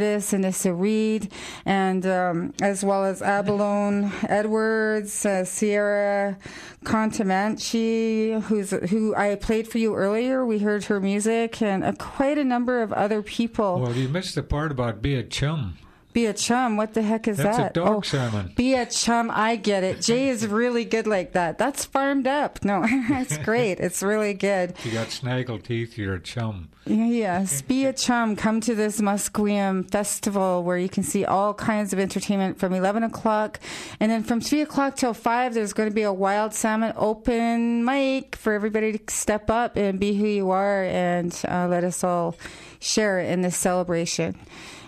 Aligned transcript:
this 0.00 0.64
Reed, 0.72 1.32
and 1.64 2.06
um, 2.06 2.54
as 2.60 2.84
well 2.84 3.04
as 3.04 3.22
Abalone 3.22 4.10
Edwards, 4.28 5.24
uh, 5.24 5.44
Sierra 5.44 6.38
Contamanchi, 6.84 8.42
who's 8.42 8.70
who 8.70 9.14
I 9.14 9.34
played 9.36 9.68
for 9.68 9.78
you 9.78 9.94
earlier. 9.94 10.44
We 10.44 10.58
heard 10.58 10.84
her 10.84 11.00
music, 11.00 11.62
and 11.62 11.84
uh, 11.84 11.92
quite 11.92 12.38
a 12.38 12.44
number 12.44 12.82
of 12.82 12.92
other 12.92 13.22
people. 13.22 13.80
Well, 13.80 13.94
you 13.94 14.08
missed 14.08 14.34
the 14.34 14.42
part 14.42 14.72
about 14.72 15.02
be 15.02 15.14
a 15.14 15.22
chum. 15.22 15.76
Be 16.12 16.26
a 16.26 16.32
chum. 16.32 16.76
What 16.76 16.94
the 16.94 17.02
heck 17.02 17.28
is 17.28 17.36
That's 17.36 17.56
that? 17.56 17.70
a 17.70 17.80
dog 17.80 18.04
salmon. 18.04 18.52
Be 18.56 18.74
a 18.74 18.84
chum. 18.84 19.30
I 19.32 19.56
get 19.56 19.84
it. 19.84 20.02
Jay 20.02 20.28
is 20.28 20.46
really 20.46 20.84
good 20.84 21.06
like 21.06 21.32
that. 21.32 21.56
That's 21.56 21.84
farmed 21.84 22.26
up. 22.26 22.64
No, 22.64 22.82
it's 22.88 23.38
great. 23.38 23.78
It's 23.78 24.02
really 24.02 24.34
good. 24.34 24.74
You 24.84 24.90
got 24.90 25.10
snaggle 25.10 25.60
teeth, 25.60 25.96
you're 25.96 26.14
a 26.14 26.20
chum. 26.20 26.68
Yes, 26.86 27.62
be 27.62 27.84
a 27.86 27.92
chum. 27.92 28.34
Come 28.34 28.60
to 28.62 28.74
this 28.74 29.00
Musqueam 29.00 29.88
festival 29.88 30.64
where 30.64 30.78
you 30.78 30.88
can 30.88 31.04
see 31.04 31.24
all 31.24 31.54
kinds 31.54 31.92
of 31.92 32.00
entertainment 32.00 32.58
from 32.58 32.72
11 32.74 33.04
o'clock. 33.04 33.60
And 34.00 34.10
then 34.10 34.24
from 34.24 34.40
3 34.40 34.62
o'clock 34.62 34.96
till 34.96 35.14
5, 35.14 35.54
there's 35.54 35.72
going 35.72 35.88
to 35.88 35.94
be 35.94 36.02
a 36.02 36.12
wild 36.12 36.54
salmon 36.54 36.92
open 36.96 37.84
mic 37.84 38.34
for 38.34 38.52
everybody 38.52 38.98
to 38.98 39.14
step 39.14 39.50
up 39.50 39.76
and 39.76 40.00
be 40.00 40.16
who 40.16 40.26
you 40.26 40.50
are 40.50 40.82
and 40.84 41.38
uh, 41.46 41.68
let 41.68 41.84
us 41.84 42.02
all 42.02 42.34
share 42.80 43.20
in 43.20 43.42
this 43.42 43.56
celebration. 43.56 44.34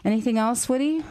Anything 0.05 0.37
else, 0.38 0.69
Woody? 0.69 1.02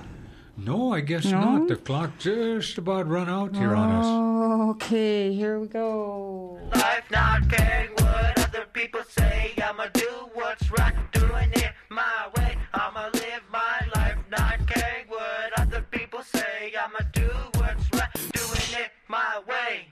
No, 0.57 0.93
I 0.93 0.99
guess 1.01 1.25
No? 1.25 1.39
not. 1.39 1.67
The 1.69 1.75
clock 1.77 2.11
just 2.19 2.77
about 2.77 3.07
run 3.07 3.29
out 3.29 3.55
here 3.55 3.73
on 3.73 3.89
us. 3.89 4.05
Oh, 4.05 4.69
okay, 4.71 5.33
here 5.33 5.59
we 5.59 5.67
go. 5.67 6.59
Life 6.75 7.09
not 7.09 7.49
caring 7.49 7.91
what 7.91 8.37
other 8.39 8.65
people 8.73 9.01
say. 9.07 9.53
I'ma 9.63 9.85
do 9.93 10.09
what's 10.33 10.69
right, 10.71 10.93
doing 11.13 11.51
it 11.53 11.71
my 11.89 12.29
way. 12.37 12.57
I'ma 12.73 13.09
live 13.13 13.43
my 13.51 13.79
life 13.95 14.17
not 14.29 14.67
caring 14.67 15.07
what 15.07 15.57
other 15.57 15.81
people 15.89 16.21
say. 16.21 16.73
I'ma 16.77 16.99
do 17.13 17.29
what's 17.59 17.89
right, 17.93 18.13
doing 18.33 18.83
it 18.83 18.91
my 19.07 19.39
way. 19.47 19.87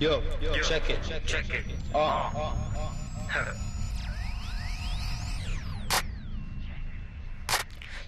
Yo, 0.00 0.22
yo, 0.40 0.54
check 0.62 0.88
it, 0.90 0.98
check, 1.02 1.24
Check 1.26 1.50
it. 1.50 1.64
Uh, 1.94 2.30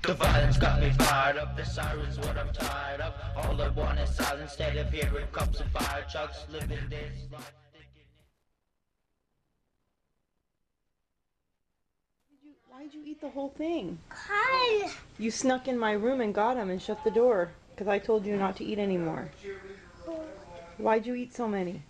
The 0.03 0.15
violence 0.15 0.57
got 0.57 0.81
me 0.81 0.91
fired 0.91 1.37
up, 1.37 1.57
the 1.57 1.65
sirens 1.65 2.19
what 2.19 2.37
I'm 2.39 2.53
tired 2.53 3.01
of. 3.01 3.15
All 3.37 3.61
I 3.61 3.69
want 3.69 3.99
is 3.99 4.15
silence 4.15 4.43
instead 4.43 4.77
of 4.77 4.91
hearing 4.91 5.27
cups 5.33 5.61
and 5.61 5.71
fire 5.71 6.05
trucks. 6.11 6.47
Living 6.51 6.79
this 6.89 7.31
life. 7.33 7.53
Why'd 12.71 12.95
you 12.95 13.03
eat 13.05 13.21
the 13.21 13.29
whole 13.29 13.51
thing? 13.51 13.99
Hi. 14.11 14.91
You 15.19 15.33
snuck 15.33 15.67
in 15.67 15.77
my 15.77 15.93
room 15.93 16.21
and 16.21 16.33
got 16.33 16.57
him 16.57 16.71
and 16.71 16.81
shut 16.81 17.03
the 17.03 17.11
door 17.11 17.51
because 17.75 17.89
I 17.89 17.99
told 17.99 18.25
you 18.25 18.37
not 18.37 18.57
to 18.59 18.65
eat 18.65 18.79
anymore. 18.79 19.29
Why'd 20.79 21.05
you 21.05 21.17
eat 21.17 21.35
so 21.35 21.49
many? 21.49 21.83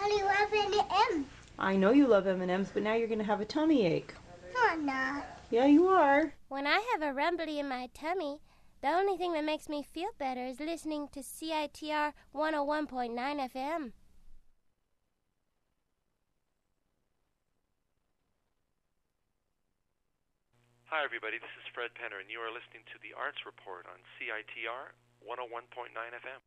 I 0.00 0.22
love 0.24 0.82
M. 1.10 1.26
I 1.58 1.76
know 1.76 1.90
you 1.90 2.06
love 2.06 2.26
M&Ms, 2.26 2.70
but 2.72 2.82
now 2.82 2.94
you're 2.94 3.08
gonna 3.08 3.24
have 3.24 3.40
a 3.40 3.44
tummy 3.44 3.86
ache. 3.86 4.14
No, 4.54 4.60
I'm 4.66 4.86
not. 4.86 5.35
Yeah, 5.48 5.66
you 5.66 5.86
are. 5.86 6.32
When 6.48 6.66
I 6.66 6.82
have 6.92 7.02
a 7.02 7.12
rumbly 7.14 7.60
in 7.60 7.68
my 7.68 7.88
tummy, 7.94 8.40
the 8.82 8.88
only 8.88 9.16
thing 9.16 9.32
that 9.34 9.44
makes 9.44 9.68
me 9.68 9.84
feel 9.84 10.10
better 10.18 10.44
is 10.44 10.58
listening 10.58 11.06
to 11.12 11.20
CITR 11.20 12.12
101.9 12.34 13.14
FM. 13.14 13.92
Hi, 20.86 21.04
everybody. 21.04 21.38
This 21.38 21.50
is 21.58 21.66
Fred 21.74 21.90
Penner, 21.94 22.18
and 22.20 22.28
you 22.30 22.40
are 22.40 22.50
listening 22.50 22.82
to 22.92 22.98
the 23.00 23.14
Arts 23.16 23.46
Report 23.46 23.86
on 23.86 24.02
CITR 24.18 24.94
101.9 25.22 25.94
FM. 26.26 26.42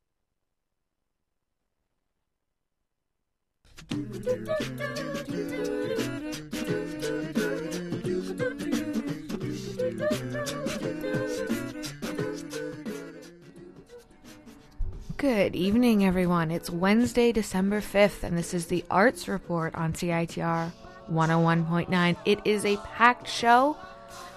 Good 15.19 15.53
evening, 15.53 16.05
everyone. 16.05 16.49
It's 16.49 16.69
Wednesday, 16.69 17.33
December 17.33 17.81
5th, 17.81 18.23
and 18.23 18.37
this 18.37 18.53
is 18.53 18.67
the 18.67 18.85
Arts 18.89 19.27
Report 19.27 19.75
on 19.75 19.91
CITR 19.91 20.71
101.9. 21.11 22.15
It 22.23 22.39
is 22.45 22.63
a 22.63 22.77
packed 22.77 23.27
show 23.27 23.75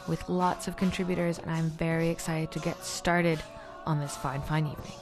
with 0.09 0.29
lots 0.29 0.67
of 0.67 0.77
contributors, 0.77 1.39
and 1.39 1.53
I'm 1.53 1.71
very 1.71 2.09
excited 2.09 2.51
to 2.51 2.59
get 2.59 2.85
started 2.85 3.41
on 3.87 4.01
this 4.01 4.17
fine, 4.17 4.43
fine 4.43 4.67
evening. 4.67 5.02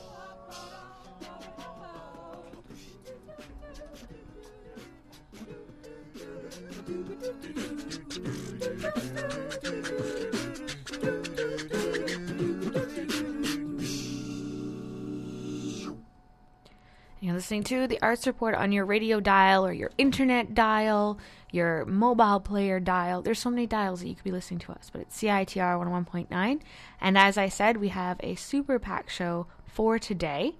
Listening 17.40 17.64
to 17.64 17.86
the 17.86 17.98
Arts 18.02 18.26
Report 18.26 18.54
on 18.54 18.70
your 18.70 18.84
radio 18.84 19.18
dial 19.18 19.64
or 19.64 19.72
your 19.72 19.90
internet 19.96 20.52
dial, 20.52 21.18
your 21.50 21.86
mobile 21.86 22.38
player 22.38 22.78
dial. 22.78 23.22
There's 23.22 23.38
so 23.38 23.48
many 23.48 23.66
dials 23.66 24.00
that 24.00 24.08
you 24.08 24.14
could 24.14 24.24
be 24.24 24.30
listening 24.30 24.60
to 24.60 24.72
us, 24.72 24.90
but 24.92 25.00
it's 25.00 25.18
CITR 25.18 25.82
101.9. 25.82 26.60
And 27.00 27.16
as 27.16 27.38
I 27.38 27.48
said, 27.48 27.78
we 27.78 27.88
have 27.88 28.18
a 28.20 28.34
super 28.34 28.78
pack 28.78 29.08
show 29.08 29.46
for 29.64 29.98
today. 29.98 30.56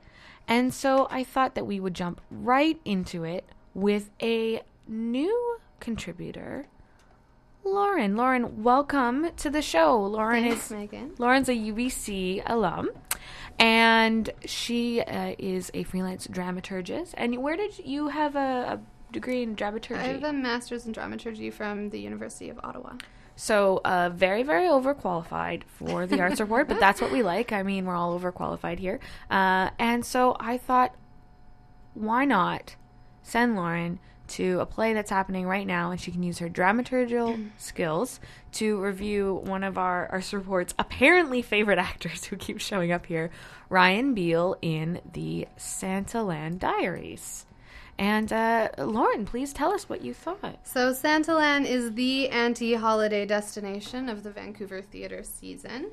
And 0.49 0.73
so 0.73 1.07
I 1.11 1.23
thought 1.23 1.55
that 1.55 1.67
we 1.67 1.81
would 1.81 1.93
jump 1.93 2.23
right 2.31 2.81
into 2.87 3.25
it 3.25 3.45
with 3.75 4.09
a 4.23 4.63
new 4.89 5.59
contributor, 5.81 6.67
Lauren. 7.63 8.17
Lauren, 8.17 8.63
welcome 8.63 9.33
to 9.37 9.51
the 9.51 9.61
show. 9.61 10.03
Lauren 10.03 10.45
Thanks, 10.45 10.65
is 10.65 10.71
Megan. 10.71 11.13
Lauren's 11.19 11.51
a 11.51 11.53
UBC 11.53 12.43
alum, 12.47 12.89
and 13.61 14.31
she 14.47 15.03
uh, 15.03 15.35
is 15.39 15.71
a 15.75 15.83
freelance 15.85 16.27
dramaturgist. 16.27 17.13
And 17.15 17.43
where 17.43 17.57
did 17.57 17.79
you, 17.79 18.09
have 18.09 18.35
a, 18.35 18.39
a 18.39 18.81
degree 19.13 19.43
in 19.43 19.55
dramaturgy? 19.55 20.01
I 20.01 20.13
have 20.15 20.25
a 20.25 20.33
master's 20.33 20.87
in 20.87 20.93
dramaturgy 20.93 21.51
from 21.51 21.91
the 21.91 22.01
University 22.01 22.49
of 22.49 22.59
Ottawa. 22.65 22.95
So, 23.37 23.81
uh, 23.85 24.11
very, 24.11 24.43
very 24.43 24.65
overqualified 24.65 25.63
for 25.65 26.07
the 26.07 26.21
arts 26.21 26.41
Award, 26.41 26.69
but 26.69 26.81
that's 26.81 27.01
what 27.01 27.13
we 27.13 27.23
like. 27.23 27.53
I 27.53 27.63
mean, 27.63 27.87
we're 27.87 27.95
all 27.95 28.19
overqualified 28.19 28.79
here. 28.79 28.99
Uh, 29.31 29.71
and 29.79 30.05
so 30.05 30.37
I 30.41 30.59
thought, 30.59 30.95
why 31.95 32.25
not 32.25 32.77
send 33.23 33.57
Lauren 33.57 33.99
to 34.31 34.61
a 34.61 34.67
play 34.67 34.93
that's 34.93 35.11
happening 35.11 35.47
right 35.47 35.67
now, 35.67 35.91
and 35.91 36.01
she 36.01 36.11
can 36.11 36.23
use 36.23 36.39
her 36.39 36.49
dramaturgical 36.49 37.51
skills 37.59 38.21
to 38.53 38.81
review 38.81 39.41
one 39.45 39.65
of 39.65 39.77
our 39.79 40.09
arts 40.11 40.33
report's 40.33 40.75
apparently 40.79 41.43
favorite 41.43 41.79
actors 41.91 42.25
who 42.25 42.37
keeps 42.37 42.65
showing 42.65 42.93
up 42.93 43.07
here, 43.07 43.31
Ryan 43.69 44.15
Beale 44.15 44.57
in 44.63 45.01
the 45.13 45.47
Santaland 45.59 46.59
Diaries. 46.59 47.47
And 47.99 48.33
uh, 48.33 48.71
Lauren, 48.79 49.27
please 49.27 49.53
tell 49.53 49.75
us 49.75 49.89
what 49.89 50.03
you 50.03 50.15
thought. 50.15 50.61
So, 50.63 50.93
Santaland 50.93 51.67
is 51.67 51.93
the 51.93 52.31
anti 52.31 52.75
holiday 52.75 53.27
destination 53.27 54.09
of 54.09 54.23
the 54.23 54.31
Vancouver 54.31 54.81
theater 54.81 55.23
season. 55.23 55.91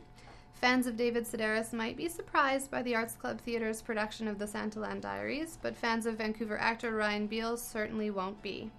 Fans 0.62 0.88
of 0.88 0.98
David 0.98 1.26
Sedaris 1.26 1.72
might 1.72 1.96
be 1.96 2.10
surprised 2.10 2.72
by 2.72 2.82
the 2.82 2.96
Arts 2.96 3.14
Club 3.14 3.40
Theatre's 3.46 3.84
production 3.84 4.28
of 4.28 4.40
the 4.40 4.48
Santaland 4.48 5.02
Diaries, 5.02 5.60
but 5.62 5.78
fans 5.78 6.08
of 6.08 6.18
Vancouver 6.18 6.58
actor 6.58 6.96
Ryan 6.96 7.28
Beale 7.28 7.58
certainly 7.58 8.10
won't 8.10 8.42
be. 8.42 8.72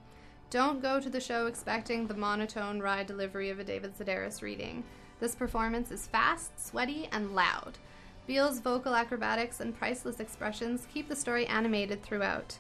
Don't 0.51 0.83
go 0.83 0.99
to 0.99 1.09
the 1.09 1.21
show 1.21 1.47
expecting 1.47 2.09
the 2.09 2.15
monotone 2.15 2.81
wry 2.81 3.05
delivery 3.05 3.49
of 3.49 3.61
a 3.61 3.65
David 3.65 3.97
Sedaris 3.97 4.43
reading. 4.43 4.83
This 5.21 5.37
performance 5.37 5.93
is 5.93 6.09
fast, 6.09 6.67
sweaty, 6.67 7.09
and 7.13 7.37
loud. 7.37 7.79
Beale's 8.27 8.59
vocal 8.59 8.97
acrobatics 8.97 9.61
and 9.61 9.79
priceless 9.79 10.19
expressions 10.19 10.89
keep 10.93 11.09
the 11.09 11.15
story 11.15 11.47
animated 11.47 12.03
throughout. 12.03 12.59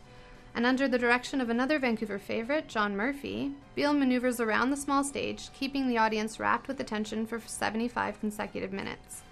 And 0.58 0.66
under 0.66 0.88
the 0.88 0.98
direction 0.98 1.40
of 1.40 1.50
another 1.50 1.78
Vancouver 1.78 2.18
favorite, 2.18 2.66
John 2.66 2.96
Murphy, 2.96 3.52
Beale 3.76 3.92
maneuvers 3.92 4.40
around 4.40 4.70
the 4.70 4.76
small 4.76 5.04
stage, 5.04 5.50
keeping 5.52 5.86
the 5.86 5.98
audience 5.98 6.40
wrapped 6.40 6.66
with 6.66 6.80
attention 6.80 7.26
for 7.26 7.38
75 7.38 8.18
consecutive 8.18 8.72
minutes. 8.72 9.22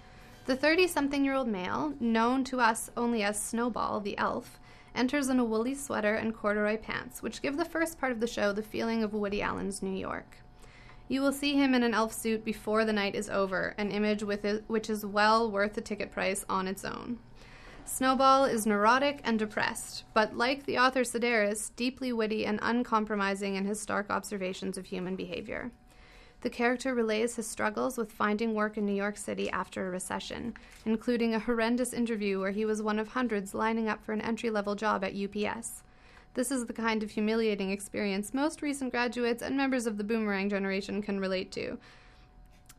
The 0.45 0.55
30 0.55 0.87
something 0.87 1.25
year 1.25 1.33
old 1.33 1.49
male, 1.49 1.93
known 1.99 2.45
to 2.45 2.61
us 2.61 2.89
only 2.95 3.23
as 3.23 3.43
Snowball, 3.43 3.99
the 3.99 4.17
elf, 4.17 4.57
enters 4.95 5.27
in 5.27 5.37
a 5.37 5.43
woolly 5.43 5.75
sweater 5.75 6.15
and 6.15 6.33
corduroy 6.33 6.77
pants, 6.77 7.21
which 7.21 7.41
give 7.41 7.57
the 7.57 7.65
first 7.65 7.99
part 7.99 8.13
of 8.13 8.21
the 8.21 8.25
show 8.25 8.53
the 8.53 8.63
feeling 8.63 9.03
of 9.03 9.13
Woody 9.13 9.41
Allen's 9.41 9.83
New 9.83 9.97
York. 9.97 10.37
You 11.09 11.19
will 11.19 11.33
see 11.33 11.55
him 11.55 11.75
in 11.75 11.83
an 11.83 11.93
elf 11.93 12.13
suit 12.13 12.45
before 12.45 12.85
the 12.85 12.93
night 12.93 13.15
is 13.15 13.29
over, 13.29 13.75
an 13.77 13.91
image 13.91 14.23
it, 14.23 14.63
which 14.67 14.89
is 14.89 15.05
well 15.05 15.51
worth 15.51 15.73
the 15.73 15.81
ticket 15.81 16.09
price 16.09 16.45
on 16.47 16.69
its 16.69 16.85
own. 16.85 17.19
Snowball 17.87 18.43
is 18.43 18.67
neurotic 18.67 19.21
and 19.23 19.39
depressed, 19.39 20.03
but 20.13 20.35
like 20.35 20.65
the 20.65 20.77
author 20.77 21.03
Sedaris, 21.03 21.71
deeply 21.77 22.11
witty 22.11 22.45
and 22.45 22.59
uncompromising 22.61 23.55
in 23.55 23.65
his 23.65 23.79
stark 23.79 24.09
observations 24.09 24.77
of 24.77 24.85
human 24.85 25.15
behavior. 25.15 25.71
The 26.41 26.49
character 26.49 26.93
relays 26.93 27.37
his 27.37 27.47
struggles 27.47 27.97
with 27.97 28.11
finding 28.11 28.53
work 28.53 28.77
in 28.77 28.85
New 28.85 28.93
York 28.93 29.15
City 29.17 29.49
after 29.49 29.87
a 29.87 29.89
recession, 29.89 30.53
including 30.85 31.33
a 31.33 31.39
horrendous 31.39 31.93
interview 31.93 32.41
where 32.41 32.51
he 32.51 32.65
was 32.65 32.81
one 32.81 32.99
of 32.99 33.07
hundreds 33.07 33.53
lining 33.53 33.87
up 33.87 34.03
for 34.03 34.11
an 34.11 34.21
entry 34.21 34.49
level 34.49 34.75
job 34.75 35.05
at 35.05 35.15
UPS. 35.15 35.81
This 36.33 36.51
is 36.51 36.65
the 36.65 36.73
kind 36.73 37.01
of 37.03 37.11
humiliating 37.11 37.71
experience 37.71 38.33
most 38.33 38.61
recent 38.61 38.91
graduates 38.91 39.41
and 39.41 39.55
members 39.55 39.87
of 39.87 39.97
the 39.97 40.03
boomerang 40.03 40.49
generation 40.49 41.01
can 41.01 41.21
relate 41.21 41.53
to. 41.53 41.79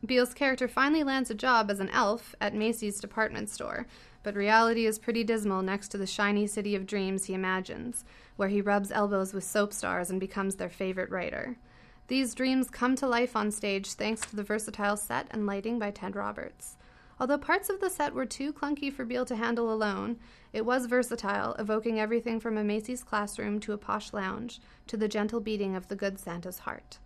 Beale's 0.05 0.33
character 0.33 0.67
finally 0.67 1.03
lands 1.03 1.29
a 1.29 1.35
job 1.35 1.69
as 1.69 1.81
an 1.81 1.89
elf 1.89 2.33
at 2.39 2.53
Macy's 2.55 3.01
department 3.01 3.49
store, 3.49 3.85
but 4.23 4.35
reality 4.35 4.85
is 4.85 4.99
pretty 4.99 5.23
dismal 5.23 5.61
next 5.61 5.89
to 5.89 5.97
the 5.97 6.07
shiny 6.07 6.47
city 6.47 6.75
of 6.75 6.85
dreams 6.85 7.25
he 7.25 7.33
imagines, 7.33 8.03
where 8.35 8.49
he 8.49 8.61
rubs 8.61 8.91
elbows 8.91 9.33
with 9.33 9.43
soap 9.43 9.73
stars 9.73 10.09
and 10.09 10.19
becomes 10.19 10.55
their 10.55 10.69
favorite 10.69 11.09
writer. 11.09 11.57
These 12.07 12.33
dreams 12.33 12.69
come 12.69 12.95
to 12.95 13.07
life 13.07 13.35
on 13.35 13.51
stage 13.51 13.93
thanks 13.93 14.21
to 14.21 14.35
the 14.35 14.43
versatile 14.43 14.97
set 14.97 15.27
and 15.29 15.45
lighting 15.45 15.77
by 15.77 15.91
Ted 15.91 16.15
Roberts. 16.15 16.75
Although 17.19 17.37
parts 17.37 17.69
of 17.69 17.81
the 17.81 17.89
set 17.89 18.13
were 18.13 18.25
too 18.25 18.53
clunky 18.53 18.91
for 18.91 19.05
Beale 19.05 19.25
to 19.25 19.35
handle 19.35 19.71
alone, 19.71 20.17
it 20.53 20.65
was 20.65 20.85
versatile, 20.85 21.53
evoking 21.59 21.99
everything 21.99 22.39
from 22.39 22.57
a 22.57 22.63
Macy's 22.63 23.03
classroom 23.03 23.59
to 23.59 23.73
a 23.73 23.77
posh 23.77 24.13
lounge, 24.13 24.59
to 24.87 24.97
the 24.97 25.07
gentle 25.07 25.41
beating 25.41 25.75
of 25.75 25.87
the 25.87 25.95
good 25.95 26.17
Santa's 26.17 26.59
heart. 26.59 26.97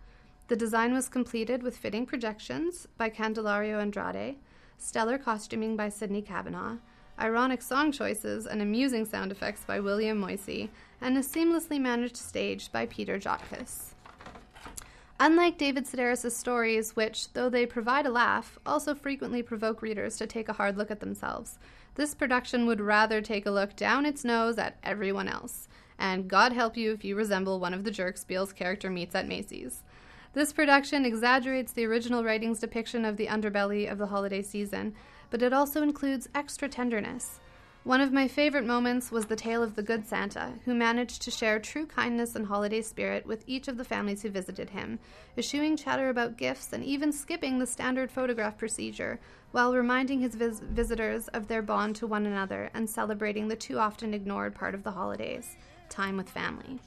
The 0.48 0.56
design 0.56 0.94
was 0.94 1.08
completed 1.08 1.62
with 1.62 1.76
fitting 1.76 2.06
projections 2.06 2.86
by 2.96 3.10
Candelario 3.10 3.80
Andrade, 3.80 4.36
stellar 4.78 5.18
costuming 5.18 5.76
by 5.76 5.88
Sidney 5.88 6.22
Kavanaugh, 6.22 6.78
ironic 7.18 7.62
song 7.62 7.92
choices 7.92 8.46
and 8.46 8.60
amusing 8.60 9.04
sound 9.04 9.30
effects 9.30 9.62
by 9.64 9.80
William 9.80 10.18
Moisey, 10.18 10.70
and 11.00 11.16
a 11.16 11.20
seamlessly 11.20 11.80
managed 11.80 12.16
stage 12.16 12.72
by 12.72 12.86
Peter 12.86 13.18
Jotkus. 13.18 13.94
Unlike 15.20 15.58
David 15.58 15.86
Sedaris' 15.86 16.32
stories, 16.32 16.96
which, 16.96 17.32
though 17.34 17.48
they 17.48 17.66
provide 17.66 18.04
a 18.04 18.10
laugh, 18.10 18.58
also 18.66 18.94
frequently 18.94 19.42
provoke 19.42 19.80
readers 19.80 20.16
to 20.16 20.26
take 20.26 20.48
a 20.48 20.54
hard 20.54 20.76
look 20.76 20.90
at 20.90 21.00
themselves, 21.00 21.58
this 21.94 22.14
production 22.14 22.66
would 22.66 22.80
rather 22.80 23.20
take 23.20 23.46
a 23.46 23.50
look 23.50 23.76
down 23.76 24.04
its 24.06 24.24
nose 24.24 24.58
at 24.58 24.76
everyone 24.82 25.28
else. 25.28 25.68
And 25.98 26.26
God 26.26 26.52
help 26.52 26.76
you 26.76 26.92
if 26.92 27.04
you 27.04 27.14
resemble 27.14 27.60
one 27.60 27.72
of 27.72 27.84
the 27.84 27.92
jerks 27.92 28.24
Beale's 28.24 28.52
character 28.52 28.90
meets 28.90 29.14
at 29.14 29.28
Macy's. 29.28 29.84
This 30.32 30.52
production 30.52 31.04
exaggerates 31.04 31.72
the 31.72 31.86
original 31.86 32.24
writing's 32.24 32.58
depiction 32.58 33.04
of 33.04 33.16
the 33.16 33.28
underbelly 33.28 33.90
of 33.90 33.98
the 33.98 34.06
holiday 34.06 34.42
season, 34.42 34.94
but 35.34 35.42
it 35.42 35.52
also 35.52 35.82
includes 35.82 36.28
extra 36.32 36.68
tenderness. 36.68 37.40
One 37.82 38.00
of 38.00 38.12
my 38.12 38.28
favorite 38.28 38.64
moments 38.64 39.10
was 39.10 39.26
the 39.26 39.34
tale 39.34 39.64
of 39.64 39.74
the 39.74 39.82
Good 39.82 40.06
Santa, 40.06 40.52
who 40.64 40.76
managed 40.76 41.22
to 41.22 41.32
share 41.32 41.58
true 41.58 41.86
kindness 41.86 42.36
and 42.36 42.46
holiday 42.46 42.80
spirit 42.82 43.26
with 43.26 43.42
each 43.48 43.66
of 43.66 43.76
the 43.76 43.84
families 43.84 44.22
who 44.22 44.30
visited 44.30 44.70
him, 44.70 45.00
eschewing 45.36 45.76
chatter 45.76 46.08
about 46.08 46.36
gifts 46.36 46.72
and 46.72 46.84
even 46.84 47.10
skipping 47.10 47.58
the 47.58 47.66
standard 47.66 48.12
photograph 48.12 48.56
procedure, 48.56 49.18
while 49.50 49.74
reminding 49.74 50.20
his 50.20 50.36
vis- 50.36 50.60
visitors 50.60 51.26
of 51.26 51.48
their 51.48 51.62
bond 51.62 51.96
to 51.96 52.06
one 52.06 52.26
another 52.26 52.70
and 52.72 52.88
celebrating 52.88 53.48
the 53.48 53.56
too 53.56 53.80
often 53.80 54.14
ignored 54.14 54.54
part 54.54 54.72
of 54.72 54.84
the 54.84 54.92
holidays 54.92 55.56
time 55.88 56.16
with 56.16 56.30
family. 56.30 56.78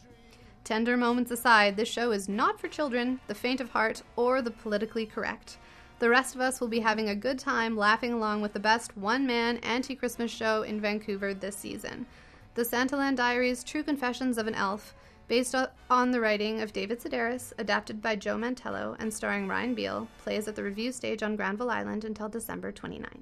Tender 0.63 0.95
moments 0.95 1.31
aside, 1.31 1.75
this 1.75 1.89
show 1.89 2.11
is 2.11 2.29
not 2.29 2.61
for 2.61 2.69
children, 2.69 3.19
the 3.27 3.35
faint 3.35 3.59
of 3.59 3.71
heart, 3.71 4.03
or 4.15 4.41
the 4.41 4.51
politically 4.51 5.05
correct. 5.05 5.57
The 5.99 6.09
rest 6.09 6.35
of 6.35 6.41
us 6.41 6.61
will 6.61 6.67
be 6.67 6.81
having 6.81 7.09
a 7.09 7.15
good 7.15 7.39
time 7.39 7.75
laughing 7.75 8.13
along 8.13 8.41
with 8.41 8.53
the 8.53 8.59
best 8.59 8.95
one 8.95 9.25
man 9.25 9.57
anti 9.57 9.95
Christmas 9.95 10.29
show 10.29 10.61
in 10.61 10.79
Vancouver 10.79 11.33
this 11.33 11.55
season. 11.55 12.05
The 12.53 12.61
Santaland 12.63 13.15
Diaries 13.15 13.63
True 13.63 13.81
Confessions 13.81 14.37
of 14.37 14.45
an 14.45 14.53
Elf, 14.53 14.93
based 15.27 15.55
on 15.89 16.11
the 16.11 16.19
writing 16.19 16.61
of 16.61 16.71
David 16.71 16.99
Sedaris, 16.99 17.51
adapted 17.57 18.01
by 18.01 18.15
Joe 18.15 18.37
Mantello, 18.37 18.95
and 18.99 19.11
starring 19.11 19.47
Ryan 19.47 19.73
Beale, 19.73 20.07
plays 20.19 20.47
at 20.47 20.55
the 20.55 20.63
Revue 20.63 20.91
stage 20.91 21.23
on 21.23 21.35
Granville 21.35 21.71
Island 21.71 22.05
until 22.05 22.29
December 22.29 22.71
29th. 22.71 23.21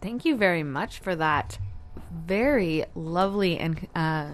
Thank 0.00 0.24
you 0.24 0.36
very 0.36 0.62
much 0.62 0.98
for 0.98 1.14
that 1.16 1.58
very 2.10 2.84
lovely 2.94 3.58
and 3.58 3.86
uh, 3.94 4.30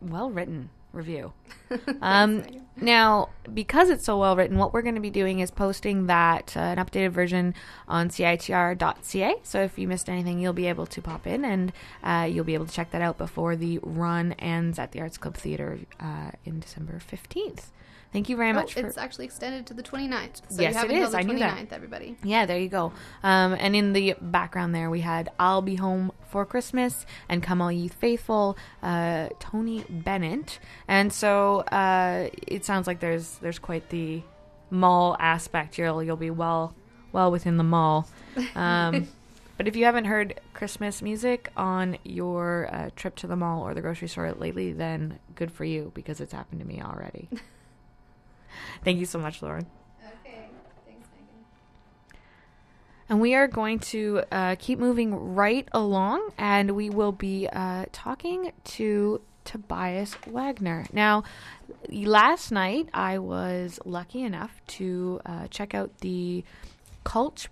well 0.00 0.30
written 0.30 0.70
review. 0.96 1.32
Um, 2.00 2.44
now, 2.80 3.30
because 3.52 3.88
it's 3.88 4.04
so 4.04 4.18
well 4.18 4.36
written, 4.36 4.58
what 4.58 4.72
we're 4.72 4.82
going 4.82 4.96
to 4.96 5.00
be 5.00 5.10
doing 5.10 5.40
is 5.40 5.50
posting 5.50 6.06
that 6.06 6.54
uh, 6.56 6.60
an 6.60 6.76
updated 6.78 7.10
version 7.10 7.54
on 7.88 8.10
citr.ca. 8.10 9.34
So 9.42 9.62
if 9.62 9.78
you 9.78 9.88
missed 9.88 10.08
anything, 10.08 10.38
you'll 10.38 10.52
be 10.52 10.66
able 10.66 10.86
to 10.86 11.00
pop 11.00 11.26
in 11.26 11.44
and 11.44 11.72
uh, 12.04 12.28
you'll 12.30 12.44
be 12.44 12.54
able 12.54 12.66
to 12.66 12.72
check 12.72 12.90
that 12.90 13.00
out 13.00 13.16
before 13.16 13.56
the 13.56 13.80
run 13.82 14.32
ends 14.34 14.78
at 14.78 14.92
the 14.92 15.00
Arts 15.00 15.16
Club 15.16 15.36
Theater 15.36 15.78
uh, 15.98 16.32
in 16.44 16.60
December 16.60 17.00
15th. 17.00 17.64
Thank 18.16 18.30
you 18.30 18.36
very 18.38 18.48
Oh, 18.52 18.54
much 18.54 18.72
for 18.72 18.80
it's 18.80 18.96
actually 18.96 19.26
extended 19.26 19.66
to 19.66 19.74
the 19.74 19.82
29th. 19.82 20.40
So 20.48 20.62
Yes, 20.62 20.72
you 20.72 20.78
have 20.78 20.88
it 20.88 20.92
until 20.94 21.04
is. 21.08 21.12
the 21.12 21.18
I 21.18 21.22
knew 21.22 21.34
29th, 21.34 21.68
that. 21.68 21.72
everybody. 21.76 22.16
Yeah, 22.24 22.46
there 22.46 22.58
you 22.58 22.70
go. 22.70 22.94
Um, 23.22 23.52
and 23.60 23.76
in 23.76 23.92
the 23.92 24.14
background 24.22 24.74
there, 24.74 24.88
we 24.88 25.00
had 25.02 25.28
"I'll 25.38 25.60
Be 25.60 25.74
Home 25.74 26.10
for 26.30 26.46
Christmas" 26.46 27.04
and 27.28 27.42
"Come 27.42 27.60
All 27.60 27.70
Ye 27.70 27.88
Faithful," 27.88 28.56
uh, 28.82 29.28
Tony 29.38 29.84
Bennett. 29.90 30.58
And 30.88 31.12
so 31.12 31.58
uh, 31.70 32.30
it 32.46 32.64
sounds 32.64 32.86
like 32.86 33.00
there's 33.00 33.36
there's 33.42 33.58
quite 33.58 33.90
the 33.90 34.22
mall 34.70 35.14
aspect. 35.20 35.76
You'll 35.76 36.02
you'll 36.02 36.16
be 36.16 36.30
well 36.30 36.74
well 37.12 37.30
within 37.30 37.58
the 37.58 37.64
mall. 37.64 38.08
Um, 38.54 39.08
but 39.58 39.68
if 39.68 39.76
you 39.76 39.84
haven't 39.84 40.06
heard 40.06 40.40
Christmas 40.54 41.02
music 41.02 41.50
on 41.54 41.98
your 42.02 42.70
uh, 42.72 42.88
trip 42.96 43.16
to 43.16 43.26
the 43.26 43.36
mall 43.36 43.60
or 43.60 43.74
the 43.74 43.82
grocery 43.82 44.08
store 44.08 44.32
lately, 44.32 44.72
then 44.72 45.18
good 45.34 45.52
for 45.52 45.66
you 45.66 45.92
because 45.94 46.18
it's 46.22 46.32
happened 46.32 46.62
to 46.62 46.66
me 46.66 46.80
already. 46.80 47.28
Thank 48.84 48.98
you 48.98 49.06
so 49.06 49.18
much, 49.18 49.42
Lauren. 49.42 49.66
Okay. 50.20 50.48
Thanks, 50.86 51.08
Megan. 51.12 52.18
And 53.08 53.20
we 53.20 53.34
are 53.34 53.48
going 53.48 53.78
to 53.78 54.22
uh, 54.32 54.56
keep 54.58 54.78
moving 54.78 55.34
right 55.34 55.68
along, 55.72 56.30
and 56.38 56.72
we 56.72 56.90
will 56.90 57.12
be 57.12 57.48
uh, 57.52 57.86
talking 57.92 58.52
to 58.64 59.20
Tobias 59.44 60.14
Wagner. 60.26 60.86
Now, 60.92 61.22
last 61.88 62.50
night 62.50 62.88
I 62.92 63.18
was 63.18 63.78
lucky 63.84 64.22
enough 64.22 64.60
to 64.78 65.20
uh, 65.24 65.46
check 65.48 65.74
out 65.74 65.98
the 66.00 66.44
Cultch 67.04 67.46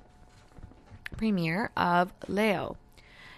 premiere 1.16 1.70
of 1.76 2.12
Leo. 2.26 2.76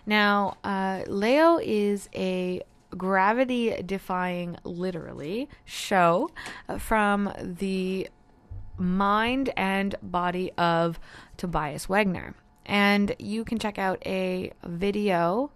Now, 0.07 0.57
uh, 0.65 1.03
Leo 1.07 1.59
is 1.59 2.09
a 2.15 2.63
gravity 2.97 3.83
defying, 3.85 4.57
literally, 4.65 5.49
show 5.65 6.31
uh, 6.69 6.79
from 6.79 7.33
the 7.41 8.09
mind 8.79 9.53
and 9.57 9.95
body 10.03 10.53
of 10.59 10.99
Tobias 11.37 11.89
Wagner. 11.89 12.35
And 12.65 13.15
you 13.19 13.45
can 13.45 13.59
check 13.59 13.79
out 13.79 14.03
a 14.05 14.53
video 14.65 15.51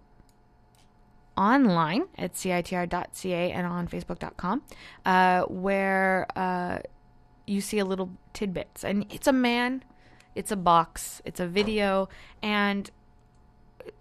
online 1.37 2.03
at 2.17 2.33
citr.ca 2.33 3.51
and 3.51 3.65
on 3.65 3.87
facebook.com 3.87 4.61
uh, 5.05 5.41
where 5.43 6.27
uh, 6.35 6.79
you 7.47 7.61
see 7.61 7.79
a 7.79 7.85
little 7.85 8.11
tidbits. 8.33 8.83
And 8.83 9.05
it's 9.09 9.27
a 9.27 9.33
man, 9.33 9.83
it's 10.35 10.51
a 10.51 10.55
box, 10.55 11.21
it's 11.25 11.39
a 11.39 11.47
video, 11.47 12.09
and 12.41 12.89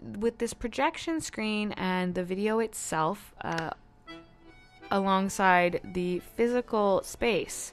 with 0.02 0.38
this 0.38 0.54
projection 0.54 1.20
screen 1.20 1.72
and 1.72 2.14
the 2.14 2.24
video 2.24 2.58
itself 2.58 3.34
uh, 3.42 3.70
alongside 4.90 5.80
the 5.84 6.20
physical 6.36 7.02
space, 7.02 7.72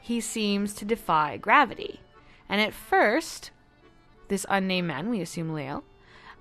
he 0.00 0.20
seems 0.20 0.74
to 0.74 0.84
defy 0.84 1.36
gravity. 1.36 2.00
And 2.48 2.60
at 2.60 2.72
first, 2.72 3.50
this 4.28 4.46
unnamed 4.48 4.88
man, 4.88 5.10
we 5.10 5.20
assume 5.20 5.52
Leo, 5.52 5.82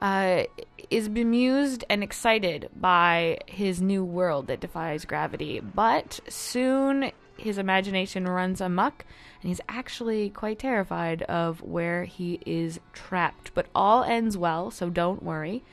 uh, 0.02 0.44
is 0.90 1.10
bemused 1.10 1.84
and 1.90 2.04
excited 2.04 2.70
by 2.76 3.40
his 3.48 3.82
new 3.82 4.04
world 4.04 4.48
that 4.48 4.60
defies 4.60 5.06
gravity. 5.06 5.60
But 5.60 6.20
soon 6.28 7.12
his 7.38 7.58
imagination 7.58 8.28
runs 8.28 8.62
amok, 8.62 9.06
and 9.42 9.50
he's 9.50 9.62
actually 9.68 10.30
quite 10.30 10.60
terrified 10.60 11.22
of 11.24 11.62
where 11.62 12.06
he 12.06 12.40
is 12.46 12.80
trapped. 12.94 13.54
But 13.54 13.68
all 13.76 14.04
ends 14.04 14.38
well, 14.38 14.72
so 14.72 14.90
don't 14.90 15.24
worry. 15.24 15.64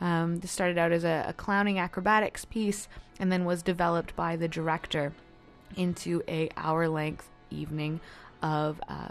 Um, 0.00 0.40
this 0.40 0.52
started 0.52 0.78
out 0.78 0.92
as 0.92 1.04
a, 1.04 1.24
a 1.28 1.32
clowning 1.32 1.78
acrobatics 1.78 2.44
piece, 2.44 2.88
and 3.18 3.32
then 3.32 3.44
was 3.44 3.62
developed 3.62 4.14
by 4.14 4.36
the 4.36 4.48
director 4.48 5.12
into 5.76 6.22
a 6.28 6.48
hour-length 6.56 7.28
evening 7.50 8.00
of. 8.42 8.80
Uh, 8.88 9.08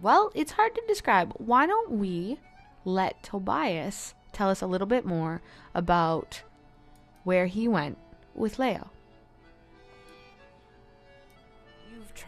well, 0.00 0.32
it's 0.34 0.52
hard 0.52 0.74
to 0.74 0.82
describe. 0.88 1.32
Why 1.36 1.66
don't 1.66 1.92
we 1.92 2.38
let 2.84 3.22
Tobias 3.22 4.14
tell 4.32 4.48
us 4.48 4.62
a 4.62 4.66
little 4.66 4.86
bit 4.86 5.04
more 5.04 5.42
about 5.74 6.42
where 7.22 7.46
he 7.46 7.68
went 7.68 7.98
with 8.34 8.58
Leo? 8.58 8.90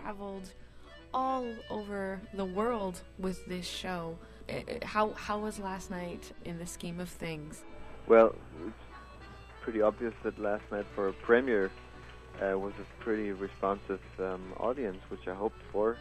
Traveled 0.03 0.53
all 1.13 1.47
over 1.71 2.21
the 2.35 2.45
world 2.45 3.03
with 3.19 3.45
this 3.47 3.67
show. 3.67 4.19
How 4.83 5.13
how 5.13 5.39
was 5.39 5.59
last 5.59 5.91
night 5.91 6.33
in 6.45 6.59
the 6.59 6.67
scheme 6.67 7.01
of 7.01 7.09
things? 7.09 7.63
Well, 8.07 8.35
it's 8.67 8.75
pretty 9.63 9.81
obvious 9.81 10.15
that 10.25 10.39
last 10.39 10.65
night 10.71 10.85
for 10.95 11.09
a 11.09 11.13
premiere, 11.13 11.71
uh, 12.43 12.59
was 12.59 12.73
a 12.81 13.03
pretty 13.03 13.33
responsive 13.33 14.01
um, 14.19 14.53
audience, 14.59 14.99
which 15.09 15.27
I 15.29 15.35
hoped 15.35 15.63
for 15.73 15.97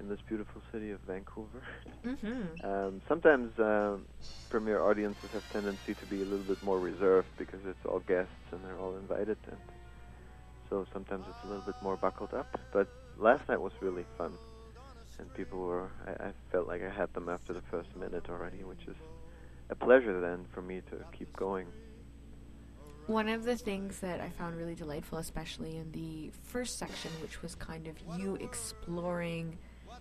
in 0.00 0.08
this 0.08 0.20
beautiful 0.28 0.62
city 0.72 0.90
of 0.90 1.00
Vancouver. 1.00 1.62
Mm-hmm. 2.04 2.42
Um, 2.64 3.00
sometimes 3.08 3.56
uh, 3.58 3.96
premiere 4.50 4.80
audiences 4.82 5.30
have 5.32 5.44
tendency 5.52 5.94
to 5.94 6.06
be 6.06 6.22
a 6.22 6.24
little 6.24 6.44
bit 6.44 6.62
more 6.62 6.78
reserved 6.78 7.28
because 7.38 7.60
it's 7.66 7.84
all 7.86 8.00
guests 8.00 8.32
and 8.50 8.60
they're 8.64 8.78
all 8.78 8.96
invited, 8.96 9.36
and 9.46 9.60
so 10.68 10.86
sometimes 10.92 11.24
it's 11.28 11.44
a 11.44 11.46
little 11.46 11.62
bit 11.62 11.76
more 11.82 11.96
buckled 11.96 12.34
up. 12.34 12.58
But 12.72 12.88
last 13.18 13.48
night 13.48 13.60
was 13.60 13.72
really 13.80 14.04
fun, 14.16 14.32
and 15.18 15.32
people 15.34 15.58
were. 15.60 15.90
I, 16.06 16.28
I 16.28 16.32
felt 16.50 16.66
like 16.66 16.82
I 16.82 16.90
had 16.90 17.12
them 17.14 17.28
after 17.28 17.52
the 17.52 17.62
first 17.62 17.94
minute 17.96 18.26
already, 18.28 18.64
which 18.64 18.86
is 18.86 18.96
a 19.70 19.74
pleasure 19.74 20.20
then 20.20 20.46
for 20.52 20.62
me 20.62 20.82
to 20.90 20.96
keep 21.16 21.34
going. 21.36 21.66
One 23.06 23.28
of 23.28 23.44
the 23.44 23.56
things 23.56 24.00
that 24.00 24.20
I 24.20 24.30
found 24.30 24.56
really 24.56 24.74
delightful, 24.74 25.18
especially 25.18 25.76
in 25.76 25.92
the 25.92 26.32
first 26.42 26.78
section, 26.78 27.12
which 27.22 27.40
was 27.40 27.54
kind 27.54 27.86
of 27.86 27.94
you 28.18 28.34
exploring 28.36 29.58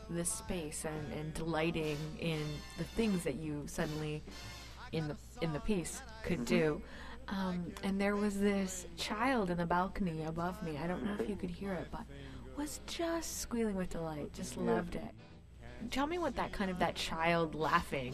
the 0.10 0.26
space 0.26 0.86
and, 0.86 1.14
and 1.20 1.34
delighting 1.34 1.98
in 2.20 2.42
the 2.78 2.84
things 2.84 3.24
that 3.24 3.36
you 3.36 3.64
suddenly 3.68 4.24
in 4.92 5.08
the 5.08 5.16
in 5.42 5.54
the 5.54 5.60
piece 5.60 6.02
could 6.24 6.46
do. 6.46 6.82
Um, 7.28 7.72
and 7.84 8.00
there 8.00 8.16
was 8.16 8.40
this 8.40 8.86
child 8.98 9.50
in 9.50 9.58
the 9.58 9.66
balcony 9.66 10.24
above 10.24 10.62
me. 10.62 10.78
I 10.78 10.86
don't 10.86 11.04
know 11.04 11.16
if 11.20 11.28
you 11.28 11.36
could 11.36 11.50
hear 11.50 11.74
it, 11.74 11.88
but 11.92 12.04
was 12.58 12.80
just 12.88 13.40
squealing 13.42 13.76
with 13.76 13.90
delight. 13.90 14.34
Just 14.34 14.58
Yeah. 14.58 14.64
loved 14.76 14.96
it. 14.96 15.14
Tell 15.92 16.08
me 16.08 16.18
what 16.18 16.36
that 16.38 16.52
kind 16.52 16.72
of 16.72 16.80
that 16.80 16.96
child 16.96 17.54
laughing, 17.54 18.14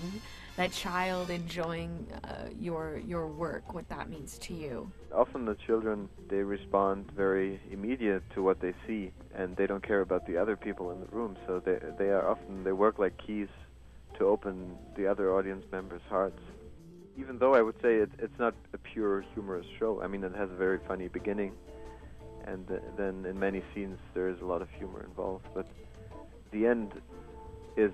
that 0.58 0.72
child 0.72 1.30
enjoying 1.30 2.08
uh, 2.24 2.50
your 2.60 2.98
your 2.98 3.28
work, 3.28 3.74
what 3.74 3.88
that 3.90 4.10
means 4.10 4.38
to 4.40 4.54
you. 4.54 4.92
Often 5.14 5.46
the 5.46 5.56
children 5.56 6.10
they 6.28 6.44
respond 6.44 7.12
very 7.12 7.60
immediate 7.70 8.24
to 8.32 8.42
what 8.44 8.60
they 8.60 8.74
see, 8.88 9.12
and 9.36 9.56
they 9.56 9.68
don't 9.68 9.84
care 9.84 10.02
about 10.02 10.26
the 10.26 10.38
other 10.38 10.56
people 10.56 10.92
in 10.92 11.00
the 11.00 11.06
room. 11.08 11.38
So 11.46 11.60
they 11.60 11.80
they 11.98 12.10
are 12.10 12.28
often 12.28 12.64
they 12.64 12.72
work 12.72 13.00
like 13.00 13.18
keys 13.18 13.48
to 14.18 14.26
open 14.26 14.78
the 14.96 15.08
other 15.08 15.34
audience 15.34 15.66
members' 15.72 16.02
hearts. 16.10 16.40
Even 17.18 17.38
though 17.38 17.54
I 17.54 17.62
would 17.62 17.76
say 17.82 17.98
it, 17.98 18.10
it's 18.20 18.40
not 18.40 18.54
a 18.74 18.78
pure 18.78 19.22
humorous 19.34 19.66
show. 19.80 20.02
I 20.02 20.08
mean, 20.08 20.24
it 20.24 20.34
has 20.36 20.50
a 20.50 20.56
very 20.56 20.80
funny 20.88 21.08
beginning, 21.08 21.54
and 22.48 22.68
th- 22.68 22.82
then 22.98 23.26
in 23.26 23.40
many 23.40 23.62
scenes 23.74 23.98
there 24.14 24.30
is 24.30 24.40
a 24.42 24.46
lot 24.46 24.62
of 24.62 24.70
humor 24.72 25.04
involved. 25.04 25.48
But 25.54 25.68
the 26.52 26.66
end 26.66 26.94
is, 27.78 27.92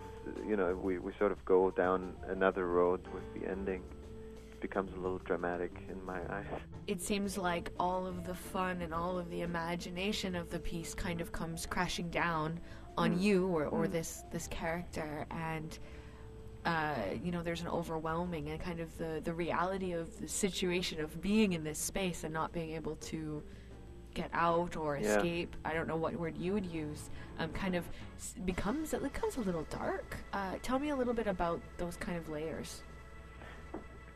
you 0.47 0.55
know, 0.55 0.75
we 0.75 0.97
we 0.99 1.11
sort 1.19 1.31
of 1.31 1.43
go 1.45 1.71
down 1.71 2.13
another 2.27 2.67
road 2.67 3.01
with 3.13 3.23
the 3.41 3.49
ending. 3.49 3.81
It 4.51 4.61
becomes 4.61 4.91
a 4.93 4.99
little 4.99 5.19
dramatic 5.19 5.71
in 5.89 6.03
my 6.05 6.19
eyes. 6.29 6.45
It 6.87 7.01
seems 7.01 7.37
like 7.37 7.71
all 7.79 8.07
of 8.07 8.25
the 8.25 8.33
fun 8.33 8.81
and 8.81 8.93
all 8.93 9.19
of 9.19 9.29
the 9.29 9.41
imagination 9.41 10.35
of 10.35 10.49
the 10.49 10.59
piece 10.59 10.93
kind 10.95 11.21
of 11.21 11.31
comes 11.31 11.65
crashing 11.65 12.09
down 12.09 12.59
on 12.97 13.11
Mm. 13.15 13.21
you 13.21 13.47
or, 13.47 13.65
or 13.67 13.85
Mm. 13.85 13.91
this 13.91 14.23
this 14.31 14.47
character 14.47 15.27
and 15.29 15.77
uh, 16.65 16.95
you 17.23 17.31
know 17.31 17.43
there's 17.43 17.61
an 17.61 17.67
overwhelming 17.67 18.49
and 18.49 18.59
kind 18.59 18.79
of 18.79 18.97
the, 18.97 19.21
the 19.23 19.33
reality 19.33 19.91
of 19.93 20.19
the 20.19 20.27
situation 20.27 20.99
of 20.99 21.21
being 21.21 21.53
in 21.53 21.63
this 21.63 21.77
space 21.79 22.23
and 22.23 22.33
not 22.33 22.51
being 22.51 22.71
able 22.71 22.95
to 22.95 23.41
get 24.17 24.29
out 24.33 24.75
or 24.75 24.91
Yeah. 24.97 25.03
escape 25.17 25.51
i 25.63 25.71
don't 25.75 25.87
know 25.91 25.99
what 26.03 26.13
word 26.23 26.35
you 26.45 26.51
would 26.55 26.65
use 26.65 27.01
um, 27.39 27.49
kind 27.63 27.75
of 27.75 27.83
becomes 28.51 28.93
it 28.93 29.03
becomes 29.03 29.37
a 29.37 29.41
little 29.41 29.65
dark. 29.81 30.07
Uh, 30.33 30.55
tell 30.63 30.79
me 30.79 30.89
a 30.89 30.95
little 30.95 31.13
bit 31.21 31.27
about 31.27 31.59
those 31.77 31.95
kind 32.05 32.17
of 32.17 32.25
layers. 32.29 32.81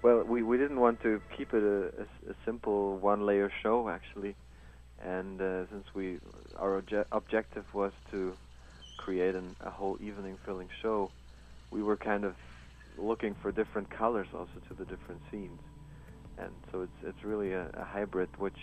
Well, 0.01 0.23
we, 0.23 0.41
we 0.41 0.57
didn't 0.57 0.79
want 0.79 0.97
to 1.03 1.21
keep 1.37 1.53
it 1.53 1.63
a 1.63 2.33
simple 2.47 2.97
one 2.97 3.21
layer 3.29 3.51
show 3.61 3.77
actually, 3.89 4.33
and 5.15 5.39
uh, 5.39 5.67
since 5.71 5.85
we 5.93 6.05
our 6.57 6.81
obje- 6.81 7.05
objective 7.11 7.65
was 7.81 7.93
to 8.09 8.33
create 8.97 9.35
an, 9.35 9.55
a 9.61 9.69
whole 9.69 9.97
evening 10.01 10.35
filling 10.45 10.69
show, 10.81 11.11
we 11.69 11.83
were 11.83 11.97
kind 12.11 12.23
of 12.29 12.33
looking 12.97 13.35
for 13.41 13.51
different 13.51 13.87
colors 13.91 14.27
also 14.33 14.57
to 14.67 14.73
the 14.73 14.85
different 14.85 15.21
scenes, 15.29 15.61
and 16.39 16.51
so 16.71 16.81
it's 16.81 16.99
it's 17.09 17.23
really 17.23 17.51
a, 17.53 17.65
a 17.75 17.83
hybrid 17.83 18.29
which 18.39 18.61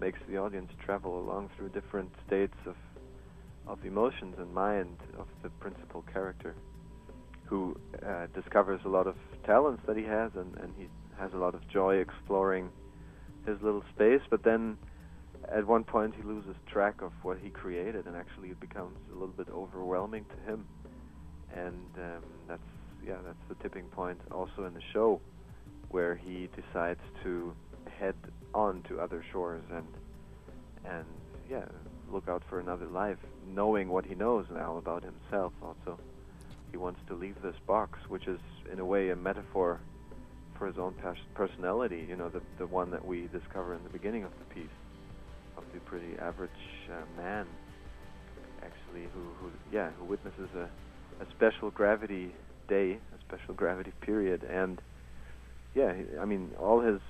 makes 0.00 0.18
the 0.28 0.38
audience 0.38 0.72
travel 0.84 1.20
along 1.20 1.50
through 1.56 1.68
different 1.68 2.10
states 2.26 2.56
of 2.66 2.76
of 3.66 3.84
emotions 3.84 4.34
and 4.38 4.52
mind 4.52 4.96
of 5.18 5.28
the 5.42 5.50
principal 5.50 6.02
character 6.12 6.54
who 7.44 7.76
uh, 8.06 8.26
discovers 8.34 8.80
a 8.84 8.88
lot 8.88 9.06
of 9.06 9.16
talents 9.44 9.82
that 9.86 9.96
he 9.96 10.04
has, 10.04 10.30
and, 10.36 10.56
and 10.58 10.72
he 10.78 10.86
has 11.18 11.32
a 11.34 11.36
lot 11.36 11.54
of 11.54 11.66
joy 11.68 11.96
exploring 11.96 12.70
his 13.46 13.60
little 13.60 13.82
space. 13.94 14.20
But 14.30 14.44
then, 14.44 14.78
at 15.52 15.66
one 15.66 15.84
point, 15.84 16.14
he 16.16 16.22
loses 16.22 16.54
track 16.66 17.02
of 17.02 17.12
what 17.22 17.38
he 17.38 17.50
created, 17.50 18.06
and 18.06 18.16
actually, 18.16 18.48
it 18.50 18.60
becomes 18.60 18.96
a 19.10 19.14
little 19.14 19.34
bit 19.36 19.48
overwhelming 19.52 20.24
to 20.26 20.50
him. 20.50 20.64
And 21.54 21.90
um, 21.98 22.22
that's 22.48 22.62
yeah, 23.04 23.16
that's 23.24 23.44
the 23.48 23.56
tipping 23.56 23.86
point 23.86 24.20
also 24.30 24.64
in 24.64 24.74
the 24.74 24.82
show, 24.92 25.20
where 25.88 26.14
he 26.14 26.48
decides 26.54 27.00
to 27.24 27.52
head 27.98 28.14
on 28.54 28.82
to 28.88 29.00
other 29.00 29.24
shores 29.32 29.62
and 29.72 29.86
and 30.84 31.04
yeah, 31.50 31.64
look 32.12 32.28
out 32.28 32.42
for 32.48 32.60
another 32.60 32.86
life, 32.86 33.18
knowing 33.54 33.88
what 33.88 34.06
he 34.06 34.14
knows 34.14 34.46
now 34.50 34.76
about 34.76 35.02
himself 35.02 35.52
also 35.62 35.98
he 36.70 36.76
wants 36.76 37.00
to 37.08 37.14
leave 37.14 37.34
this 37.42 37.56
box, 37.66 37.98
which 38.08 38.26
is 38.28 38.38
in 38.72 38.78
a 38.78 38.84
way 38.84 39.10
a 39.10 39.16
metaphor 39.16 39.80
for 40.56 40.66
his 40.66 40.78
own 40.78 40.94
personality. 41.34 42.06
You 42.08 42.16
know, 42.16 42.28
the 42.28 42.40
the 42.58 42.66
one 42.66 42.90
that 42.90 43.04
we 43.04 43.28
discover 43.32 43.74
in 43.74 43.82
the 43.82 43.90
beginning 43.90 44.24
of 44.24 44.30
the 44.38 44.54
piece 44.54 44.76
of 45.56 45.64
the 45.74 45.80
pretty 45.80 46.16
average 46.20 46.50
uh, 46.88 47.20
man, 47.20 47.46
actually, 48.62 49.08
who 49.14 49.20
who 49.40 49.50
yeah, 49.72 49.90
who 49.98 50.04
witnesses 50.04 50.48
a 50.54 50.68
a 51.22 51.26
special 51.36 51.70
gravity 51.70 52.32
day, 52.68 52.92
a 53.14 53.18
special 53.26 53.54
gravity 53.54 53.92
period, 54.00 54.44
and 54.44 54.80
yeah, 55.74 55.92
I 56.20 56.24
mean, 56.24 56.50
all 56.58 56.80
his 56.80 57.00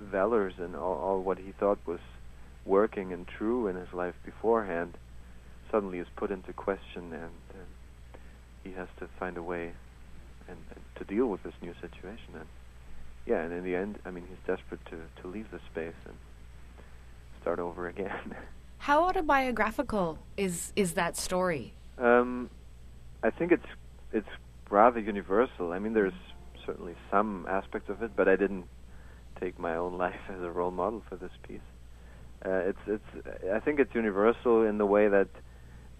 valors 0.00 0.54
and 0.58 0.76
all, 0.76 0.94
all 0.94 1.22
what 1.22 1.38
he 1.38 1.52
thought 1.52 1.78
was 1.86 2.00
working 2.64 3.12
and 3.12 3.26
true 3.26 3.68
in 3.68 3.76
his 3.76 3.92
life 3.92 4.14
beforehand 4.24 4.96
suddenly 5.70 5.98
is 5.98 6.06
put 6.16 6.30
into 6.30 6.52
question 6.52 7.12
and. 7.12 7.32
and 7.54 7.66
he 8.66 8.72
has 8.72 8.88
to 8.98 9.08
find 9.18 9.36
a 9.36 9.42
way 9.42 9.72
and, 10.48 10.58
and 10.70 10.80
to 10.96 11.04
deal 11.04 11.26
with 11.26 11.42
this 11.44 11.54
new 11.62 11.72
situation. 11.80 12.34
And 12.34 12.46
yeah 13.26 13.42
and 13.42 13.52
in 13.52 13.64
the 13.64 13.74
end 13.74 13.98
i 14.04 14.10
mean 14.10 14.24
he's 14.28 14.38
desperate 14.46 14.84
to 14.86 14.96
to 15.20 15.28
leave 15.28 15.50
the 15.50 15.58
space 15.70 16.00
and 16.04 16.14
start 17.40 17.58
over 17.58 17.88
again. 17.88 18.34
How 18.78 19.04
autobiographical 19.04 20.18
is 20.36 20.72
is 20.76 20.92
that 20.94 21.16
story? 21.16 21.74
Um 21.98 22.50
i 23.22 23.30
think 23.30 23.52
it's 23.52 23.66
it's 24.12 24.28
rather 24.70 25.00
universal. 25.00 25.72
I 25.72 25.78
mean 25.78 25.92
there's 25.92 26.20
certainly 26.64 26.94
some 27.10 27.46
aspects 27.48 27.88
of 27.88 28.02
it 28.02 28.10
but 28.16 28.28
i 28.28 28.34
didn't 28.34 28.66
take 29.40 29.58
my 29.58 29.76
own 29.76 29.96
life 30.06 30.20
as 30.28 30.42
a 30.42 30.50
role 30.50 30.70
model 30.70 31.02
for 31.08 31.16
this 31.16 31.32
piece. 31.46 31.60
Uh, 32.44 32.60
it's 32.70 32.78
it's 32.86 33.26
i 33.54 33.58
think 33.58 33.80
it's 33.80 33.94
universal 33.94 34.62
in 34.62 34.76
the 34.76 34.84
way 34.84 35.08
that 35.08 35.28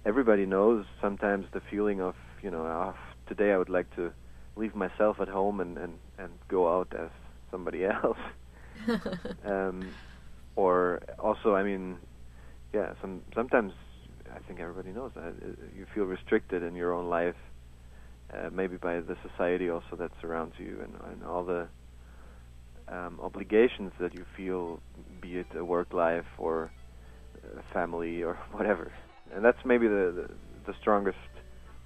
everybody 0.04 0.44
knows 0.44 0.84
sometimes 1.00 1.46
the 1.52 1.60
feeling 1.70 2.00
of 2.00 2.14
you 2.42 2.50
know 2.50 2.64
ah, 2.66 2.94
today 3.26 3.52
I 3.52 3.58
would 3.58 3.70
like 3.70 3.94
to 3.96 4.12
leave 4.54 4.74
myself 4.74 5.16
at 5.20 5.28
home 5.28 5.60
and 5.60 5.78
and 5.78 5.94
and 6.18 6.30
go 6.48 6.78
out 6.78 6.92
as 6.98 7.10
somebody 7.50 7.84
else. 8.02 8.18
Um 9.44 9.96
or 10.56 11.00
also 11.18 11.54
I 11.54 11.62
mean 11.62 11.96
yeah 12.72 12.92
some 13.00 13.22
sometimes 13.34 13.72
I 14.34 14.38
think 14.46 14.60
everybody 14.60 14.92
knows 14.92 15.12
that 15.14 15.22
uh, 15.24 15.48
you 15.76 15.86
feel 15.94 16.04
restricted 16.04 16.62
in 16.62 16.74
your 16.74 16.92
own 16.92 17.08
life 17.08 17.36
uh, 18.32 18.50
maybe 18.52 18.76
by 18.76 19.00
the 19.00 19.16
society 19.28 19.70
also 19.70 19.96
that 19.98 20.10
surrounds 20.20 20.54
you 20.58 20.80
and, 20.82 20.94
and 21.12 21.24
all 21.24 21.44
the 21.44 21.68
um, 22.88 23.18
obligations 23.22 23.92
that 23.98 24.14
you 24.14 24.24
feel 24.36 24.80
be 25.20 25.36
it 25.38 25.46
a 25.54 25.64
work 25.64 25.92
life 25.92 26.26
or 26.38 26.70
family 27.72 28.22
or 28.22 28.34
whatever 28.52 28.92
and 29.34 29.44
that's 29.44 29.64
maybe 29.64 29.88
the, 29.88 30.12
the 30.66 30.72
the 30.72 30.74
strongest 30.80 31.18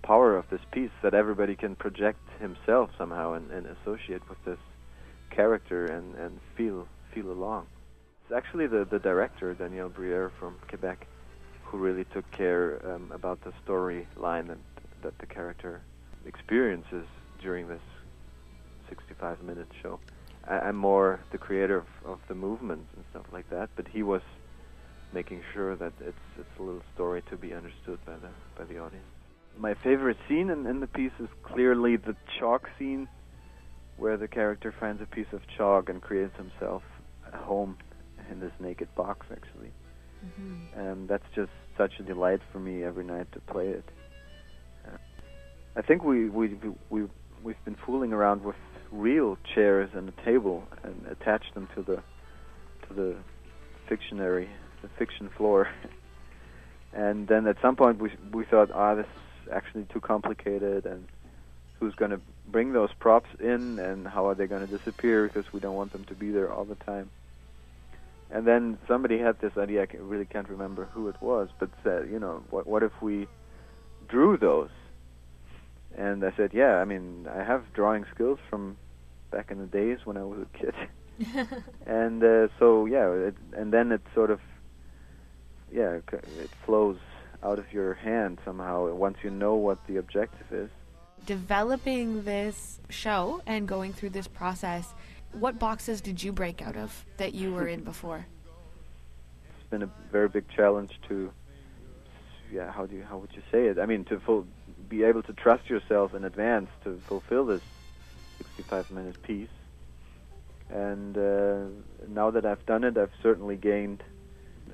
power 0.02 0.37
of 0.37 0.49
this 0.50 0.61
piece 0.73 0.90
that 1.02 1.14
everybody 1.14 1.54
can 1.54 1.76
project 1.76 2.19
himself 2.40 2.90
somehow 2.97 3.35
and, 3.35 3.50
and 3.50 3.66
associate 3.66 4.23
with 4.28 4.38
this 4.45 4.59
character 5.30 5.87
and, 5.87 6.14
and 6.16 6.40
feel 6.57 6.88
feel 7.14 7.30
along. 7.30 7.66
It's 8.25 8.37
actually 8.37 8.66
the, 8.69 8.87
the 8.88 8.99
director 8.99 9.52
Daniel 9.54 9.88
Briere 9.88 10.30
from 10.38 10.57
Quebec 10.69 11.07
who 11.64 11.78
really 11.78 12.04
took 12.12 12.28
care 12.30 12.80
um, 12.85 13.11
about 13.12 13.40
the 13.42 13.52
storyline 13.64 14.49
that 14.49 14.59
that 15.02 15.19
the 15.19 15.26
character 15.26 15.83
experiences 16.26 17.07
during 17.42 17.69
this 17.69 17.80
65 18.88 19.42
minute 19.42 19.69
show. 19.83 19.99
I, 20.47 20.59
I'm 20.59 20.76
more 20.76 21.20
the 21.32 21.38
creator 21.38 21.78
of, 21.78 21.87
of 22.04 22.18
the 22.28 22.35
movement 22.35 22.87
and 22.97 23.04
stuff 23.11 23.26
like 23.32 23.49
that, 23.50 23.70
but 23.76 23.87
he 23.88 24.02
was 24.02 24.23
making 25.12 25.42
sure 25.52 25.76
that 25.76 25.92
it's 26.00 26.16
it's 26.38 26.59
a 26.59 26.62
little 26.62 26.82
story 26.94 27.23
to 27.30 27.37
be 27.37 27.52
understood 27.52 27.99
by 28.06 28.14
the 28.14 28.28
by 28.56 28.64
the 28.64 28.78
audience. 28.78 29.04
My 29.59 29.75
favorite 29.75 30.16
scene 30.28 30.50
in, 30.50 30.66
in 30.66 30.80
the 30.80 30.87
piece 30.87 31.12
is 31.18 31.28
clearly 31.42 31.97
the 31.97 32.14
chalk 32.38 32.68
scene, 32.78 33.09
where 33.97 34.16
the 34.16 34.28
character 34.28 34.73
finds 34.78 35.02
a 35.02 35.06
piece 35.06 35.26
of 35.32 35.40
chalk 35.56 35.88
and 35.88 36.00
creates 36.00 36.37
himself 36.37 36.82
a 37.32 37.37
home 37.37 37.76
in 38.30 38.40
this 38.40 38.52
naked 38.61 38.88
box, 38.94 39.26
actually. 39.30 39.73
and 40.76 41.09
that's 41.09 41.25
just 41.35 41.50
such 41.76 41.94
a 41.99 42.02
delight 42.02 42.40
for 42.52 42.61
me 42.61 42.85
every 42.85 43.04
night 43.04 43.26
to 43.32 43.40
play 43.40 43.68
it. 43.68 43.85
Uh, 44.87 44.97
I 45.76 45.82
think 45.82 46.04
we 46.04 46.28
we 46.28 46.56
we 46.90 47.06
we've 47.42 47.64
been 47.64 47.76
fooling 47.87 48.12
around 48.12 48.44
with 48.44 48.56
real 48.92 49.38
chairs 49.54 49.90
and 49.94 50.09
a 50.09 50.25
table 50.25 50.64
and 50.82 51.06
attached 51.11 51.54
them 51.54 51.68
to 51.75 51.82
the 51.82 52.02
to 52.88 52.94
the 52.94 53.16
fictionary 53.88 54.49
the 54.82 54.88
fiction 54.99 55.28
floor. 55.37 55.68
and 56.92 57.28
then 57.28 57.47
at 57.47 57.56
some 57.62 57.76
point 57.76 58.00
we 58.00 58.11
we 58.32 58.44
thought, 58.44 58.70
ah, 58.73 58.94
this 58.94 59.06
is 59.06 59.52
actually 59.52 59.87
too 59.92 60.00
complicated, 60.00 60.87
and 60.87 61.06
who's 61.78 61.94
going 61.94 62.11
to 62.11 62.20
bring 62.49 62.73
those 62.73 62.90
props 62.99 63.28
in, 63.38 63.78
and 63.78 64.06
how 64.06 64.28
are 64.28 64.35
they 64.35 64.47
going 64.47 64.66
to 64.66 64.78
disappear 64.78 65.26
because 65.26 65.52
we 65.52 65.61
don't 65.61 65.75
want 65.75 65.92
them 65.92 66.04
to 66.04 66.14
be 66.14 66.30
there 66.30 66.52
all 66.52 66.64
the 66.64 66.75
time. 66.76 67.11
And 68.32 68.47
then 68.47 68.78
somebody 68.87 69.18
had 69.18 69.40
this 69.40 69.56
idea. 69.56 69.82
I 69.82 69.97
really 69.97 70.25
can't 70.25 70.49
remember 70.49 70.88
who 70.92 71.09
it 71.09 71.16
was, 71.20 71.49
but 71.59 71.68
said, 71.82 72.09
you 72.11 72.18
know, 72.18 72.42
what 72.50 72.66
what 72.66 72.82
if 72.82 72.92
we 73.00 73.26
drew 74.09 74.37
those? 74.37 74.70
And 75.97 76.25
I 76.25 76.32
said, 76.37 76.50
yeah. 76.52 76.76
I 76.76 76.85
mean, 76.85 77.28
I 77.32 77.42
have 77.42 77.73
drawing 77.73 78.04
skills 78.14 78.38
from 78.49 78.76
back 79.30 79.50
in 79.50 79.59
the 79.59 79.66
days 79.66 79.99
when 80.04 80.16
I 80.16 80.25
was 80.25 80.40
a 80.40 80.59
kid. 80.59 80.75
and 81.87 82.23
uh, 82.23 82.49
so 82.59 82.87
yeah, 82.87 83.11
it, 83.11 83.35
and 83.52 83.73
then 83.73 83.92
it 83.92 84.00
sort 84.14 84.30
of 84.30 84.40
yeah, 85.73 85.99
it 86.12 86.50
flows 86.64 86.99
out 87.42 87.59
of 87.59 87.73
your 87.73 87.94
hand 87.94 88.38
somehow 88.44 88.92
once 88.94 89.18
you 89.23 89.30
know 89.30 89.54
what 89.54 89.78
the 89.87 89.97
objective 89.97 90.47
is. 90.52 90.70
Developing 91.26 92.25
this 92.25 92.80
show 92.88 93.42
and 93.47 93.68
going 93.68 93.92
through 93.92 94.11
this 94.11 94.26
process, 94.26 94.94
what 95.32 95.59
boxes 95.59 96.00
did 96.00 96.23
you 96.23 96.32
break 96.32 96.62
out 96.62 96.76
of 96.76 97.04
that 97.18 97.35
you 97.35 97.52
were 97.52 97.68
in 97.68 97.85
before? 97.92 98.26
It's 99.61 99.70
been 99.70 99.82
a 99.82 99.90
very 100.11 100.28
big 100.28 100.44
challenge 100.49 100.99
to 101.09 101.30
yeah, 102.52 102.73
how 102.73 102.87
do 102.87 102.97
you 102.97 103.04
how 103.04 103.18
would 103.18 103.30
you 103.32 103.42
say 103.52 103.66
it? 103.66 103.78
I 103.78 103.87
mean, 103.87 104.04
to 104.06 104.18
full, 104.20 104.47
be 104.90 105.04
able 105.04 105.23
to 105.23 105.32
trust 105.32 105.70
yourself 105.70 106.14
in 106.14 106.25
advance 106.25 106.68
to 106.85 107.00
fulfill 107.09 107.47
this 107.47 107.62
65 108.38 108.90
minute 108.90 109.23
piece. 109.23 109.49
And 110.68 111.16
uh, 111.16 111.64
now 112.09 112.30
that 112.30 112.44
I've 112.44 112.64
done 112.66 112.85
it, 112.85 112.99
I've 112.99 113.12
certainly 113.23 113.56
gained 113.56 114.02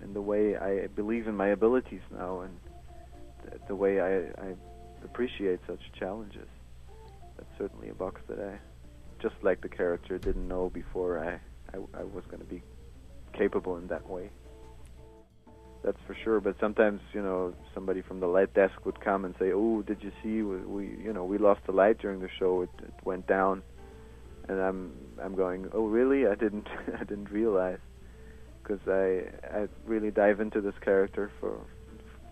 in 0.03 0.15
the 0.15 0.21
way 0.21 0.57
I 0.57 0.89
believe 0.89 1.27
in 1.29 1.37
my 1.37 1.49
abilities 1.49 2.01
now 2.11 2.41
and 2.41 2.59
th- 3.43 3.63
the 3.69 3.77
way 3.77 4.01
I, 4.01 4.17
I 4.41 4.55
appreciate 5.05 5.61
such 5.67 5.81
challenges. 5.99 6.49
That's 7.37 7.51
certainly 7.59 7.89
a 7.91 7.95
box 7.95 8.21
that 8.29 8.41
I, 8.41 8.59
just 9.23 9.37
like 9.43 9.61
the 9.61 9.69
character, 9.69 10.19
didn't 10.19 10.49
know 10.49 10.71
before 10.71 11.19
I, 11.19 11.41
I, 11.77 12.01
I 12.01 12.05
was 12.05 12.25
going 12.29 12.41
to 12.41 12.49
be 12.49 12.63
capable 13.33 13.77
in 13.77 13.87
that 13.89 14.09
way. 14.09 14.31
That's 15.85 15.99
for 16.07 16.17
sure. 16.25 16.41
But 16.41 16.57
sometimes, 16.61 17.01
you 17.13 17.23
know, 17.23 17.55
somebody 17.75 18.03
from 18.03 18.21
the 18.21 18.27
light 18.27 18.53
desk 18.55 18.85
would 18.85 19.01
come 19.01 19.25
and 19.25 19.35
say, 19.39 19.53
"Oh, 19.53 19.83
did 19.83 20.03
you 20.03 20.13
see? 20.23 20.43
We, 20.43 20.57
we 20.59 21.05
you 21.05 21.13
know, 21.13 21.25
we 21.25 21.39
lost 21.39 21.61
the 21.67 21.73
light 21.73 21.99
during 21.99 22.21
the 22.21 22.29
show. 22.39 22.63
It, 22.63 22.71
it 22.83 22.95
went 23.05 23.27
down." 23.27 23.63
And 24.49 24.61
I'm, 24.61 24.93
I'm 25.23 25.35
going, 25.35 25.69
"Oh, 25.73 25.87
really? 25.87 26.27
I 26.27 26.35
didn't, 26.35 26.69
I 27.01 27.05
didn't 27.05 27.31
realize." 27.31 27.79
because 28.67 28.81
I 28.89 29.23
I 29.57 29.69
really 29.85 30.11
dive 30.11 30.41
into 30.41 30.61
this 30.61 30.75
character 30.85 31.31
for 31.41 31.59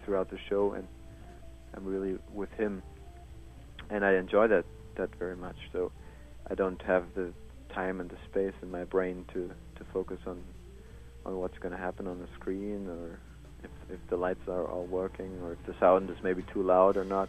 throughout 0.04 0.30
the 0.30 0.38
show, 0.48 0.72
and 0.72 0.86
I'm 1.74 1.84
really 1.84 2.18
with 2.32 2.50
him, 2.52 2.82
and 3.90 4.04
I 4.04 4.14
enjoy 4.14 4.48
that 4.48 4.64
that 4.96 5.10
very 5.18 5.36
much. 5.36 5.56
So 5.72 5.92
I 6.50 6.54
don't 6.54 6.80
have 6.82 7.04
the 7.14 7.32
time 7.72 8.00
and 8.00 8.10
the 8.10 8.16
space 8.30 8.54
in 8.62 8.70
my 8.70 8.84
brain 8.84 9.24
to 9.34 9.48
to 9.76 9.84
focus 9.92 10.18
on 10.26 10.42
on 11.24 11.36
what's 11.36 11.58
going 11.58 11.72
to 11.72 11.78
happen 11.78 12.06
on 12.06 12.18
the 12.18 12.28
screen, 12.38 12.88
or 12.88 13.18
if 13.90 14.00
the 14.08 14.16
lights 14.16 14.46
are 14.48 14.66
all 14.66 14.84
working, 14.86 15.38
or 15.42 15.52
if 15.52 15.66
the 15.66 15.74
sound 15.78 16.10
is 16.10 16.16
maybe 16.22 16.42
too 16.52 16.62
loud 16.62 16.96
or 16.96 17.04
not. 17.04 17.28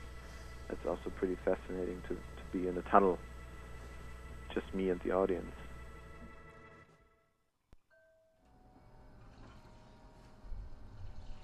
It's 0.69 0.85
also 0.88 1.12
pretty 1.15 1.38
fascinating 1.45 2.01
to 2.08 2.15
to 2.15 2.43
be 2.51 2.67
in 2.67 2.77
a 2.77 2.82
tunnel, 2.84 3.19
just 4.53 4.73
me 4.73 4.89
and 4.89 4.99
the 5.01 5.12
audience. 5.12 5.53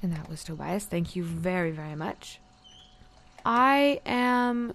And 0.03 0.11
that 0.13 0.27
was 0.27 0.43
Tobias. 0.43 0.85
Thank 0.85 1.15
you 1.15 1.23
very, 1.23 1.71
very 1.71 1.95
much. 1.95 2.39
I 3.45 4.01
am. 4.05 4.73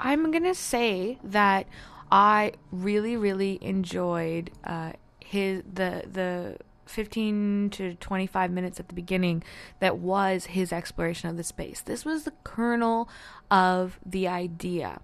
I'm 0.00 0.30
gonna 0.30 0.54
say 0.54 1.18
that 1.24 1.66
I 2.10 2.52
really, 2.70 3.16
really 3.16 3.58
enjoyed 3.62 4.50
uh, 4.64 4.92
his 5.20 5.62
the 5.72 6.04
the 6.10 6.56
15 6.88 7.70
to 7.70 7.94
25 7.94 8.50
minutes 8.50 8.80
at 8.80 8.88
the 8.88 8.94
beginning 8.94 9.42
that 9.80 9.98
was 9.98 10.46
his 10.46 10.72
exploration 10.72 11.28
of 11.28 11.36
the 11.36 11.44
space. 11.44 11.80
This 11.80 12.04
was 12.04 12.24
the 12.24 12.32
kernel 12.44 13.08
of 13.50 13.98
the 14.04 14.28
idea 14.28 15.00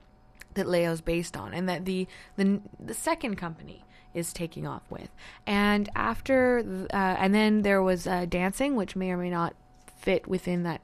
that 0.55 0.69
Leo's 0.69 1.01
based 1.01 1.37
on, 1.37 1.53
and 1.53 1.69
that 1.69 1.85
the 1.85 2.07
the 2.37 2.61
the 2.79 2.95
second 2.95 3.37
company 3.37 3.85
is 4.15 4.33
taking 4.33 4.67
off 4.67 4.83
with. 4.89 5.11
And 5.47 5.89
after, 5.97 6.87
uh, 6.93 6.97
and 6.97 7.35
then 7.35 7.63
there 7.63 7.83
was 7.83 8.07
uh, 8.07 8.27
dancing, 8.27 8.77
which 8.77 8.95
may 8.95 9.11
or 9.11 9.17
may 9.17 9.31
not 9.31 9.55
fit 9.97 10.27
within 10.27 10.63
that 10.63 10.81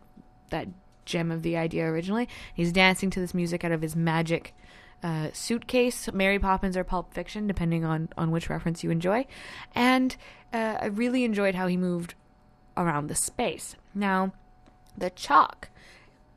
that 0.50 0.68
gem 1.04 1.30
of 1.30 1.42
the 1.42 1.56
idea 1.56 1.86
originally. 1.86 2.28
He's 2.54 2.72
dancing 2.72 3.10
to 3.10 3.20
this 3.20 3.34
music 3.34 3.64
out 3.64 3.72
of 3.72 3.82
his 3.82 3.96
magic 3.96 4.54
uh, 5.02 5.28
suitcase, 5.32 6.12
Mary 6.12 6.38
Poppins 6.38 6.76
or 6.76 6.84
Pulp 6.84 7.14
Fiction, 7.14 7.46
depending 7.46 7.84
on 7.84 8.08
on 8.16 8.30
which 8.30 8.50
reference 8.50 8.84
you 8.84 8.90
enjoy. 8.90 9.26
And 9.74 10.16
uh, 10.52 10.78
I 10.80 10.86
really 10.86 11.24
enjoyed 11.24 11.54
how 11.54 11.66
he 11.66 11.76
moved 11.76 12.14
around 12.76 13.06
the 13.06 13.14
space. 13.14 13.76
Now, 13.94 14.32
the 14.96 15.10
chalk. 15.10 15.70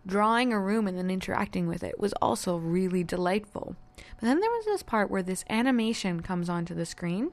Drawing 0.05 0.51
a 0.51 0.59
room 0.59 0.85
and 0.85 0.97
then 0.97 1.09
interacting 1.09 1.67
with 1.67 1.81
it 1.81 1.97
was 1.97 2.11
also 2.21 2.57
really 2.57 3.05
delightful. 3.05 3.77
But 3.95 4.27
then 4.27 4.41
there 4.41 4.49
was 4.49 4.65
this 4.65 4.83
part 4.83 5.09
where 5.09 5.23
this 5.23 5.45
animation 5.49 6.21
comes 6.21 6.49
onto 6.49 6.73
the 6.73 6.85
screen. 6.85 7.31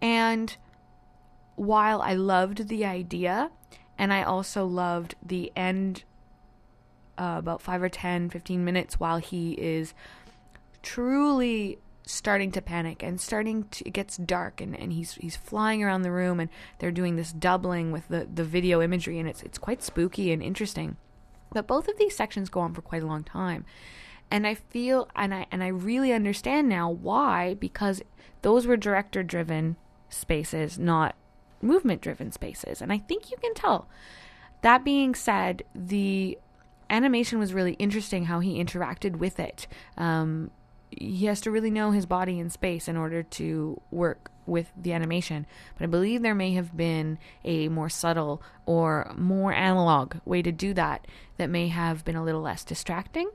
And 0.00 0.56
while 1.56 2.00
I 2.00 2.14
loved 2.14 2.68
the 2.68 2.86
idea, 2.86 3.50
and 3.98 4.12
I 4.12 4.22
also 4.22 4.64
loved 4.64 5.16
the 5.24 5.52
end 5.54 6.04
uh, 7.18 7.36
about 7.38 7.60
5 7.60 7.82
or 7.82 7.88
10, 7.88 8.30
15 8.30 8.64
minutes 8.64 9.00
while 9.00 9.18
he 9.18 9.52
is 9.52 9.92
truly 10.82 11.78
starting 12.06 12.50
to 12.50 12.62
panic 12.62 13.02
and 13.02 13.20
starting 13.20 13.64
to 13.64 13.86
it 13.86 13.92
gets 13.92 14.16
dark 14.16 14.62
and, 14.62 14.74
and 14.74 14.94
he's 14.94 15.14
he's 15.14 15.36
flying 15.36 15.84
around 15.84 16.02
the 16.02 16.10
room 16.10 16.40
and 16.40 16.48
they're 16.78 16.90
doing 16.90 17.16
this 17.16 17.32
doubling 17.32 17.92
with 17.92 18.08
the, 18.08 18.26
the 18.32 18.44
video 18.44 18.80
imagery 18.80 19.18
and 19.18 19.28
it's 19.28 19.42
it's 19.42 19.58
quite 19.58 19.82
spooky 19.82 20.32
and 20.32 20.42
interesting. 20.42 20.96
But 21.52 21.66
both 21.66 21.88
of 21.88 21.98
these 21.98 22.16
sections 22.16 22.50
go 22.50 22.60
on 22.60 22.74
for 22.74 22.82
quite 22.82 23.02
a 23.02 23.06
long 23.06 23.24
time 23.24 23.64
and 24.30 24.46
I 24.46 24.54
feel 24.54 25.08
and 25.14 25.34
I 25.34 25.46
and 25.50 25.62
I 25.62 25.68
really 25.68 26.12
understand 26.12 26.68
now 26.68 26.90
why 26.90 27.54
because 27.54 28.02
those 28.42 28.66
were 28.66 28.76
director 28.76 29.22
driven 29.22 29.76
spaces, 30.08 30.78
not 30.78 31.14
movement 31.60 32.00
driven 32.00 32.32
spaces, 32.32 32.80
and 32.80 32.92
I 32.92 32.98
think 32.98 33.30
you 33.30 33.36
can 33.36 33.54
tell. 33.54 33.88
That 34.62 34.84
being 34.84 35.14
said, 35.14 35.62
the 35.74 36.38
animation 36.90 37.38
was 37.38 37.54
really 37.54 37.74
interesting 37.74 38.24
how 38.24 38.40
he 38.40 38.62
interacted 38.62 39.16
with 39.16 39.38
it. 39.38 39.66
Um, 39.96 40.50
he 40.90 41.26
has 41.26 41.40
to 41.42 41.50
really 41.50 41.70
know 41.70 41.90
his 41.90 42.06
body 42.06 42.38
in 42.38 42.50
space 42.50 42.88
in 42.88 42.96
order 42.96 43.22
to 43.22 43.80
work 43.90 44.30
with 44.46 44.72
the 44.76 44.92
animation. 44.92 45.46
But 45.76 45.84
I 45.84 45.86
believe 45.86 46.22
there 46.22 46.34
may 46.34 46.52
have 46.54 46.76
been 46.76 47.18
a 47.44 47.68
more 47.68 47.88
subtle 47.88 48.42
or 48.66 49.12
more 49.16 49.52
analog 49.52 50.16
way 50.24 50.42
to 50.42 50.52
do 50.52 50.74
that 50.74 51.06
that 51.36 51.50
may 51.50 51.68
have 51.68 52.04
been 52.04 52.16
a 52.16 52.24
little 52.24 52.40
less 52.40 52.64
distracting 52.64 53.30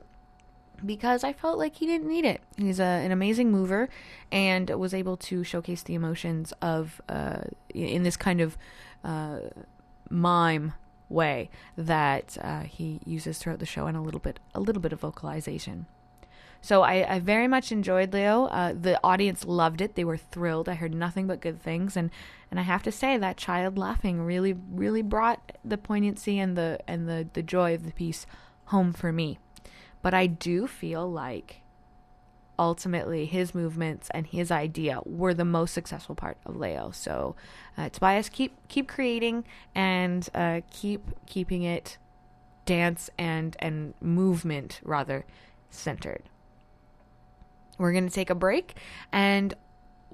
because 0.84 1.24
I 1.24 1.32
felt 1.32 1.58
like 1.58 1.76
he 1.76 1.86
didn't 1.86 2.08
need 2.08 2.24
it. 2.24 2.42
He's 2.56 2.80
a, 2.80 2.84
an 2.84 3.12
amazing 3.12 3.50
mover 3.50 3.88
and 4.32 4.68
was 4.70 4.92
able 4.92 5.16
to 5.18 5.44
showcase 5.44 5.82
the 5.82 5.94
emotions 5.94 6.52
of 6.60 7.00
uh, 7.08 7.42
in 7.72 8.02
this 8.02 8.16
kind 8.16 8.40
of 8.40 8.58
uh, 9.04 9.38
mime 10.10 10.74
way 11.08 11.50
that 11.76 12.36
uh, 12.40 12.60
he 12.60 13.00
uses 13.04 13.38
throughout 13.38 13.60
the 13.60 13.66
show 13.66 13.86
and 13.86 13.96
a 13.96 14.00
little 14.00 14.20
bit 14.20 14.40
a 14.54 14.60
little 14.60 14.82
bit 14.82 14.92
of 14.92 15.00
vocalization. 15.00 15.86
So 16.64 16.80
I, 16.80 17.16
I 17.16 17.18
very 17.18 17.46
much 17.46 17.70
enjoyed 17.72 18.14
Leo. 18.14 18.46
Uh, 18.46 18.72
the 18.72 18.98
audience 19.04 19.44
loved 19.44 19.82
it; 19.82 19.96
they 19.96 20.04
were 20.04 20.16
thrilled. 20.16 20.66
I 20.66 20.72
heard 20.72 20.94
nothing 20.94 21.26
but 21.26 21.42
good 21.42 21.60
things, 21.60 21.94
and 21.94 22.10
and 22.50 22.58
I 22.58 22.62
have 22.62 22.82
to 22.84 22.90
say 22.90 23.18
that 23.18 23.36
child 23.36 23.76
laughing 23.76 24.22
really 24.22 24.54
really 24.70 25.02
brought 25.02 25.58
the 25.62 25.76
poignancy 25.76 26.38
and 26.38 26.56
the 26.56 26.78
and 26.88 27.06
the 27.06 27.28
the 27.34 27.42
joy 27.42 27.74
of 27.74 27.84
the 27.84 27.92
piece 27.92 28.24
home 28.66 28.94
for 28.94 29.12
me. 29.12 29.38
But 30.00 30.14
I 30.14 30.26
do 30.26 30.66
feel 30.66 31.06
like 31.06 31.60
ultimately 32.58 33.26
his 33.26 33.54
movements 33.54 34.08
and 34.14 34.26
his 34.26 34.50
idea 34.50 35.00
were 35.04 35.34
the 35.34 35.44
most 35.44 35.74
successful 35.74 36.14
part 36.14 36.38
of 36.46 36.56
Leo. 36.56 36.92
So 36.92 37.36
uh, 37.76 37.90
Tobias, 37.90 38.30
keep 38.30 38.56
keep 38.68 38.88
creating 38.88 39.44
and 39.74 40.26
uh, 40.34 40.62
keep 40.70 41.02
keeping 41.26 41.62
it 41.62 41.98
dance 42.64 43.10
and 43.18 43.54
and 43.58 43.92
movement 44.00 44.80
rather 44.82 45.26
centered. 45.68 46.22
We're 47.78 47.92
going 47.92 48.08
to 48.08 48.14
take 48.14 48.30
a 48.30 48.34
break 48.34 48.76
and 49.12 49.54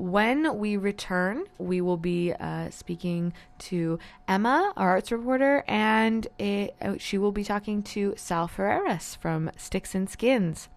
when 0.01 0.57
we 0.57 0.79
return, 0.79 1.45
we 1.59 1.83
will 1.83 1.99
be 1.99 2.33
uh, 2.33 2.71
speaking 2.71 3.35
to 3.59 3.99
Emma, 4.27 4.73
our 4.75 4.93
arts 4.93 5.13
reporter, 5.13 5.63
and 5.69 6.27
it, 6.39 6.75
uh, 6.81 6.95
she 6.97 7.19
will 7.19 7.33
be 7.33 7.45
talking 7.45 7.83
to 7.83 8.15
Sal 8.17 8.49
Ferreras 8.49 9.19
from 9.19 9.51
Sticks 9.59 9.95
and 9.95 10.09
Skins. 10.09 10.71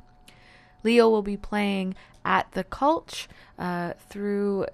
Leo 0.84 1.10
will 1.10 1.22
be 1.22 1.38
playing 1.38 1.96
at 2.26 2.52
the 2.52 2.65
Cultch 2.65 3.28
uh, 3.58 3.93
through 4.10 4.65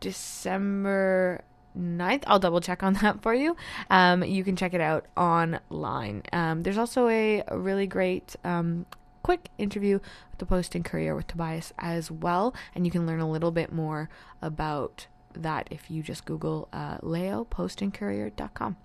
December 0.00 1.44
9th. 1.78 2.24
I'll 2.26 2.40
double 2.40 2.60
check 2.60 2.82
on 2.82 2.94
that 3.02 3.22
for 3.22 3.32
you. 3.32 3.56
Um, 3.90 4.24
you 4.24 4.42
can 4.42 4.56
check 4.56 4.74
it 4.74 4.80
out 4.80 5.06
online. 5.16 6.22
Um, 6.32 6.64
there's 6.64 6.78
also 6.78 7.06
a, 7.06 7.44
a 7.46 7.56
really 7.56 7.86
great 7.86 8.34
um, 8.42 8.86
quick 9.22 9.48
interview 9.58 10.00
with 10.30 10.38
the 10.38 10.46
Post 10.46 10.74
and 10.74 10.84
Courier 10.84 11.14
with 11.14 11.26
Tobias 11.26 11.72
as 11.78 12.10
well, 12.10 12.54
and 12.74 12.84
you 12.84 12.90
can 12.90 13.06
learn 13.06 13.20
a 13.20 13.30
little 13.30 13.50
bit 13.50 13.72
more 13.72 14.08
about 14.42 15.06
that 15.34 15.68
if 15.70 15.90
you 15.90 16.02
just 16.02 16.24
Google 16.24 16.68
uh, 16.72 16.98
Leo 17.02 17.46
postandcourier.com. 17.50 18.76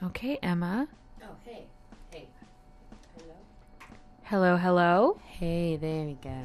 Okay, 0.00 0.38
Emma. 0.42 0.86
Oh, 1.22 1.26
hey. 1.44 1.64
Hey. 2.12 2.28
Hello? 3.16 3.34
Hello, 4.22 4.56
hello. 4.56 5.20
Hey, 5.24 5.76
there 5.76 6.04
we 6.04 6.12
go. 6.22 6.44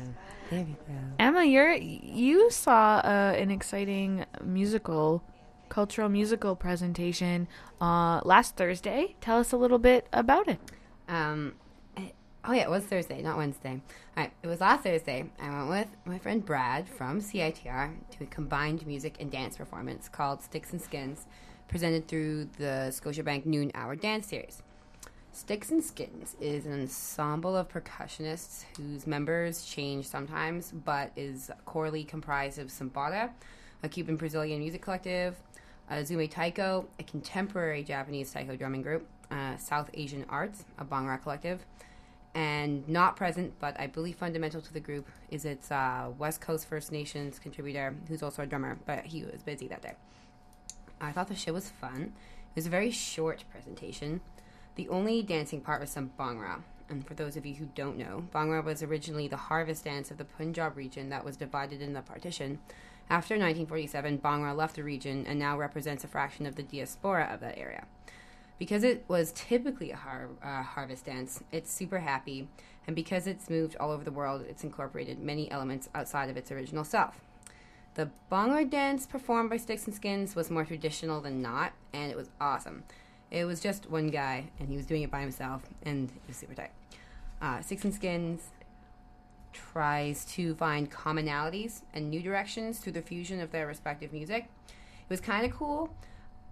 There 0.50 0.63
we 0.63 0.76
go. 0.88 1.00
Emma, 1.20 1.44
you're 1.44 1.74
you 1.74 2.50
saw 2.50 2.98
uh, 3.04 3.36
an 3.38 3.52
exciting 3.52 4.26
musical, 4.44 5.24
cultural 5.70 6.10
musical 6.10 6.56
presentation 6.56 7.48
uh, 7.80 8.22
last 8.26 8.56
Thursday. 8.56 9.16
Tell 9.22 9.38
us 9.38 9.52
a 9.52 9.58
little 9.58 9.80
bit 9.80 10.08
about 10.12 10.48
it. 10.48 10.60
Um, 11.08 11.54
oh 12.46 12.54
yeah, 12.54 12.63
it 12.63 12.72
was 12.72 12.84
Thursday, 12.86 13.22
not 13.22 13.38
Wednesday. 13.38 13.82
All 14.18 14.24
right, 14.24 14.34
it 14.42 14.48
was 14.48 14.62
last 14.62 14.82
Thursday. 14.84 15.30
I 15.39 15.50
went 15.63 15.70
with 15.70 15.88
my 16.06 16.18
friend 16.18 16.44
Brad 16.44 16.89
from 16.89 17.22
CITR 17.22 17.94
to 18.18 18.24
a 18.24 18.28
combined 18.28 18.88
music 18.88 19.18
and 19.20 19.30
dance 19.30 19.58
performance 19.58 20.10
called 20.10 20.42
Sticks 20.42 20.72
and 20.72 20.82
Skins, 20.82 21.28
presented 21.67 22.08
through 22.08 22.49
the 22.58 22.91
Scotiabank 22.91 23.45
Noon 23.45 23.71
Hour 23.73 23.95
Dance 23.95 24.28
Series. 24.28 24.62
Sticks 25.32 25.71
and 25.71 25.84
Skins 25.84 26.36
is 26.39 26.67
an 26.67 26.80
ensemble 26.80 27.58
of 27.58 27.67
percussionists 27.67 28.65
whose 28.78 29.08
members 29.08 29.65
change 29.65 30.06
sometimes, 30.06 30.71
but 30.71 31.12
is 31.15 31.49
corely 31.65 32.04
comprised 32.04 32.60
of 32.60 32.67
Sambada, 32.67 33.32
a 33.82 33.89
Cuban 33.89 34.15
Brazilian 34.15 34.60
music 34.60 34.84
collective, 34.84 35.36
Uzume 35.89 36.30
Taiko, 36.30 36.88
a 36.99 37.04
contemporary 37.04 37.84
Japanese 37.84 38.32
taiko 38.32 38.56
drumming 38.56 38.84
group, 38.84 39.08
uh, 39.32 39.58
South 39.58 39.89
Asian 39.95 40.23
Arts, 40.30 40.65
a 40.78 40.86
Bhangra 40.86 41.21
collective, 41.21 41.65
and 42.36 42.88
not 42.88 43.15
present, 43.15 43.54
but 43.60 43.80
I 43.80 43.88
believe 43.88 44.15
fundamental 44.15 44.62
to 44.62 44.73
the 44.73 44.80
group, 44.80 45.08
is 45.32 45.45
its 45.45 45.71
uh, 45.71 46.12
West 46.17 46.41
Coast 46.41 46.67
First 46.67 46.91
Nations 46.91 47.39
contributor, 47.39 47.95
who's 48.08 48.21
also 48.21 48.43
a 48.43 48.45
drummer, 48.45 48.78
but 48.86 49.06
he 49.06 49.23
was 49.23 49.41
busy 49.43 49.67
that 49.67 49.82
day. 49.82 49.93
I 51.04 51.12
thought 51.12 51.28
the 51.28 51.36
show 51.36 51.54
was 51.54 51.70
fun. 51.70 52.13
It 52.50 52.56
was 52.56 52.68
a 52.68 52.72
very 52.72 52.92
short 52.92 53.44
presentation. 53.52 54.22
The 54.76 54.89
only 54.89 55.22
dancing 55.22 55.62
part 55.62 55.82
was 55.82 55.89
some 55.89 56.12
Bhangra. 56.18 56.62
And 56.89 57.06
for 57.06 57.13
those 57.13 57.36
of 57.36 57.46
you 57.46 57.56
who 57.56 57.66
don't 57.76 57.98
know, 57.98 58.26
Bhangra 58.34 58.63
was 58.63 58.84
originally 58.84 59.28
the 59.28 59.38
harvest 59.38 59.86
dance 59.86 60.12
of 60.12 60.18
the 60.18 60.26
Punjab 60.26 60.78
region 60.78 61.10
that 61.10 61.26
was 61.26 61.38
divided 61.38 61.82
in 61.82 61.94
the 61.94 62.02
partition. 62.02 62.60
After 63.10 63.34
1947, 63.36 64.20
Bhangra 64.20 64.56
left 64.56 64.76
the 64.76 64.84
region 64.84 65.26
and 65.28 65.38
now 65.38 65.58
represents 65.58 66.04
a 66.04 66.08
fraction 66.08 66.46
of 66.46 66.56
the 66.56 66.63
diaspora 66.63 67.30
of 67.32 67.42
that 67.42 67.58
area. 67.58 67.86
Because 68.60 68.84
it 68.84 69.04
was 69.08 69.32
typically 69.34 69.92
a 69.92 69.96
har- 69.96 70.30
uh, 70.42 70.63
harvest 70.63 71.06
dance, 71.06 71.44
it's 71.52 71.74
super 71.74 72.00
happy, 72.00 72.48
and 72.88 72.96
because 72.96 73.28
it's 73.28 73.50
moved 73.50 73.76
all 73.78 73.92
over 73.92 74.04
the 74.04 74.12
world, 74.12 74.46
it's 74.48 74.63
incorporated 74.63 75.20
many 75.20 75.52
elements 75.52 75.89
outside 75.94 76.30
of 76.30 76.38
its 76.38 76.52
original 76.52 76.84
self. 76.84 77.20
The 77.95 78.10
Bhangra 78.32 78.67
dance 78.67 79.06
performed 79.06 79.51
by 79.51 79.58
Sticks 79.58 79.86
and 79.86 79.95
Skins 79.95 80.36
was 80.36 80.49
more 80.49 80.65
traditional 80.65 81.21
than 81.21 81.41
not, 81.41 81.73
and 81.93 82.12
it 82.12 82.17
was 82.17 82.29
awesome. 82.41 82.84
It 83.29 83.45
was 83.45 83.60
just 83.60 83.89
one 83.89 84.08
guy, 84.08 84.45
and 84.60 84.69
he 84.69 84.75
was 84.75 84.86
doing 84.86 85.03
it 85.03 85.12
by 85.12 85.21
himself, 85.21 85.63
and 85.84 86.10
it 86.10 86.21
was 86.27 86.38
super 86.38 86.56
tight. 86.56 86.71
Uh, 87.41 87.62
Sticks 87.62 87.84
and 87.84 87.93
Skins 87.93 88.49
tries 89.51 90.25
to 90.25 90.56
find 90.56 90.91
commonalities 90.91 91.82
and 91.93 92.10
new 92.10 92.21
directions 92.21 92.79
through 92.79 92.93
the 92.93 93.01
fusion 93.01 93.39
of 93.39 93.51
their 93.51 93.67
respective 93.67 94.12
music. 94.12 94.49
It 94.67 95.10
was 95.10 95.21
kind 95.21 95.45
of 95.45 95.51
cool. 95.51 95.93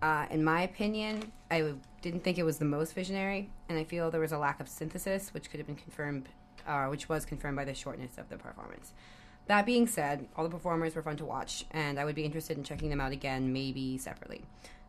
Uh, 0.01 0.27
in 0.29 0.43
my 0.43 0.61
opinion, 0.61 1.31
I 1.49 1.73
didn't 2.01 2.23
think 2.23 2.37
it 2.37 2.43
was 2.43 2.59
the 2.59 2.65
most 2.65 2.93
visionary, 2.93 3.49
and 3.67 3.79
I 3.79 3.83
feel 3.83 4.11
there 4.11 4.21
was 4.21 4.31
a 4.31 4.37
lack 4.37 4.59
of 4.59 4.67
synthesis, 4.67 5.33
which 5.33 5.49
could 5.49 5.59
have 5.59 5.67
been 5.67 5.75
confirmed, 5.75 6.29
uh, 6.67 6.85
which 6.85 7.09
was 7.09 7.25
confirmed 7.25 7.55
by 7.55 7.65
the 7.65 7.73
shortness 7.73 8.17
of 8.19 8.29
the 8.29 8.37
performance. 8.37 8.93
That 9.47 9.65
being 9.65 9.87
said, 9.87 10.27
all 10.35 10.43
the 10.43 10.49
performers 10.49 10.95
were 10.95 11.01
fun 11.01 11.17
to 11.17 11.25
watch, 11.25 11.65
and 11.71 11.99
I 11.99 12.05
would 12.05 12.15
be 12.15 12.23
interested 12.23 12.57
in 12.57 12.63
checking 12.63 12.89
them 12.89 13.01
out 13.01 13.11
again, 13.11 13.51
maybe 13.51 13.97
separately. 13.97 14.43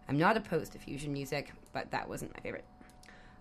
I'm 0.08 0.18
not 0.18 0.36
opposed 0.36 0.72
to 0.72 0.78
fusion 0.78 1.12
music, 1.12 1.52
but 1.72 1.90
that 1.90 2.08
wasn't 2.08 2.34
my 2.34 2.40
favorite. 2.40 2.64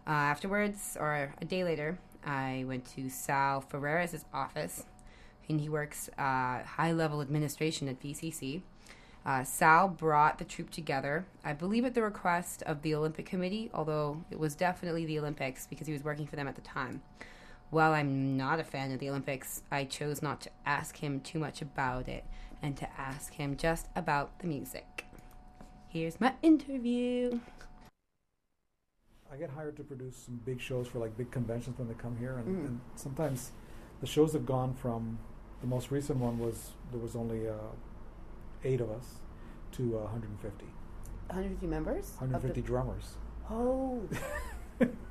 Uh, 0.07 0.11
afterwards, 0.11 0.97
or 0.99 1.33
a 1.39 1.45
day 1.45 1.63
later, 1.63 1.99
I 2.25 2.65
went 2.67 2.85
to 2.95 3.09
Sal 3.09 3.61
Ferreras' 3.61 4.25
office, 4.33 4.85
and 5.47 5.59
he 5.59 5.69
works 5.69 6.09
uh, 6.17 6.63
high 6.63 6.91
level 6.91 7.21
administration 7.21 7.87
at 7.87 8.01
VCC. 8.01 8.61
Uh, 9.23 9.43
Sal 9.43 9.87
brought 9.87 10.39
the 10.39 10.45
troupe 10.45 10.71
together, 10.71 11.25
I 11.43 11.53
believe 11.53 11.85
at 11.85 11.93
the 11.93 12.01
request 12.01 12.63
of 12.63 12.81
the 12.81 12.95
Olympic 12.95 13.27
Committee, 13.27 13.69
although 13.73 14.23
it 14.31 14.39
was 14.39 14.55
definitely 14.55 15.05
the 15.05 15.19
Olympics 15.19 15.67
because 15.67 15.85
he 15.85 15.93
was 15.93 16.03
working 16.03 16.25
for 16.25 16.35
them 16.35 16.47
at 16.47 16.55
the 16.55 16.61
time. 16.61 17.03
While 17.71 17.93
I'm 17.93 18.35
not 18.35 18.59
a 18.59 18.65
fan 18.65 18.91
of 18.91 18.99
the 18.99 19.09
Olympics, 19.09 19.63
I 19.71 19.85
chose 19.85 20.21
not 20.21 20.41
to 20.41 20.49
ask 20.65 20.97
him 20.97 21.21
too 21.21 21.39
much 21.39 21.61
about 21.61 22.09
it 22.09 22.25
and 22.61 22.75
to 22.77 22.87
ask 22.99 23.33
him 23.33 23.55
just 23.55 23.87
about 23.95 24.39
the 24.39 24.47
music. 24.47 25.05
Here's 25.87 26.19
my 26.19 26.33
interview. 26.41 27.39
I 29.31 29.37
get 29.37 29.49
hired 29.51 29.77
to 29.77 29.83
produce 29.83 30.17
some 30.17 30.41
big 30.45 30.59
shows 30.59 30.87
for 30.89 30.99
like 30.99 31.15
big 31.17 31.31
conventions 31.31 31.79
when 31.79 31.87
they 31.87 31.93
come 31.93 32.17
here, 32.17 32.37
and, 32.37 32.47
Mhm. 32.47 32.65
and 32.67 32.81
sometimes 32.95 33.51
the 34.01 34.05
shows 34.07 34.33
have 34.33 34.45
gone 34.45 34.73
from 34.73 35.17
the 35.61 35.67
most 35.67 35.91
recent 35.91 36.19
one 36.19 36.39
was 36.39 36.71
there 36.91 36.99
was 36.99 37.15
only 37.15 37.47
uh, 37.47 37.53
eight 38.65 38.81
of 38.81 38.91
us 38.91 39.21
to 39.73 39.97
uh, 39.97 40.01
150. 40.01 40.65
150 41.27 41.67
members? 41.67 42.15
150 42.19 42.61
drummers. 42.61 43.15
Oh. 43.49 44.01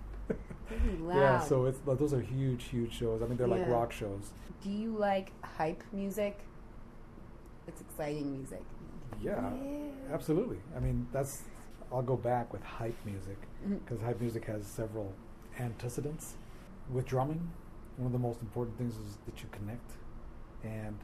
Yeah, 1.09 1.40
so 1.40 1.66
it's 1.66 1.80
like, 1.87 1.98
those 1.98 2.14
are 2.14 2.20
huge, 2.20 2.64
huge 2.64 2.92
shows. 2.92 3.22
I 3.22 3.26
mean, 3.26 3.37
they're 3.37 3.48
like 3.48 3.68
rock 3.68 3.92
shows. 3.92 4.33
Do 4.62 4.70
you 4.70 4.96
like 4.96 5.33
hype 5.42 5.83
music? 5.92 6.38
It's 7.66 7.80
exciting 7.80 8.33
music. 8.33 8.62
Yeah, 9.22 9.50
absolutely. 10.12 10.59
I 10.76 10.80
mean, 10.80 11.06
that's. 11.12 11.42
I'll 11.92 12.02
go 12.02 12.16
back 12.16 12.52
with 12.52 12.62
hype 12.62 12.94
music 13.04 13.37
mm-hmm. 13.64 13.78
because 13.78 14.00
hype 14.00 14.20
music 14.20 14.44
has 14.44 14.64
several 14.64 15.12
antecedents. 15.59 16.35
With 16.88 17.04
drumming, 17.06 17.50
one 17.96 18.06
of 18.06 18.12
the 18.12 18.18
most 18.18 18.40
important 18.40 18.78
things 18.78 18.94
is 18.94 19.18
that 19.26 19.42
you 19.42 19.48
connect, 19.50 19.92
and 20.62 20.96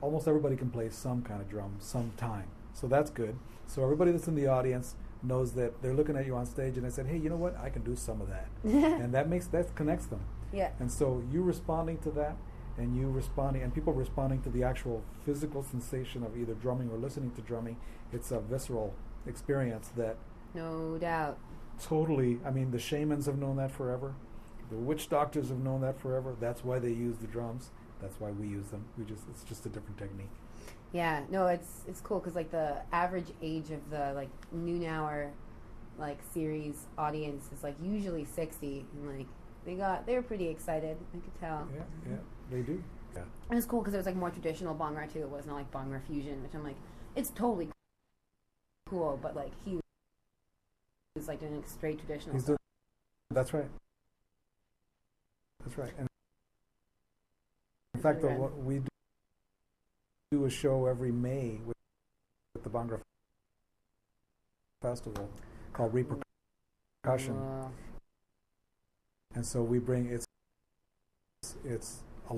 almost 0.00 0.28
everybody 0.28 0.56
can 0.56 0.70
play 0.70 0.88
some 0.88 1.22
kind 1.22 1.40
of 1.40 1.48
drum 1.48 1.76
sometime. 1.78 2.48
So 2.72 2.86
that's 2.86 3.10
good. 3.10 3.36
So 3.66 3.82
everybody 3.84 4.12
that's 4.12 4.28
in 4.28 4.34
the 4.34 4.46
audience 4.46 4.96
knows 5.22 5.52
that 5.52 5.82
they're 5.82 5.94
looking 5.94 6.16
at 6.16 6.26
you 6.26 6.34
on 6.36 6.46
stage 6.46 6.76
and 6.76 6.84
they 6.86 6.90
said, 6.90 7.06
"Hey, 7.06 7.16
you 7.18 7.28
know 7.30 7.36
what? 7.36 7.56
I 7.58 7.70
can 7.70 7.82
do 7.82 7.94
some 7.96 8.20
of 8.20 8.28
that," 8.28 8.46
and 8.64 9.12
that 9.14 9.28
makes 9.28 9.46
that 9.48 9.74
connects 9.74 10.06
them. 10.06 10.20
Yeah. 10.52 10.70
And 10.80 10.90
so 10.90 11.22
you 11.30 11.42
responding 11.42 11.98
to 11.98 12.10
that, 12.12 12.36
and 12.78 12.96
you 12.96 13.08
responding, 13.10 13.62
and 13.62 13.74
people 13.74 13.92
responding 13.92 14.42
to 14.42 14.50
the 14.50 14.62
actual 14.64 15.02
physical 15.24 15.62
sensation 15.62 16.22
of 16.24 16.36
either 16.36 16.54
drumming 16.54 16.90
or 16.90 16.96
listening 16.98 17.30
to 17.32 17.42
drumming, 17.42 17.76
it's 18.12 18.30
a 18.32 18.40
visceral 18.40 18.94
experience 19.26 19.88
that 19.96 20.16
No 20.54 20.98
doubt. 20.98 21.38
totally. 21.80 22.40
I 22.44 22.50
mean, 22.50 22.70
the 22.70 22.78
shamans 22.78 23.26
have 23.26 23.38
known 23.38 23.56
that 23.56 23.70
forever. 23.70 24.14
The 24.70 24.76
witch 24.76 25.08
doctors 25.08 25.48
have 25.48 25.58
known 25.58 25.80
that 25.82 25.98
forever. 26.00 26.36
That's 26.40 26.64
why 26.64 26.78
they 26.78 26.90
use 26.92 27.18
the 27.18 27.26
drums. 27.26 27.70
That's 28.00 28.18
why 28.20 28.30
we 28.30 28.46
use 28.46 28.68
them. 28.68 28.84
We 28.96 29.04
just 29.04 29.24
it's 29.28 29.44
just 29.44 29.66
a 29.66 29.68
different 29.68 29.98
technique. 29.98 30.30
Yeah, 30.92 31.22
no, 31.30 31.46
it's 31.46 31.84
it's 31.86 32.00
cool 32.00 32.18
because 32.18 32.34
like 32.34 32.50
the 32.50 32.78
average 32.92 33.28
age 33.42 33.70
of 33.70 33.90
the 33.90 34.12
like 34.14 34.30
noon 34.52 34.84
hour 34.84 35.30
like 35.98 36.18
series 36.32 36.86
audience 36.98 37.48
is 37.52 37.62
like 37.62 37.76
usually 37.80 38.24
sixty, 38.24 38.84
and 38.94 39.18
like 39.18 39.26
they 39.64 39.74
got 39.74 40.06
they 40.06 40.14
were 40.14 40.22
pretty 40.22 40.48
excited. 40.48 40.96
I 41.14 41.18
could 41.18 41.40
tell. 41.40 41.68
Yeah, 41.72 41.82
yeah, 42.10 42.16
they 42.50 42.62
do. 42.62 42.82
Yeah. 43.14 43.22
And 43.50 43.58
it's 43.58 43.66
cool 43.66 43.80
because 43.80 43.94
it 43.94 43.98
was 43.98 44.06
like 44.06 44.16
more 44.16 44.30
traditional 44.30 44.74
Bhangra 44.74 45.12
too. 45.12 45.20
It 45.20 45.28
wasn't 45.28 45.54
like 45.54 45.70
Bhangra 45.70 46.00
fusion, 46.06 46.42
which 46.42 46.54
I'm 46.54 46.64
like, 46.64 46.76
it's 47.14 47.30
totally 47.30 47.68
cool, 48.88 49.18
but 49.22 49.36
like 49.36 49.52
he 49.64 49.78
was 51.14 51.28
like 51.28 51.38
doing 51.38 51.54
like 51.54 51.68
straight 51.68 51.98
traditional. 51.98 52.34
He's 52.34 52.44
stuff. 52.44 52.56
that's 53.30 53.54
right. 53.54 53.68
That's 55.64 55.78
right. 55.78 55.92
And 55.98 56.08
in 57.94 58.00
fact, 58.00 58.24
what 58.24 58.56
we 58.58 58.78
do 58.78 58.89
a 60.50 60.52
show 60.52 60.86
every 60.86 61.12
May 61.12 61.60
with, 61.64 61.76
with 62.54 62.64
the 62.64 62.70
Bhangra 62.70 63.00
Festival 64.82 65.28
called 65.72 65.94
Repercussion. 65.94 67.36
Wow. 67.36 67.70
And 69.34 69.46
so 69.46 69.62
we 69.62 69.78
bring 69.78 70.06
it's 70.06 70.26
it's 71.64 72.00
a 72.28 72.34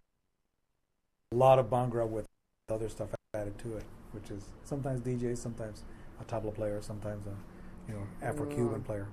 lot 1.35 1.59
of 1.59 1.71
Bhangra 1.71 2.07
with 2.07 2.27
other 2.69 2.89
stuff 2.89 3.09
added 3.35 3.59
to 3.61 3.77
it, 3.79 3.85
which 4.13 4.31
is 4.31 4.45
sometimes 4.65 5.01
DJs, 5.01 5.39
sometimes 5.39 5.85
a 6.21 6.25
tabla 6.25 6.55
player, 6.55 6.83
sometimes 6.83 7.27
a 7.27 7.35
you 7.91 7.95
know 7.95 8.07
Afro-Cuban 8.21 8.73
Wow. 8.73 8.79
player. 8.87 9.09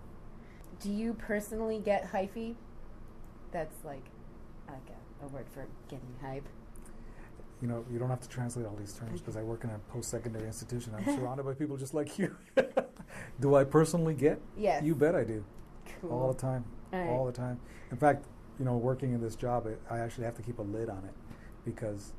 Do 0.81 0.91
you 0.91 1.13
personally 1.13 1.79
get 1.79 2.11
hyphy? 2.11 2.55
That's 3.51 3.85
like 3.85 4.05
like 4.67 4.89
a, 5.21 5.25
a 5.25 5.27
word 5.29 5.45
for 5.53 5.65
getting 5.87 6.15
hype. 6.21 6.47
You 7.61 7.67
know, 7.67 7.85
you 7.91 7.99
don't 7.99 8.09
have 8.09 8.21
to 8.21 8.29
translate 8.29 8.65
all 8.65 8.75
these 8.77 8.93
terms 8.93 9.19
because 9.19 9.35
I 9.35 9.41
work 9.43 9.63
in 9.65 9.69
a 9.69 9.79
post-secondary 9.91 10.45
institution. 10.47 10.93
I'm 10.95 11.03
surrounded 11.17 11.43
by 11.45 11.53
people 11.53 11.75
just 11.77 11.93
like 11.93 12.17
you. 12.17 12.35
do 13.41 13.55
I 13.55 13.63
personally 13.65 14.13
get? 14.13 14.39
Yes. 14.57 14.83
You 14.83 14.95
bet 14.95 15.13
I 15.15 15.23
do. 15.25 15.43
Cool. 16.01 16.11
All 16.11 16.31
the 16.31 16.39
time. 16.39 16.63
All 16.93 16.99
right. 16.99 17.09
All 17.09 17.25
the 17.25 17.33
time. 17.33 17.59
In 17.91 17.97
fact, 17.97 18.25
you 18.57 18.65
know, 18.65 18.77
working 18.77 19.13
in 19.13 19.21
this 19.21 19.35
job, 19.35 19.67
it, 19.67 19.81
I 19.89 19.99
actually 19.99 20.25
have 20.25 20.35
to 20.35 20.41
keep 20.41 20.59
a 20.59 20.63
lid 20.63 20.89
on 20.89 21.03
it 21.05 21.13
because, 21.65 22.13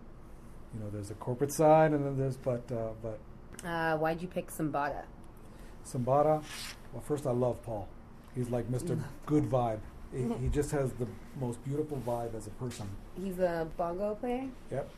you 0.75 0.81
know, 0.81 0.91
there's 0.91 1.11
a 1.11 1.15
corporate 1.15 1.53
side 1.53 1.93
and 1.93 2.05
then 2.05 2.19
there's, 2.19 2.37
but, 2.37 2.71
uh, 2.71 2.91
but 3.03 3.19
Uh, 3.67 3.97
why'd 3.99 4.21
you 4.21 4.29
pick 4.29 4.51
Sambada? 4.51 5.05
Sambada, 5.87 6.43
well, 6.93 7.03
first 7.03 7.27
I 7.27 7.31
love 7.33 7.63
Paul. 7.63 7.89
He's 8.35 8.51
like 8.51 8.71
Mr. 8.71 9.03
Good 9.27 9.45
Vibe. 9.45 9.81
He, 10.13 10.23
he 10.43 10.49
just 10.49 10.71
has 10.73 10.93
the 10.95 11.07
most 11.41 11.63
beautiful 11.65 12.03
vibe 12.05 12.35
as 12.35 12.47
a 12.49 12.51
person. 12.51 12.89
He's 13.23 13.39
a 13.39 13.69
bongo 13.77 14.17
player. 14.17 14.49
Yep. 14.71 14.91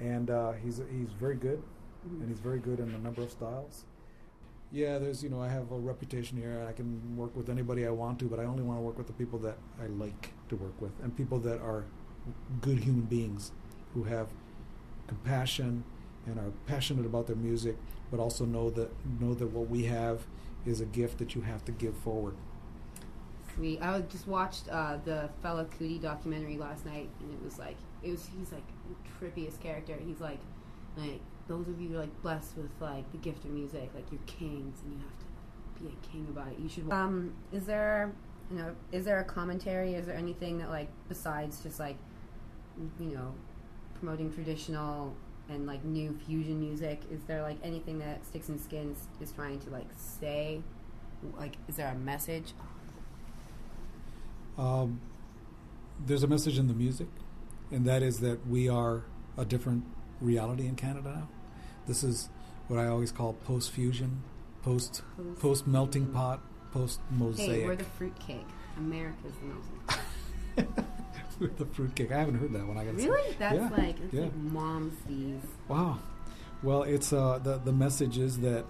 And 0.00 0.30
uh, 0.30 0.52
he's 0.52 0.76
he's 0.90 1.12
very 1.18 1.36
good, 1.36 1.62
Mhm. 2.06 2.20
and 2.20 2.28
he's 2.28 2.40
very 2.40 2.58
good 2.58 2.80
in 2.80 2.90
a 2.94 2.98
number 2.98 3.22
of 3.22 3.30
styles. 3.30 3.84
Yeah, 4.72 4.98
there's 4.98 5.22
you 5.22 5.30
know 5.30 5.40
I 5.40 5.48
have 5.48 5.70
a 5.72 5.78
reputation 5.78 6.36
here. 6.38 6.66
I 6.68 6.72
can 6.72 7.16
work 7.16 7.34
with 7.36 7.48
anybody 7.48 7.86
I 7.86 7.90
want 7.90 8.18
to, 8.20 8.26
but 8.26 8.38
I 8.40 8.44
only 8.44 8.62
want 8.62 8.78
to 8.78 8.82
work 8.82 8.98
with 8.98 9.06
the 9.06 9.12
people 9.14 9.38
that 9.40 9.56
I 9.82 9.86
like 9.86 10.32
to 10.48 10.56
work 10.56 10.80
with, 10.80 10.92
and 11.02 11.16
people 11.16 11.38
that 11.40 11.60
are 11.60 11.84
good 12.60 12.78
human 12.80 13.02
beings 13.06 13.52
who 13.94 14.02
have 14.04 14.28
compassion 15.06 15.84
and 16.26 16.38
are 16.38 16.50
passionate 16.66 17.06
about 17.06 17.26
their 17.28 17.36
music, 17.36 17.76
but 18.10 18.18
also 18.20 18.44
know 18.44 18.68
that 18.70 18.90
know 19.20 19.34
that 19.34 19.46
what 19.46 19.68
we 19.70 19.84
have 19.84 20.26
is 20.66 20.80
a 20.80 20.84
gift 20.86 21.18
that 21.18 21.34
you 21.36 21.42
have 21.42 21.64
to 21.64 21.72
give 21.72 21.96
forward. 21.96 22.34
Sweet. 23.54 23.80
I 23.80 24.00
just 24.02 24.26
watched 24.26 24.68
uh, 24.68 24.98
the 25.04 25.30
Fela 25.42 25.64
Kuti 25.66 26.00
documentary 26.02 26.58
last 26.58 26.84
night, 26.84 27.08
and 27.20 27.32
it 27.32 27.42
was 27.42 27.58
like 27.58 27.76
it 28.02 28.10
was 28.10 28.28
he's 28.36 28.52
like 28.52 28.66
the 28.66 28.75
trippiest 29.18 29.60
character. 29.60 29.96
He's 30.04 30.20
like 30.20 30.40
like 30.96 31.20
those 31.48 31.68
of 31.68 31.80
you 31.80 31.88
who 31.88 31.96
are 31.96 32.00
like 32.00 32.22
blessed 32.22 32.56
with 32.56 32.70
like 32.80 33.10
the 33.12 33.18
gift 33.18 33.44
of 33.44 33.50
music, 33.50 33.90
like 33.94 34.04
you're 34.10 34.20
kings, 34.26 34.80
and 34.82 34.92
you 34.92 34.98
have 34.98 35.18
to 35.18 35.82
be 35.82 35.88
a 35.88 36.12
king 36.12 36.26
about 36.30 36.48
it. 36.48 36.58
You 36.58 36.68
should. 36.68 36.90
Um, 36.90 37.34
is 37.52 37.66
there 37.66 38.12
you 38.50 38.58
know 38.58 38.74
is 38.92 39.04
there 39.04 39.20
a 39.20 39.24
commentary? 39.24 39.94
Is 39.94 40.06
there 40.06 40.16
anything 40.16 40.58
that 40.58 40.70
like 40.70 40.88
besides 41.08 41.62
just 41.62 41.78
like 41.78 41.96
you 43.00 43.14
know 43.14 43.34
promoting 43.94 44.32
traditional 44.32 45.14
and 45.48 45.66
like 45.66 45.84
new 45.84 46.18
fusion 46.26 46.60
music? 46.60 47.02
Is 47.10 47.22
there 47.24 47.42
like 47.42 47.58
anything 47.62 47.98
that 48.00 48.24
Sticks 48.26 48.48
and 48.48 48.60
Skins 48.60 49.08
is 49.20 49.32
trying 49.32 49.60
to 49.60 49.70
like 49.70 49.88
say? 49.96 50.62
Like, 51.36 51.56
is 51.68 51.76
there 51.76 51.88
a 51.88 51.94
message? 51.94 52.52
Um, 54.58 55.00
there's 56.04 56.22
a 56.22 56.26
message 56.26 56.58
in 56.58 56.66
the 56.66 56.74
music, 56.74 57.08
and 57.70 57.84
that 57.86 58.02
is 58.02 58.20
that 58.20 58.46
we 58.46 58.68
are 58.68 59.04
a 59.36 59.44
different 59.44 59.84
reality 60.20 60.66
in 60.66 60.76
Canada 60.76 61.10
now. 61.14 61.28
This 61.86 62.02
is 62.02 62.28
what 62.68 62.78
I 62.80 62.86
always 62.86 63.12
call 63.12 63.32
post 63.34 63.70
fusion, 63.70 64.22
post 64.62 65.02
Post- 65.40 65.66
melting 65.66 66.06
pot, 66.06 66.40
post 66.72 67.00
mosaic. 67.10 67.50
Hey, 67.50 67.64
we're 67.66 67.76
the 67.76 67.84
fruitcake. 67.84 68.46
America's 68.76 69.32
the. 70.56 70.64
We're 71.38 71.48
the 71.48 71.66
fruitcake. 71.66 72.10
I 72.12 72.18
haven't 72.18 72.36
heard 72.36 72.52
that 72.54 72.66
one. 72.66 72.78
I 72.78 72.84
got 72.86 72.94
Really? 72.94 73.34
That's 73.38 73.56
yeah, 73.56 73.68
like 73.68 73.98
that's 74.00 74.14
yeah. 74.14 74.22
like. 74.22 75.42
Wow. 75.68 75.98
Well, 76.62 76.82
it's 76.84 77.12
uh, 77.12 77.38
the 77.42 77.58
the 77.58 77.72
message 77.72 78.16
is 78.16 78.40
that 78.40 78.64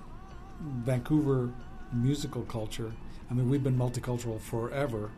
Vancouver 0.60 1.52
musical 1.92 2.42
culture. 2.42 2.92
I 3.30 3.34
mean, 3.34 3.48
we've 3.48 3.62
been 3.62 3.78
multicultural 3.78 4.40
forever, 4.40 5.10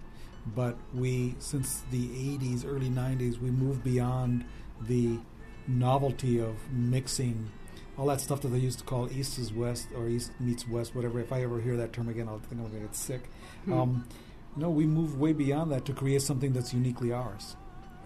but 0.46 0.76
we 0.94 1.34
since 1.38 1.82
the 1.90 2.08
'80s, 2.08 2.64
early 2.66 2.88
'90s, 2.88 3.38
we 3.38 3.50
moved 3.50 3.84
beyond 3.84 4.44
the 4.80 5.18
novelty 5.66 6.40
of 6.40 6.56
mixing 6.72 7.50
all 7.98 8.06
that 8.06 8.20
stuff 8.20 8.40
that 8.42 8.48
they 8.48 8.58
used 8.58 8.78
to 8.78 8.84
call 8.84 9.10
East 9.10 9.38
is 9.38 9.52
West 9.52 9.88
or 9.94 10.08
East 10.08 10.30
meets 10.38 10.66
West, 10.68 10.94
whatever. 10.94 11.18
If 11.20 11.32
I 11.32 11.42
ever 11.42 11.60
hear 11.60 11.76
that 11.76 11.92
term 11.92 12.08
again, 12.08 12.28
I'll 12.28 12.38
think 12.38 12.52
I'm 12.52 12.68
going 12.68 12.72
to 12.74 12.80
get 12.80 12.94
sick. 12.94 13.28
Hmm. 13.64 13.72
Um, 13.72 14.08
no, 14.56 14.70
we 14.70 14.86
moved 14.86 15.18
way 15.18 15.32
beyond 15.32 15.72
that 15.72 15.84
to 15.86 15.92
create 15.92 16.22
something 16.22 16.52
that's 16.52 16.72
uniquely 16.72 17.12
ours. 17.12 17.56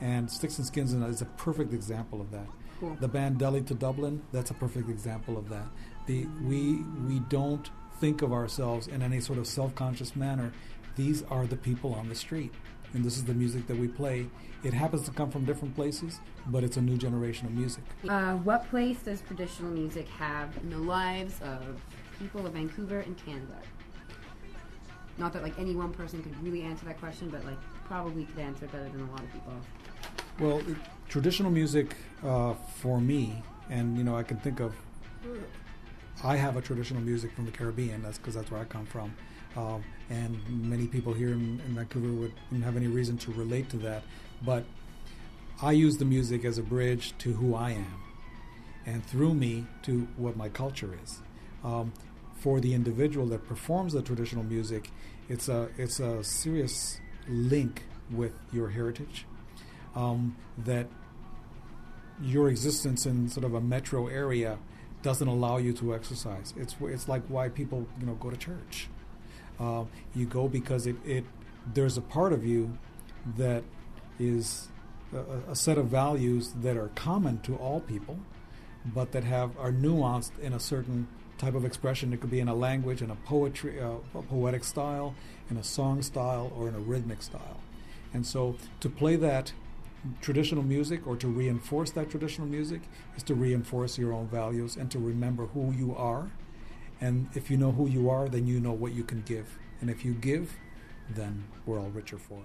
And 0.00 0.30
Sticks 0.30 0.58
and 0.58 0.66
Skins 0.66 0.92
is 0.92 1.22
a 1.22 1.26
perfect 1.26 1.72
example 1.72 2.20
of 2.20 2.30
that. 2.30 2.46
Cool. 2.80 2.96
The 3.00 3.06
band 3.06 3.38
Delhi 3.38 3.62
to 3.62 3.74
Dublin, 3.74 4.22
that's 4.32 4.50
a 4.50 4.54
perfect 4.54 4.88
example 4.88 5.36
of 5.36 5.48
that. 5.50 5.66
The 6.06 6.26
we 6.42 6.82
we 7.06 7.20
don't 7.28 7.70
think 8.00 8.22
of 8.22 8.32
ourselves 8.32 8.88
in 8.88 9.02
any 9.02 9.20
sort 9.20 9.38
of 9.38 9.46
self-conscious 9.46 10.16
manner. 10.16 10.52
These 10.96 11.22
are 11.24 11.46
the 11.46 11.56
people 11.56 11.94
on 11.94 12.08
the 12.08 12.14
street, 12.14 12.52
and 12.92 13.04
this 13.04 13.16
is 13.16 13.24
the 13.24 13.34
music 13.34 13.66
that 13.66 13.76
we 13.76 13.88
play. 13.88 14.26
It 14.62 14.74
happens 14.74 15.04
to 15.04 15.10
come 15.10 15.30
from 15.30 15.44
different 15.44 15.74
places, 15.74 16.20
but 16.46 16.62
it's 16.62 16.76
a 16.76 16.80
new 16.80 16.96
generation 16.96 17.46
of 17.46 17.52
music. 17.52 17.82
Uh, 18.08 18.34
what 18.34 18.68
place 18.68 18.98
does 18.98 19.20
traditional 19.22 19.70
music 19.70 20.06
have 20.08 20.56
in 20.58 20.70
the 20.70 20.78
lives 20.78 21.40
of 21.42 21.80
people 22.18 22.46
of 22.46 22.52
Vancouver 22.52 23.00
and 23.00 23.16
Canada? 23.24 23.58
Not 25.18 25.32
that 25.32 25.42
like 25.42 25.58
any 25.58 25.74
one 25.74 25.92
person 25.92 26.22
could 26.22 26.42
really 26.42 26.62
answer 26.62 26.86
that 26.86 26.98
question, 26.98 27.28
but 27.28 27.44
like 27.44 27.58
probably 27.86 28.24
could 28.24 28.38
answer 28.38 28.66
better 28.66 28.88
than 28.88 29.00
a 29.00 29.10
lot 29.10 29.20
of 29.20 29.32
people. 29.32 29.52
Well, 30.38 30.58
it, 30.58 30.76
traditional 31.08 31.50
music 31.50 31.96
uh, 32.24 32.54
for 32.54 33.00
me, 33.00 33.42
and 33.68 33.96
you 33.96 34.04
know, 34.04 34.16
I 34.16 34.22
can 34.22 34.38
think 34.38 34.60
of 34.60 34.74
I 36.24 36.36
have 36.36 36.56
a 36.56 36.60
traditional 36.60 37.02
music 37.02 37.32
from 37.32 37.46
the 37.46 37.50
Caribbean. 37.50 38.02
That's 38.02 38.18
because 38.18 38.34
that's 38.34 38.50
where 38.50 38.60
I 38.60 38.64
come 38.64 38.86
from, 38.86 39.14
um, 39.56 39.84
and 40.10 40.38
many 40.48 40.86
people 40.86 41.12
here 41.12 41.32
in, 41.32 41.60
in 41.66 41.74
Vancouver 41.74 42.08
would, 42.08 42.32
wouldn't 42.50 42.64
have 42.64 42.76
any 42.76 42.86
reason 42.86 43.16
to 43.18 43.32
relate 43.32 43.68
to 43.70 43.76
that. 43.78 44.02
But 44.44 44.64
I 45.62 45.72
use 45.72 45.96
the 45.96 46.04
music 46.04 46.44
as 46.44 46.58
a 46.58 46.62
bridge 46.62 47.14
to 47.18 47.34
who 47.34 47.54
I 47.54 47.70
am, 47.72 48.02
and 48.86 49.04
through 49.04 49.34
me 49.34 49.66
to 49.82 50.08
what 50.16 50.36
my 50.36 50.48
culture 50.48 50.98
is. 51.02 51.20
Um, 51.64 51.92
for 52.34 52.58
the 52.60 52.74
individual 52.74 53.26
that 53.26 53.46
performs 53.46 53.92
the 53.92 54.02
traditional 54.02 54.42
music, 54.42 54.90
it's 55.28 55.48
a 55.48 55.68
it's 55.78 56.00
a 56.00 56.24
serious 56.24 56.98
link 57.28 57.84
with 58.10 58.32
your 58.52 58.70
heritage. 58.70 59.26
Um, 59.94 60.36
that 60.58 60.88
your 62.20 62.48
existence 62.48 63.06
in 63.06 63.28
sort 63.28 63.44
of 63.44 63.54
a 63.54 63.60
metro 63.60 64.08
area 64.08 64.58
doesn't 65.02 65.28
allow 65.28 65.58
you 65.58 65.72
to 65.74 65.94
exercise. 65.94 66.54
It's 66.56 66.74
it's 66.80 67.08
like 67.08 67.22
why 67.28 67.48
people 67.48 67.86
you 68.00 68.06
know 68.06 68.14
go 68.14 68.30
to 68.30 68.36
church. 68.36 68.88
Uh, 69.60 69.84
you 70.14 70.26
go 70.26 70.48
because 70.48 70.86
it, 70.86 70.96
it 71.04 71.24
there's 71.72 71.96
a 71.96 72.00
part 72.00 72.32
of 72.32 72.44
you 72.44 72.76
that 73.36 73.62
is 74.18 74.68
a, 75.12 75.52
a 75.52 75.56
set 75.56 75.78
of 75.78 75.86
values 75.86 76.52
that 76.62 76.76
are 76.76 76.88
common 76.94 77.40
to 77.40 77.56
all 77.56 77.80
people, 77.80 78.18
but 78.84 79.12
that 79.12 79.24
have 79.24 79.56
are 79.58 79.72
nuanced 79.72 80.38
in 80.40 80.52
a 80.52 80.60
certain 80.60 81.06
type 81.38 81.54
of 81.54 81.64
expression. 81.64 82.12
It 82.12 82.20
could 82.20 82.30
be 82.30 82.40
in 82.40 82.48
a 82.48 82.54
language, 82.54 83.02
in 83.02 83.10
a 83.10 83.16
poetry, 83.16 83.80
uh, 83.80 83.94
a 84.14 84.22
poetic 84.22 84.64
style, 84.64 85.14
in 85.50 85.56
a 85.56 85.64
song 85.64 86.02
style, 86.02 86.52
or 86.56 86.68
in 86.68 86.74
a 86.74 86.80
rhythmic 86.80 87.22
style. 87.22 87.60
And 88.14 88.26
so 88.26 88.56
to 88.80 88.88
play 88.88 89.16
that 89.16 89.52
traditional 90.20 90.62
music 90.62 91.06
or 91.06 91.16
to 91.16 91.28
reinforce 91.28 91.92
that 91.92 92.10
traditional 92.10 92.46
music 92.46 92.82
is 93.16 93.22
to 93.24 93.34
reinforce 93.34 93.98
your 93.98 94.12
own 94.12 94.26
values 94.26 94.76
and 94.76 94.90
to 94.90 94.98
remember 94.98 95.46
who 95.46 95.72
you 95.72 95.94
are. 95.96 96.30
And 97.02 97.28
if 97.34 97.50
you 97.50 97.56
know 97.56 97.72
who 97.72 97.88
you 97.88 98.08
are, 98.08 98.28
then 98.28 98.46
you 98.46 98.60
know 98.60 98.70
what 98.70 98.92
you 98.92 99.02
can 99.02 99.22
give. 99.22 99.58
And 99.80 99.90
if 99.90 100.04
you 100.04 100.14
give, 100.14 100.54
then 101.10 101.42
we're 101.66 101.80
all 101.80 101.90
richer 101.90 102.16
for 102.16 102.38
it. 102.38 102.44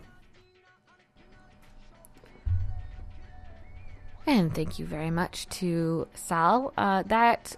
And 4.25 4.53
thank 4.55 4.79
you 4.79 4.85
very 4.87 5.11
much 5.11 5.47
to 5.49 6.07
Sal. 6.15 6.73
Uh, 6.75 7.03
that 7.03 7.55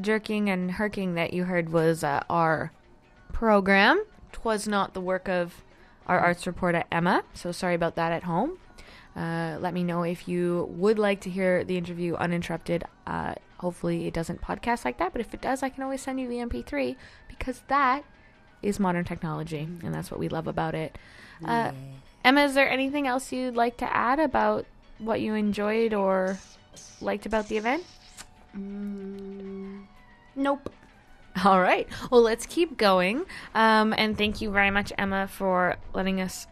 jerking 0.00 0.50
and 0.50 0.72
herking 0.72 1.14
that 1.14 1.32
you 1.32 1.44
heard 1.44 1.70
was 1.70 2.02
uh, 2.02 2.24
our 2.28 2.72
program. 3.32 4.04
Twas 4.32 4.66
not 4.66 4.94
the 4.94 5.00
work 5.00 5.28
of 5.28 5.62
our 6.08 6.18
arts 6.18 6.48
reporter 6.48 6.82
Emma, 6.90 7.22
so 7.32 7.52
sorry 7.52 7.76
about 7.76 7.94
that 7.94 8.10
at 8.10 8.24
home. 8.24 8.58
Uh, 9.14 9.56
let 9.60 9.72
me 9.72 9.84
know 9.84 10.02
if 10.02 10.26
you 10.26 10.68
would 10.72 10.98
like 10.98 11.20
to 11.20 11.30
hear 11.30 11.62
the 11.62 11.76
interview 11.76 12.16
uninterrupted. 12.16 12.84
Uh, 13.06 13.34
hopefully, 13.58 14.06
it 14.06 14.14
doesn't 14.14 14.40
podcast 14.40 14.84
like 14.84 14.98
that, 14.98 15.12
but 15.12 15.20
if 15.20 15.32
it 15.34 15.40
does, 15.40 15.62
I 15.62 15.68
can 15.68 15.82
always 15.82 16.00
send 16.00 16.20
you 16.20 16.28
the 16.28 16.36
MP3 16.36 16.96
because 17.28 17.62
that 17.68 18.04
is 18.62 18.80
modern 18.80 19.04
technology, 19.04 19.68
and 19.82 19.94
that's 19.94 20.10
what 20.10 20.18
we 20.18 20.28
love 20.28 20.46
about 20.46 20.74
it. 20.74 20.98
Uh, 21.44 21.72
Emma, 22.24 22.42
is 22.42 22.54
there 22.54 22.68
anything 22.68 23.06
else 23.06 23.30
you'd 23.32 23.54
like 23.54 23.76
to 23.78 23.96
add 23.96 24.18
about 24.18 24.66
what 24.98 25.20
you 25.20 25.34
enjoyed 25.34 25.94
or 25.94 26.38
liked 27.00 27.26
about 27.26 27.48
the 27.48 27.56
event? 27.56 27.84
Nope. 30.34 30.72
All 31.44 31.60
right. 31.60 31.86
Well, 32.10 32.22
let's 32.22 32.46
keep 32.46 32.76
going. 32.76 33.24
Um, 33.54 33.94
and 33.96 34.18
thank 34.18 34.40
you 34.40 34.50
very 34.50 34.70
much, 34.72 34.92
Emma, 34.98 35.28
for 35.28 35.76
letting 35.94 36.20
us 36.20 36.48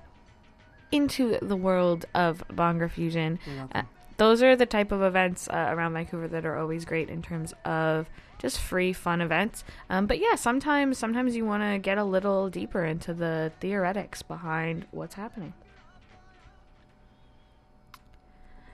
into 0.92 1.38
the 1.42 1.56
world 1.56 2.04
of 2.14 2.44
Bonga 2.52 2.88
Fusion. 2.88 3.40
Uh, 3.74 3.82
those 4.16 4.42
are 4.42 4.56
the 4.56 4.66
type 4.66 4.92
of 4.92 5.02
events 5.02 5.48
uh, 5.48 5.68
around 5.70 5.92
Vancouver 5.92 6.28
that 6.28 6.46
are 6.46 6.56
always 6.56 6.84
great 6.84 7.08
in 7.08 7.22
terms 7.22 7.52
of 7.64 8.08
just 8.38 8.58
free, 8.58 8.92
fun 8.92 9.20
events. 9.20 9.64
Um, 9.90 10.06
but 10.06 10.18
yeah, 10.18 10.34
sometimes 10.34 10.98
sometimes 10.98 11.36
you 11.36 11.44
want 11.44 11.62
to 11.62 11.78
get 11.78 11.98
a 11.98 12.04
little 12.04 12.48
deeper 12.48 12.84
into 12.84 13.14
the 13.14 13.52
theoretics 13.60 14.22
behind 14.22 14.86
what's 14.90 15.14
happening. 15.14 15.54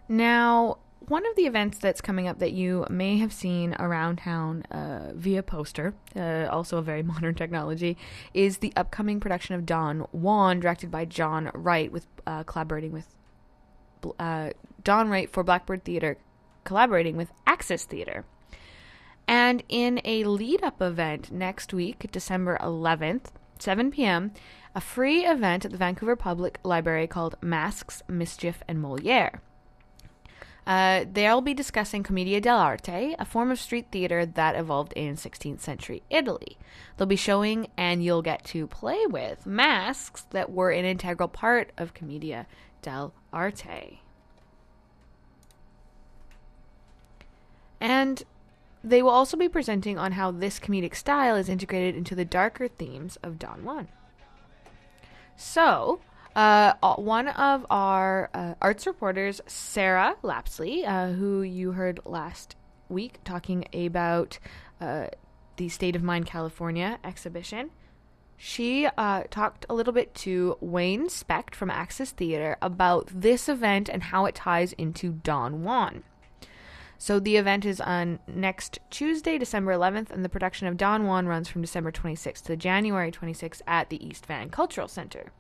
Now, 0.09 0.79
one 1.09 1.27
of 1.27 1.35
the 1.37 1.47
events 1.47 1.79
that's 1.79 2.01
coming 2.01 2.29
up 2.29 2.39
that 2.39 2.53
you 2.53 2.87
may 2.89 3.19
have 3.19 3.33
seen 3.33 3.75
around 3.79 4.19
town 4.19 4.63
uh, 4.71 5.13
via 5.15 5.43
poster, 5.43 5.95
uh, 6.15 6.47
also 6.51 6.79
a 6.79 6.83
very 6.83 7.03
modern 7.15 7.35
technology, 7.35 7.97
is 8.35 8.59
the 8.59 8.73
upcoming 8.77 9.21
production 9.21 9.55
of 9.55 9.67
Don 9.67 10.01
Juan, 10.13 10.61
directed 10.61 10.91
by 10.91 11.05
John 11.05 11.51
Wright, 11.55 11.91
with 11.91 12.07
uh, 12.27 12.45
collaborating 12.45 12.93
with 12.93 13.07
uh, 14.19 14.51
Don 14.85 15.09
Wright 15.09 15.31
for 15.31 15.43
Blackbird 15.43 15.85
Theatre, 15.85 16.17
collaborating 16.65 17.17
with 17.17 17.33
Axis 17.47 17.85
Theatre. 17.85 18.25
And 19.29 19.63
in 19.69 20.01
a 20.05 20.25
lead 20.25 20.63
up 20.63 20.83
event 20.83 21.31
next 21.31 21.73
week, 21.73 22.11
December 22.11 22.59
11th, 22.61 23.27
7 23.59 23.91
p.m., 23.91 24.33
a 24.75 24.81
free 24.81 25.25
event 25.25 25.65
at 25.65 25.71
the 25.71 25.77
Vancouver 25.77 26.17
Public 26.17 26.59
Library 26.65 27.07
called 27.07 27.37
Masks, 27.41 28.03
Mischief, 28.09 28.63
and 28.67 28.81
Moliere. 28.81 29.41
Uh, 30.67 31.05
they'll 31.13 31.41
be 31.41 31.55
discussing 31.55 32.03
Commedia 32.03 32.41
dell'arte, 32.41 33.17
a 33.19 33.25
form 33.25 33.51
of 33.51 33.59
street 33.59 33.87
theater 33.91 34.25
that 34.25 34.55
evolved 34.55 34.93
in 34.93 35.17
16th 35.17 35.61
century 35.61 36.03
Italy. 36.09 36.57
They'll 36.97 37.07
be 37.07 37.17
showing, 37.17 37.67
and 37.77 38.05
you'll 38.05 38.23
get 38.23 38.45
to 38.47 38.69
play 38.69 39.05
with, 39.07 39.45
masks 39.45 40.25
that 40.31 40.53
were 40.53 40.71
an 40.71 40.85
integral 40.85 41.29
part 41.29 41.73
of 41.77 41.95
Commedia 41.95 42.47
dell'arte. 42.83 43.99
And 47.81 48.23
they 48.85 49.03
will 49.03 49.11
also 49.11 49.37
be 49.37 49.49
presenting 49.49 49.99
on 49.99 50.13
how 50.13 50.31
this 50.31 50.59
comedic 50.59 50.95
style 50.95 51.37
is 51.37 51.49
integrated 51.49 51.97
into 51.97 52.15
the 52.15 52.25
darker 52.25 52.69
themes 52.69 53.19
of 53.23 53.39
Don 53.39 53.65
Juan. 53.65 53.89
So, 55.37 56.01
uh, 56.35 56.75
one 56.97 57.29
of 57.29 57.67
our 57.71 58.31
uh, 58.35 58.55
arts 58.61 58.87
reporters, 58.87 59.41
Sarah 59.47 60.17
Lapsley, 60.23 60.87
uh, 60.87 61.13
who 61.13 61.43
you 61.43 61.73
heard 61.73 62.01
last 62.05 62.57
week 62.89 63.19
talking 63.25 63.67
about 63.73 64.39
uh, 64.81 65.07
the 65.57 65.69
State 65.69 65.97
of 65.97 66.03
Mind 66.03 66.27
California 66.27 66.99
exhibition, 67.05 67.71
she 68.45 68.89
uh, 68.99 69.23
talked 69.31 69.65
a 69.71 69.75
little 69.75 69.93
bit 69.93 70.13
to 70.17 70.59
Wayne 70.61 71.09
Specht 71.09 71.55
from 71.55 71.71
Axis 71.71 72.11
Theater 72.11 72.57
about 72.61 73.09
this 73.15 73.49
event 73.49 73.89
and 73.89 74.03
how 74.03 74.27
it 74.27 74.35
ties 74.35 74.73
into 74.73 75.13
Don 75.13 75.63
Juan. 75.63 76.03
So 76.99 77.21
the 77.21 77.37
event 77.37 77.65
is 77.65 77.81
on 77.81 78.19
next 78.27 78.81
Tuesday, 78.91 79.39
December 79.39 79.73
11th, 79.73 80.11
and 80.11 80.25
the 80.25 80.29
production 80.29 80.67
of 80.67 80.77
Don 80.77 81.07
Juan 81.07 81.29
runs 81.29 81.49
from 81.49 81.63
December 81.63 81.93
26th 81.93 82.43
to 82.47 82.57
January 82.57 83.13
26th 83.13 83.63
at 83.69 83.91
the 83.91 84.05
East 84.05 84.27
Van 84.27 84.51
Cultural 84.51 84.89
Center. 84.89 85.31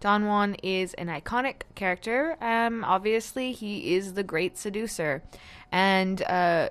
Don 0.00 0.26
Juan 0.26 0.54
is 0.56 0.92
an 0.94 1.06
iconic 1.06 1.62
character. 1.76 2.36
Um, 2.40 2.82
obviously, 2.82 3.52
he 3.52 3.94
is 3.94 4.14
the 4.14 4.24
great 4.24 4.58
seducer, 4.58 5.22
and 5.70 6.20
uh, 6.22 6.70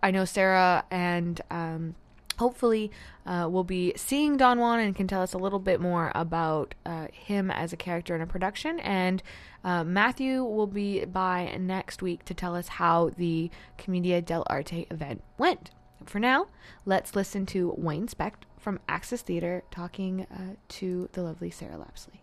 I 0.00 0.12
know 0.12 0.24
Sarah 0.24 0.84
and 0.92 1.40
um, 1.50 1.96
hopefully 2.40 2.90
uh, 3.26 3.46
we'll 3.48 3.64
be 3.64 3.92
seeing 3.96 4.38
Don 4.38 4.58
Juan 4.58 4.80
and 4.80 4.96
can 4.96 5.06
tell 5.06 5.22
us 5.22 5.34
a 5.34 5.38
little 5.38 5.58
bit 5.58 5.78
more 5.78 6.10
about 6.14 6.74
uh, 6.86 7.06
him 7.12 7.50
as 7.50 7.72
a 7.72 7.76
character 7.76 8.16
in 8.16 8.22
a 8.22 8.26
production. 8.26 8.80
And 8.80 9.22
uh, 9.62 9.84
Matthew 9.84 10.42
will 10.42 10.66
be 10.66 11.04
by 11.04 11.54
next 11.60 12.02
week 12.02 12.24
to 12.24 12.34
tell 12.34 12.56
us 12.56 12.66
how 12.68 13.10
the 13.10 13.50
Commedia 13.76 14.22
dell'arte 14.22 14.90
event 14.90 15.22
went. 15.36 15.70
For 16.06 16.18
now, 16.18 16.46
let's 16.86 17.14
listen 17.14 17.44
to 17.46 17.74
Wayne 17.76 18.08
Specht 18.08 18.46
from 18.58 18.80
Axis 18.88 19.20
Theater 19.20 19.62
talking 19.70 20.26
uh, 20.32 20.54
to 20.80 21.10
the 21.12 21.22
lovely 21.22 21.50
Sarah 21.50 21.76
Lapsley. 21.76 22.20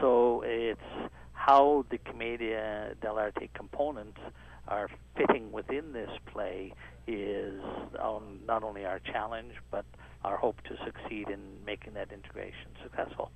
So 0.00 0.42
it's 0.44 1.10
how 1.32 1.86
the 1.90 1.96
Commedia 1.98 2.94
dell'arte 3.02 3.48
components 3.54 4.20
are 4.68 4.88
fitting 5.16 5.52
within 5.52 5.92
this 5.92 6.10
play 6.26 6.72
is 7.06 7.60
um, 8.00 8.40
not 8.46 8.62
only 8.62 8.84
our 8.84 8.98
challenge, 8.98 9.52
but 9.70 9.84
our 10.24 10.36
hope 10.36 10.60
to 10.62 10.76
succeed 10.84 11.28
in 11.28 11.40
making 11.66 11.94
that 11.94 12.10
integration 12.12 12.68
successful. 12.82 13.30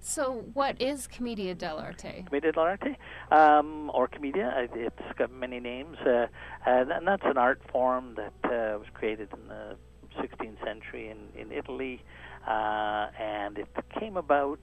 So, 0.00 0.44
what 0.54 0.80
is 0.82 1.06
Commedia 1.06 1.54
dell'arte? 1.54 2.26
Commedia 2.26 2.52
dell'arte, 2.52 2.96
um, 3.30 3.90
or 3.94 4.08
Commedia, 4.08 4.52
it- 4.58 4.70
it's 4.74 5.18
got 5.18 5.30
many 5.30 5.60
names, 5.60 5.96
uh, 6.00 6.26
and 6.66 6.90
and 6.90 7.06
that's 7.06 7.24
an 7.24 7.38
art 7.38 7.60
form 7.70 8.14
that 8.16 8.32
uh, 8.44 8.78
was 8.78 8.88
created 8.94 9.28
in 9.32 9.48
the 9.48 9.76
16th 10.20 10.62
century 10.64 11.08
in, 11.08 11.28
in 11.40 11.52
Italy, 11.52 12.02
uh, 12.46 13.08
and 13.18 13.58
it 13.58 13.68
came 13.98 14.16
about 14.16 14.60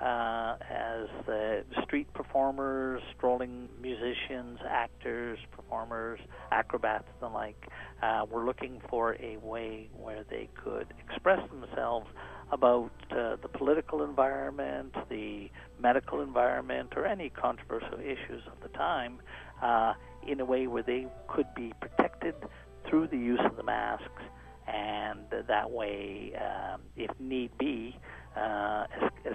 uh, 0.00 0.56
as 0.70 1.08
uh, 1.28 1.62
street 1.84 2.12
performers, 2.12 3.02
strolling 3.16 3.68
actors, 4.68 5.38
performers, 5.50 6.20
acrobats, 6.50 7.04
and 7.08 7.30
the 7.30 7.34
like, 7.34 7.68
uh, 8.02 8.24
were 8.30 8.44
looking 8.44 8.80
for 8.88 9.16
a 9.20 9.36
way 9.38 9.88
where 9.96 10.24
they 10.28 10.48
could 10.62 10.86
express 11.08 11.40
themselves 11.50 12.06
about 12.50 12.90
uh, 13.10 13.36
the 13.42 13.48
political 13.48 14.04
environment, 14.04 14.94
the 15.08 15.50
medical 15.80 16.20
environment, 16.20 16.92
or 16.96 17.06
any 17.06 17.30
controversial 17.30 17.98
issues 17.98 18.42
of 18.46 18.60
the 18.62 18.68
time 18.76 19.18
uh, 19.62 19.94
in 20.26 20.40
a 20.40 20.44
way 20.44 20.66
where 20.66 20.82
they 20.82 21.06
could 21.28 21.46
be 21.54 21.72
protected 21.80 22.34
through 22.88 23.06
the 23.08 23.16
use 23.16 23.40
of 23.44 23.56
the 23.56 23.62
masks, 23.62 24.22
and 24.66 25.20
that 25.48 25.70
way, 25.70 26.32
um, 26.36 26.80
if 26.96 27.10
need 27.18 27.50
be, 27.58 27.96
uh, 28.36 28.84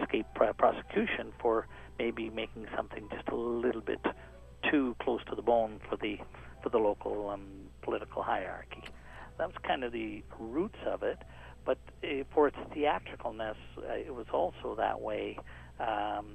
escape 0.01 0.26
prosecution 0.58 1.32
for 1.41 1.68
maybe 1.99 2.30
making 2.30 2.68
something 2.76 3.08
just 3.12 3.28
a 3.30 3.36
little 3.36 3.82
bit 3.82 3.99
too 4.72 4.95
close 5.01 5.22
to 5.30 5.36
the 5.36 5.41
bone 5.41 5.80
for 5.89 5.97
the 5.97 6.18
for 6.63 6.70
the 6.70 6.78
local 6.78 7.30
um, 7.30 7.47
political 7.82 8.24
hierarchy. 8.24 8.84
That 9.38 9.47
was 9.47 9.55
kind 9.63 9.84
of 9.84 9.91
the 9.91 10.24
roots 10.39 10.80
of 10.86 11.03
it, 11.03 11.20
but 11.65 11.78
uh, 12.03 12.24
for 12.34 12.47
its 12.47 12.57
theatricalness, 12.74 13.55
uh, 13.78 13.93
it 13.93 14.13
was 14.13 14.26
also 14.34 14.76
that 14.78 14.99
way. 14.99 15.38
Um, 15.80 16.26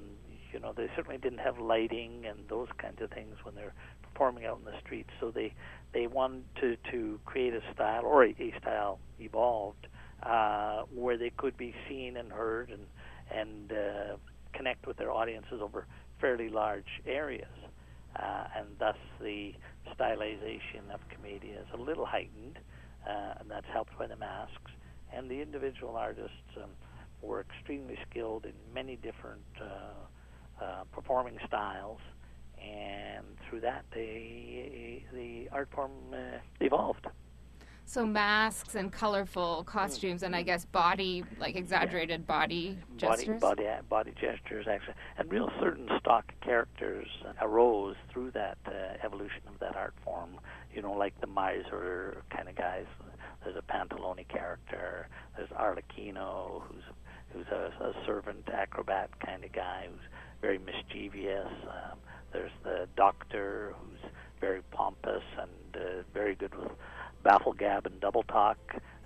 you 0.53 0.61
know, 0.61 0.72
they 0.76 0.89
certainly 0.95 1.18
didn't 1.18 1.39
have 1.39 1.59
lighting 1.59 2.24
and 2.26 2.39
those 2.49 2.68
kinds 2.78 3.01
of 3.01 3.11
things 3.11 3.37
when 3.43 3.55
they're 3.55 3.74
performing 4.03 4.45
out 4.45 4.59
in 4.59 4.64
the 4.64 4.78
streets. 4.80 5.11
So 5.20 5.30
they 5.30 5.55
they 5.93 6.07
wanted 6.07 6.45
to 6.61 6.76
to 6.91 7.20
create 7.24 7.55
a 7.55 7.62
style 7.72 8.05
or 8.05 8.24
a, 8.24 8.30
a 8.39 8.55
style 8.61 8.99
evolved 9.18 9.87
uh, 10.22 10.83
where 10.95 11.16
they 11.16 11.30
could 11.30 11.57
be 11.57 11.74
seen 11.89 12.16
and 12.16 12.30
heard 12.30 12.70
and 12.70 12.87
and 13.30 13.72
uh, 13.72 14.16
connect 14.53 14.87
with 14.87 14.97
their 14.99 15.11
audiences 15.11 15.61
over 15.61 15.87
fairly 16.20 16.49
large 16.49 17.01
areas. 17.07 17.49
Uh, 18.17 18.45
and 18.57 18.67
thus 18.79 18.97
the 19.21 19.55
stylization 19.97 20.93
of 20.93 21.01
Commedia 21.09 21.61
is 21.61 21.67
a 21.75 21.77
little 21.81 22.05
heightened, 22.05 22.59
uh, 23.09 23.35
and 23.41 23.51
that's 23.51 23.67
helped 23.73 23.97
by 23.99 24.07
the 24.07 24.17
masks. 24.17 24.71
And 25.15 25.31
the 25.31 25.41
individual 25.41 25.97
artists 25.97 26.57
um, 26.57 26.71
were 27.21 27.41
extremely 27.41 27.99
skilled 28.11 28.45
in 28.45 28.53
many 28.75 28.97
different 28.97 29.43
uh, 29.61 30.65
uh, 30.65 30.85
performing 30.93 31.39
styles, 31.47 32.01
and 32.59 33.25
through 33.49 33.61
that, 33.61 33.85
they, 33.95 35.05
the 35.13 35.49
art 35.51 35.69
form 35.75 35.91
uh, 36.13 36.39
evolved. 36.61 37.07
So 37.93 38.07
masks 38.07 38.74
and 38.74 38.90
colorful 38.90 39.64
costumes, 39.64 40.22
and 40.22 40.34
I 40.34 40.40
guess 40.40 40.64
body, 40.64 41.24
like 41.38 41.57
exaggerated 41.57 42.26
body 42.26 42.78
body 42.99 43.26
gestures. 43.26 43.38
body 43.38 43.66
body 43.90 44.14
gestures 44.18 44.66
actually. 44.66 44.95
And 45.18 45.30
real 45.30 45.51
certain 45.61 45.90
stock 46.01 46.32
characters 46.40 47.07
arose 47.43 47.97
through 48.11 48.30
that 48.30 48.57
uh, 48.64 48.97
evolution 49.05 49.43
of 49.47 49.59
that 49.59 49.76
art 49.76 49.93
form. 50.03 50.40
You 50.74 50.80
know 50.80 50.95
like 50.95 51.20
the 51.20 51.26
miser 51.26 52.22
kind 52.34 52.49
of 52.49 52.57
guys. 52.57 52.86
There's 53.45 53.57
a 53.57 53.70
pantalone 53.70 54.26
character. 54.26 55.07
There's 55.36 55.51
arlecchino 55.51 56.62
who's 56.62 56.84
who's 57.34 57.47
a, 57.53 57.84
a 57.84 57.93
servant 58.07 58.49
acrobat 58.51 59.11
kind 59.20 59.45
of 59.45 59.53
guy 59.53 59.88
who's 59.90 60.09
very 60.40 60.57
mischievous. 60.57 61.53
Um, 61.68 61.99
there's 62.32 62.53
the 62.64 62.88
doctor 62.97 63.74
who's 63.78 64.11
very 64.40 64.62
pompous 64.70 65.22
and 65.38 65.76
uh, 65.76 66.03
very 66.14 66.34
good 66.34 66.55
with 66.55 66.72
baffle 67.23 67.53
gab 67.53 67.87
and 67.87 68.01
double 68.01 68.23
talk 68.25 68.59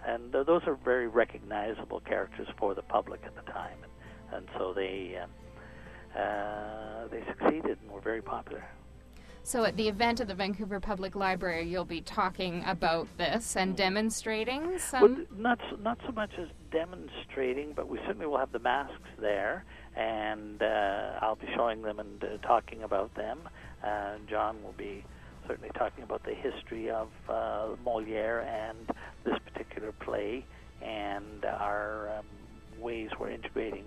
and 0.07 0.35
uh, 0.35 0.45
those 0.45 0.62
are 0.67 0.77
very 0.77 1.09
recognizable 1.09 2.01
characters 2.01 2.49
for 2.59 2.75
the 2.75 2.83
public 2.83 3.21
at 3.27 3.35
the 3.35 3.53
time, 3.53 3.77
and, 3.83 4.39
and 4.39 4.49
so 4.57 4.73
they 4.73 5.19
uh, 5.21 6.19
uh, 6.19 7.09
they 7.09 7.23
succeeded 7.27 7.79
and 7.83 7.91
were 7.91 8.01
very 8.01 8.23
popular. 8.23 8.64
So 9.43 9.64
at 9.64 9.77
the 9.77 9.89
event 9.89 10.21
at 10.21 10.27
the 10.27 10.35
Vancouver 10.35 10.81
Public 10.81 11.14
Library, 11.14 11.69
you'll 11.69 11.85
be 11.85 12.01
talking 12.01 12.64
about 12.67 13.07
this 13.17 13.57
and 13.57 13.77
demonstrating 13.77 14.79
some. 14.79 15.03
Well, 15.03 15.27
not 15.37 15.61
so, 15.71 15.77
not 15.77 15.99
so 16.05 16.12
much 16.12 16.33
as 16.39 16.49
demonstrating, 16.73 17.73
but 17.75 17.89
we 17.89 17.99
certainly 18.07 18.27
will 18.27 18.39
have 18.39 18.51
the 18.53 18.59
masks 18.59 19.09
there, 19.21 19.64
and 19.95 20.62
uh, 20.62 21.19
I'll 21.21 21.37
be 21.37 21.49
showing 21.55 21.83
them 21.83 22.01
and 22.01 22.23
uh, 22.23 22.39
talking 22.47 22.83
about 22.83 23.14
them. 23.14 23.41
Uh, 23.85 24.17
John 24.29 24.62
will 24.64 24.75
be 24.77 25.05
certainly 25.47 25.70
talking 25.76 26.05
about 26.05 26.22
the 26.24 26.34
history 26.34 26.90
of 26.90 27.09
uh, 27.28 27.68
Moliere 27.84 28.40
and 28.40 28.76
this 29.24 29.38
particular 29.53 29.92
play 30.01 30.44
and 30.82 31.44
our 31.44 32.11
um, 32.18 32.24
ways 32.82 33.11
we're 33.18 33.30
integrating 33.30 33.84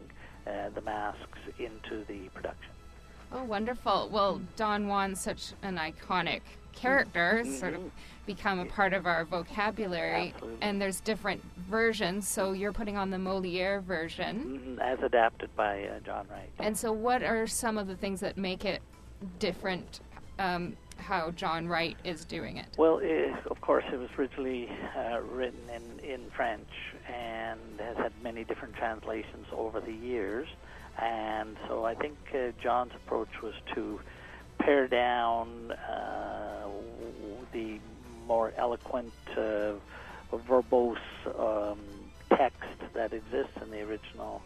uh, 0.47 0.70
the 0.74 0.82
masks 0.82 1.39
into 1.60 2.03
the 2.07 2.30
production. 2.34 2.72
Oh, 3.32 3.43
wonderful. 3.43 4.10
Well, 4.12 4.41
Don 4.55 4.88
Juan's 4.88 5.20
such 5.22 5.53
an 5.62 5.78
iconic 5.78 6.41
character, 6.74 7.41
Mm-hmm. 7.43 7.53
sort 7.55 7.74
of 7.76 7.82
become 8.26 8.60
a 8.60 8.66
part 8.66 8.93
of 8.93 9.05
our 9.05 9.26
vocabulary, 9.26 10.32
Absolutely. 10.34 10.57
and 10.62 10.82
there's 10.82 10.99
different 11.01 11.43
versions. 11.70 12.28
So 12.28 12.53
you're 12.53 12.72
putting 12.74 12.97
on 12.97 13.10
the 13.12 13.18
Moliere 13.20 13.82
version. 13.82 14.78
Mm, 14.78 14.82
As 14.82 14.99
adapted 15.03 15.55
by 15.55 15.84
uh, 15.84 15.99
John 16.05 16.26
Wright. 16.32 16.49
And 16.60 16.76
so, 16.78 16.91
what 16.91 17.22
are 17.22 17.45
some 17.47 17.78
of 17.78 17.88
the 17.88 17.95
things 17.95 18.20
that 18.22 18.38
make 18.38 18.66
it 18.66 18.82
different? 19.39 19.99
Um, 20.39 20.76
how 21.00 21.32
John 21.32 21.68
Wright 21.68 21.97
is 22.04 22.26
doing 22.26 22.58
it. 22.58 22.68
Well, 22.78 23.00
eh, 23.04 23.34
of 23.50 23.60
course, 23.62 23.86
it 23.91 23.97
was 23.97 24.10
originally 24.18 24.70
uh, 24.95 25.22
written 25.22 25.62
in, 25.74 26.06
in 26.08 26.30
French 26.32 26.70
and 27.08 27.60
has 27.80 27.97
had 27.97 28.14
many 28.24 28.43
different 28.43 28.76
translations 28.76 29.47
over 29.52 29.80
the 29.80 29.93
years. 29.93 30.47
And 31.02 31.56
so 31.68 31.86
I 31.86 31.95
think 31.95 32.18
uh, 32.34 32.52
John's 32.62 32.93
approach 32.95 33.41
was 33.41 33.54
to 33.76 34.00
pare 34.60 34.88
down 34.88 35.72
uh, 35.72 36.68
the 37.54 37.80
more 38.28 38.54
eloquent, 38.58 39.14
uh, 39.36 39.74
verbose 40.32 40.97
um, 41.39 41.80
text 42.30 42.70
that 42.93 43.14
exists 43.14 43.54
in 43.62 43.72
the 43.72 43.82
original 43.82 44.41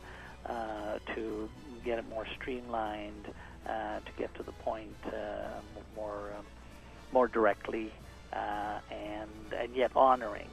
uh, 0.46 1.00
to 1.16 1.50
get 1.84 2.00
it 2.00 2.08
more 2.10 2.26
streamlined, 2.40 3.28
uh, 3.68 4.00
to 4.00 4.12
get 4.18 4.34
to 4.36 4.44
the 4.44 4.52
point 4.52 4.96
uh, 5.08 5.62
more 5.96 6.32
um, 6.38 6.46
more 7.12 7.28
directly, 7.28 7.92
uh, 8.34 8.80
and 8.92 9.30
and 9.58 9.76
yet 9.76 9.92
honoring 9.96 10.50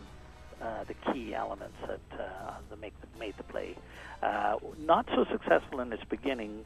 uh, 0.63 0.85
the 0.85 0.95
key 1.13 1.35
elements 1.35 1.77
that 1.87 2.21
uh, 2.21 2.53
that 2.69 2.81
make 2.81 2.93
the, 3.01 3.19
made 3.19 3.35
the 3.37 3.45
play. 3.45 3.77
Uh, 4.23 4.57
not 4.79 5.07
so 5.15 5.25
successful 5.33 5.81
in 5.81 5.91
its 5.93 6.05
beginning, 6.05 6.65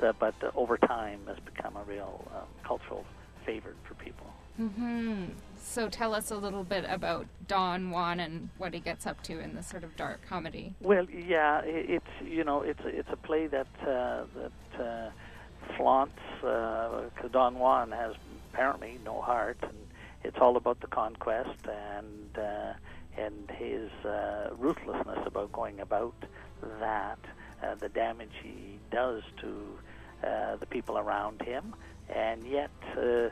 so, 0.00 0.12
but 0.18 0.34
uh, 0.42 0.50
over 0.56 0.76
time 0.76 1.20
has 1.28 1.36
become 1.44 1.76
a 1.76 1.82
real 1.84 2.26
um, 2.34 2.42
cultural 2.64 3.04
favorite 3.44 3.76
for 3.86 3.94
people. 3.94 4.26
hmm 4.56 5.26
So 5.56 5.88
tell 5.88 6.12
us 6.14 6.32
a 6.32 6.36
little 6.36 6.64
bit 6.64 6.84
about 6.88 7.26
Don 7.46 7.92
Juan 7.92 8.18
and 8.18 8.48
what 8.58 8.74
he 8.74 8.80
gets 8.80 9.06
up 9.06 9.22
to 9.24 9.38
in 9.38 9.54
this 9.54 9.68
sort 9.68 9.84
of 9.84 9.94
dark 9.96 10.26
comedy. 10.28 10.74
Well, 10.80 11.06
yeah, 11.08 11.60
i 11.62 11.68
it's 11.68 12.14
you 12.24 12.42
know 12.42 12.62
it's 12.62 12.80
a- 12.80 12.98
it's 12.98 13.08
a 13.12 13.16
play 13.16 13.46
that 13.46 13.68
uh, 13.82 14.24
that 14.34 14.82
uh, 14.84 15.10
flaunts 15.76 16.18
because 16.40 17.30
Don 17.32 17.58
Juan 17.58 17.92
has 17.92 18.14
apparently 18.52 18.98
no 19.04 19.20
heart, 19.20 19.58
and 19.62 19.76
it's 20.24 20.38
all 20.40 20.56
about 20.56 20.80
the 20.80 20.86
conquest 20.86 21.60
and 21.66 22.38
uh, 22.38 22.72
and 23.16 23.50
his 23.50 23.90
uh, 24.04 24.50
ruthlessness 24.58 25.26
about 25.26 25.52
going 25.52 25.80
about 25.80 26.14
that, 26.80 27.18
uh, 27.62 27.74
the 27.76 27.88
damage 27.88 28.32
he 28.42 28.78
does 28.90 29.22
to 29.40 29.78
uh, 30.26 30.56
the 30.56 30.66
people 30.66 30.98
around 30.98 31.42
him, 31.42 31.74
and 32.08 32.46
yet. 32.46 32.70
Uh, 32.96 33.28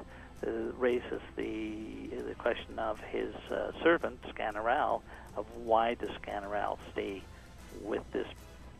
uh, 0.47 0.51
raises 0.78 1.22
the 1.37 2.11
the 2.28 2.35
question 2.35 2.78
of 2.78 3.01
his 3.01 3.35
uh, 3.51 3.70
servant 3.82 4.20
Sganarelle 4.24 5.01
of 5.37 5.47
why 5.57 5.95
does 5.95 6.11
Sganarelle 6.22 6.76
stay 6.93 7.22
with 7.80 8.03
this 8.12 8.26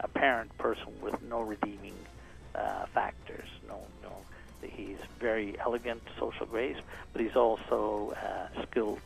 apparent 0.01 0.57
person 0.59 0.93
with 1.01 1.23
no 1.23 1.41
redeeming 1.41 1.95
uh, 2.55 2.87
factors. 2.95 3.49
No, 3.69 3.81
no. 4.03 4.13
He's 4.63 4.99
very 5.21 5.59
elegant, 5.59 6.03
social 6.19 6.47
grace, 6.47 6.77
but 7.13 7.21
he's 7.21 7.37
also 7.37 8.15
uh, 8.17 8.63
skilled 8.63 9.03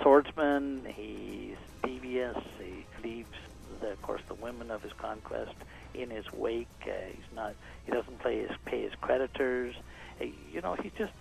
swordsman. 0.00 0.86
He's 0.86 1.56
devious. 1.82 2.38
He 2.58 2.86
leaves, 3.06 3.36
the, 3.80 3.92
of 3.92 4.02
course, 4.02 4.22
the 4.28 4.34
women 4.34 4.70
of 4.70 4.82
his 4.82 4.92
conquest 4.94 5.54
in 5.94 6.10
his 6.10 6.30
wake. 6.32 6.68
Uh, 6.82 6.92
he's 7.14 7.34
not. 7.34 7.54
He 7.84 7.92
doesn't 7.92 8.20
play 8.20 8.40
his, 8.40 8.50
pay 8.64 8.82
his 8.82 8.92
creditors. 9.00 9.74
Uh, 10.20 10.26
you 10.50 10.60
know, 10.60 10.74
he's 10.74 10.92
just 10.96 11.12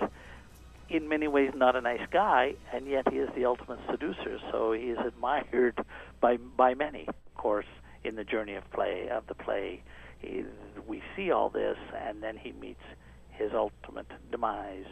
in 0.89 1.07
many 1.07 1.27
ways 1.27 1.51
not 1.55 1.75
a 1.75 1.81
nice 1.81 2.05
guy, 2.11 2.55
and 2.73 2.87
yet 2.87 3.11
he 3.11 3.17
is 3.17 3.29
the 3.35 3.45
ultimate 3.45 3.79
seducer. 3.89 4.39
So 4.51 4.73
he 4.73 4.83
is 4.83 4.99
admired 4.99 5.79
by 6.19 6.37
by 6.37 6.73
many. 6.73 7.07
Of 7.07 7.35
course, 7.35 7.65
in 8.03 8.15
the 8.15 8.23
journey 8.23 8.55
of 8.55 8.69
play 8.71 9.09
of 9.09 9.27
the 9.27 9.35
play, 9.35 9.81
he, 10.21 10.43
we 10.87 11.01
see 11.15 11.31
all 11.31 11.49
this, 11.49 11.77
and 12.05 12.21
then 12.21 12.37
he 12.37 12.51
meets 12.53 12.81
his 13.29 13.51
ultimate 13.53 14.07
demise 14.31 14.85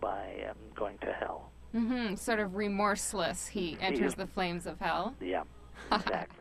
by 0.00 0.44
um, 0.50 0.56
going 0.74 0.98
to 0.98 1.12
hell. 1.12 1.52
hmm 1.72 2.14
Sort 2.16 2.40
of 2.40 2.56
remorseless, 2.56 3.46
he 3.48 3.76
enters 3.80 4.12
is- 4.12 4.14
the 4.16 4.26
flames 4.26 4.66
of 4.66 4.80
hell. 4.80 5.14
Yeah, 5.20 5.44
exactly. 5.92 6.38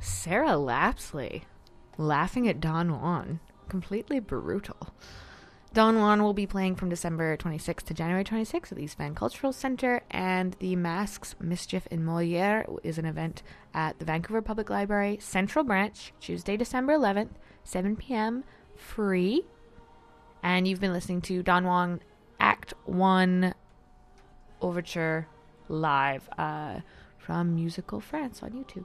Sarah 0.00 0.50
Lapsley 0.56 1.42
laughing 1.96 2.48
at 2.48 2.60
Don 2.60 3.00
Juan. 3.00 3.40
Completely 3.68 4.20
brutal. 4.20 4.76
Don 5.78 6.00
Juan 6.00 6.24
will 6.24 6.34
be 6.34 6.44
playing 6.44 6.74
from 6.74 6.88
December 6.88 7.36
26th 7.36 7.84
to 7.84 7.94
January 7.94 8.24
26th 8.24 8.72
at 8.72 8.78
the 8.78 8.82
East 8.82 8.98
Van 8.98 9.14
Cultural 9.14 9.52
Center, 9.52 10.02
and 10.10 10.56
the 10.58 10.74
Masks, 10.74 11.36
Mischief, 11.40 11.86
and 11.92 12.04
Moliere 12.04 12.66
is 12.82 12.98
an 12.98 13.04
event 13.04 13.44
at 13.72 13.96
the 14.00 14.04
Vancouver 14.04 14.42
Public 14.42 14.70
Library 14.70 15.18
Central 15.20 15.64
Branch, 15.64 16.12
Tuesday, 16.18 16.56
December 16.56 16.94
11th, 16.94 17.28
7 17.62 17.94
p.m., 17.94 18.42
free. 18.74 19.44
And 20.42 20.66
you've 20.66 20.80
been 20.80 20.92
listening 20.92 21.20
to 21.20 21.44
Don 21.44 21.64
Juan 21.64 22.00
Act 22.40 22.74
1 22.86 23.54
Overture 24.60 25.28
live 25.68 26.28
uh, 26.36 26.80
from 27.18 27.54
Musical 27.54 28.00
France 28.00 28.42
on 28.42 28.50
YouTube. 28.50 28.84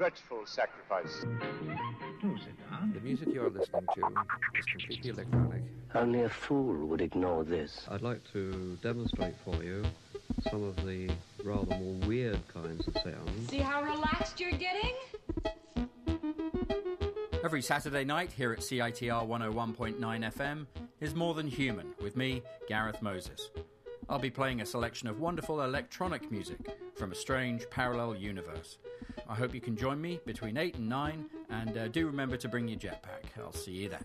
our 0.00 0.04
more 0.04 0.10
dreadful 0.10 0.46
sacrifice. 0.46 1.24
The 2.94 3.00
music 3.00 3.28
you're 3.32 3.50
listening 3.50 3.86
to 3.94 4.06
is 4.58 4.64
completely 4.66 5.10
electronic. 5.10 5.62
Only 5.94 6.22
a 6.22 6.28
fool 6.28 6.86
would 6.86 7.00
ignore 7.00 7.44
this. 7.44 7.86
I'd 7.90 8.02
like 8.02 8.20
to 8.32 8.76
demonstrate 8.82 9.34
for 9.44 9.62
you 9.62 9.84
some 10.50 10.62
of 10.64 10.76
the 10.84 11.10
rather 11.44 11.76
more 11.76 11.94
weird 12.06 12.40
kinds 12.52 12.86
of 12.86 12.94
sounds. 12.94 13.50
See 13.50 13.58
how 13.58 13.82
relaxed 13.82 14.40
you're 14.40 14.52
getting? 14.52 14.94
Every 17.44 17.62
Saturday 17.62 18.04
night 18.04 18.32
here 18.32 18.52
at 18.52 18.58
CITR 18.58 19.26
101.9 19.26 19.98
FM 19.98 20.66
is 21.00 21.14
More 21.14 21.34
Than 21.34 21.46
Human 21.46 21.94
with 22.02 22.16
me, 22.16 22.42
Gareth 22.68 23.00
Moses. 23.00 23.50
I'll 24.08 24.18
be 24.18 24.30
playing 24.30 24.60
a 24.60 24.66
selection 24.66 25.08
of 25.08 25.20
wonderful 25.20 25.62
electronic 25.62 26.30
music 26.30 26.76
from 26.96 27.12
a 27.12 27.14
strange 27.14 27.68
parallel 27.70 28.16
universe. 28.16 28.78
I 29.28 29.34
hope 29.34 29.54
you 29.54 29.60
can 29.60 29.76
join 29.76 30.00
me 30.00 30.20
between 30.24 30.56
8 30.56 30.76
and 30.76 30.88
9, 30.88 31.26
and 31.50 31.76
uh, 31.76 31.88
do 31.88 32.06
remember 32.06 32.38
to 32.38 32.48
bring 32.48 32.66
your 32.66 32.78
jetpack. 32.78 33.24
I'll 33.38 33.52
see 33.52 33.72
you 33.72 33.90
then. 33.90 34.04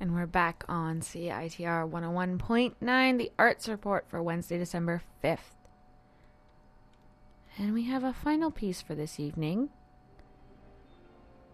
And 0.00 0.12
we're 0.14 0.26
back 0.26 0.64
on 0.68 1.00
CITR 1.00 1.88
101.9, 1.88 3.18
the 3.18 3.30
arts 3.38 3.68
report 3.68 4.06
for 4.08 4.20
Wednesday, 4.22 4.58
December 4.58 5.02
5th. 5.22 5.38
And 7.56 7.72
we 7.72 7.84
have 7.84 8.02
a 8.02 8.12
final 8.12 8.50
piece 8.50 8.82
for 8.82 8.96
this 8.96 9.20
evening. 9.20 9.70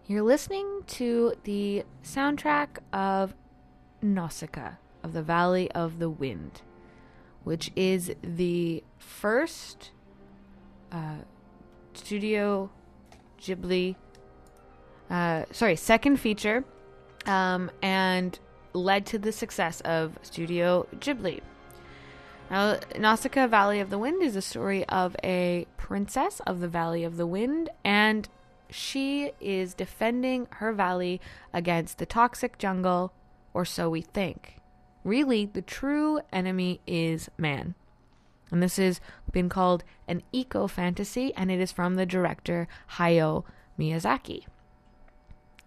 You're 0.07 0.23
listening 0.23 0.83
to 0.87 1.35
the 1.43 1.85
soundtrack 2.03 2.79
of 2.91 3.35
Nausicaa 4.01 4.71
of 5.03 5.13
the 5.13 5.21
Valley 5.21 5.71
of 5.71 5.99
the 5.99 6.09
Wind, 6.09 6.63
which 7.43 7.71
is 7.75 8.11
the 8.23 8.83
first 8.97 9.91
uh, 10.91 11.19
Studio 11.93 12.71
Ghibli, 13.39 13.95
uh, 15.09 15.45
sorry, 15.51 15.75
second 15.75 16.17
feature, 16.17 16.65
um, 17.27 17.69
and 17.81 18.37
led 18.73 19.05
to 19.05 19.19
the 19.19 19.31
success 19.31 19.81
of 19.81 20.17
Studio 20.23 20.87
Ghibli. 20.95 21.41
Now, 22.49 22.79
Nausicaa 22.97 23.47
Valley 23.47 23.79
of 23.79 23.91
the 23.91 23.99
Wind 23.99 24.23
is 24.23 24.35
a 24.35 24.41
story 24.41 24.83
of 24.89 25.15
a 25.23 25.67
princess 25.77 26.41
of 26.45 26.59
the 26.59 26.67
Valley 26.67 27.03
of 27.03 27.17
the 27.17 27.27
Wind, 27.27 27.69
and 27.85 28.27
she 28.71 29.31
is 29.39 29.73
defending 29.73 30.47
her 30.51 30.73
valley 30.73 31.21
against 31.53 31.97
the 31.97 32.05
toxic 32.05 32.57
jungle, 32.57 33.13
or 33.53 33.65
so 33.65 33.89
we 33.89 34.01
think. 34.01 34.55
Really, 35.03 35.45
the 35.45 35.61
true 35.61 36.21
enemy 36.31 36.79
is 36.87 37.29
man. 37.37 37.75
And 38.51 38.61
this 38.61 38.77
has 38.77 38.99
been 39.31 39.49
called 39.49 39.83
an 40.07 40.21
eco 40.31 40.67
fantasy, 40.67 41.33
and 41.35 41.51
it 41.51 41.59
is 41.59 41.71
from 41.71 41.95
the 41.95 42.05
director 42.05 42.67
Hayao 42.93 43.45
Miyazaki. 43.79 44.45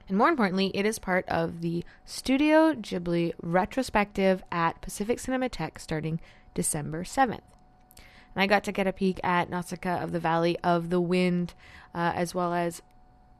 And 0.09 0.19
more 0.19 0.29
importantly, 0.29 0.71
it 0.75 0.85
is 0.85 0.99
part 0.99 1.27
of 1.29 1.63
the 1.63 1.85
Studio 2.05 2.75
Ghibli 2.75 3.33
retrospective 3.43 4.43
at 4.53 4.83
Pacific 4.83 5.19
Cinematheque 5.19 5.81
starting 5.81 6.21
December 6.53 7.05
7th. 7.05 7.41
And 8.35 8.43
I 8.43 8.47
got 8.47 8.65
to 8.65 8.73
get 8.73 8.87
a 8.87 8.93
peek 8.93 9.19
at 9.25 9.49
Nausicaa 9.49 10.03
of 10.03 10.13
the 10.13 10.21
Valley 10.21 10.59
of 10.63 10.91
the 10.91 11.01
Wind, 11.01 11.55
uh, 11.95 12.13
as 12.15 12.35
well 12.35 12.53
as 12.53 12.83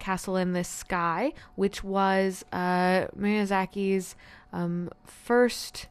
Castle 0.05 0.37
in 0.37 0.53
the 0.53 0.65
Sky, 0.65 1.33
which 1.55 1.83
was 1.83 2.45
uh, 2.53 3.07
Miyazaki's 3.19 4.15
um, 4.53 4.91
first 5.07 5.87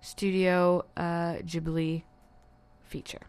Studio 0.00 0.84
uh, 0.96 1.34
Ghibli 1.44 2.02
feature. 2.82 3.22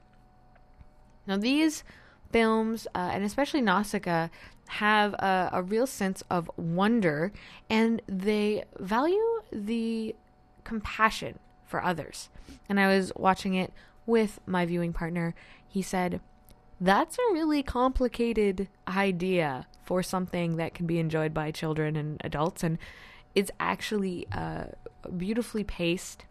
Now, 1.28 1.38
these 1.38 1.84
films, 2.32 2.88
uh, 2.96 3.12
and 3.14 3.24
especially 3.24 3.62
Nausicaa, 3.62 4.30
have 4.70 5.14
a, 5.14 5.50
a 5.54 5.62
real 5.62 5.86
sense 5.86 6.24
of 6.32 6.50
wonder 6.58 7.32
and 7.70 8.02
they 8.08 8.64
value 8.80 9.42
the 9.52 10.16
compassion 10.64 11.38
for 11.64 11.84
others. 11.84 12.30
And 12.68 12.80
I 12.80 12.88
was 12.88 13.12
watching 13.16 13.54
it 13.54 13.72
with 14.08 14.40
my 14.48 14.66
viewing 14.66 14.94
partner. 14.94 15.36
He 15.68 15.84
said, 15.84 16.22
That's 16.80 17.18
a 17.18 17.34
really 17.34 17.64
complicated 17.64 18.70
idea 18.88 19.68
for 19.84 20.04
something 20.04 20.58
that 20.58 20.74
can 20.74 20.86
be 20.86 21.00
enjoyed 21.00 21.34
by 21.34 21.52
children 21.52 21.96
and 21.96 22.22
adults. 22.24 22.64
And 22.64 22.78
it's 23.34 23.52
actually 23.60 24.28
uh, 24.32 24.66
beautifully 25.16 25.64
paced, 25.64 26.26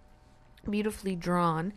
beautifully 0.68 1.16
drawn. 1.16 1.72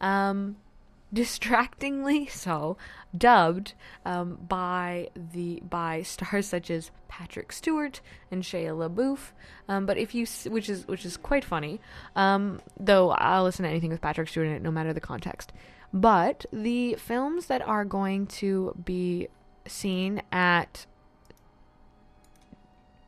Um, 0.00 0.56
distractingly 1.12 2.26
so, 2.26 2.76
dubbed 3.16 3.74
um, 4.04 4.38
by 4.48 5.08
the 5.32 5.60
by 5.68 6.02
stars 6.02 6.46
such 6.46 6.70
as 6.70 6.90
Patrick 7.08 7.52
Stewart 7.52 8.00
and 8.30 8.42
Shia 8.42 8.70
LaBeouf. 8.70 9.32
Um, 9.68 9.86
but 9.86 9.98
if 9.98 10.14
you, 10.14 10.26
which 10.48 10.68
is 10.68 10.86
which 10.86 11.04
is 11.04 11.16
quite 11.16 11.44
funny, 11.44 11.80
um, 12.16 12.60
though 12.78 13.10
I'll 13.10 13.44
listen 13.44 13.64
to 13.64 13.68
anything 13.68 13.90
with 13.90 14.00
Patrick 14.00 14.28
Stewart 14.28 14.46
in 14.46 14.52
it, 14.52 14.62
no 14.62 14.70
matter 14.70 14.92
the 14.92 15.00
context. 15.00 15.52
But 15.92 16.46
the 16.52 16.94
films 16.94 17.46
that 17.46 17.62
are 17.62 17.84
going 17.84 18.26
to 18.26 18.76
be 18.84 19.28
seen 19.66 20.22
at 20.30 20.86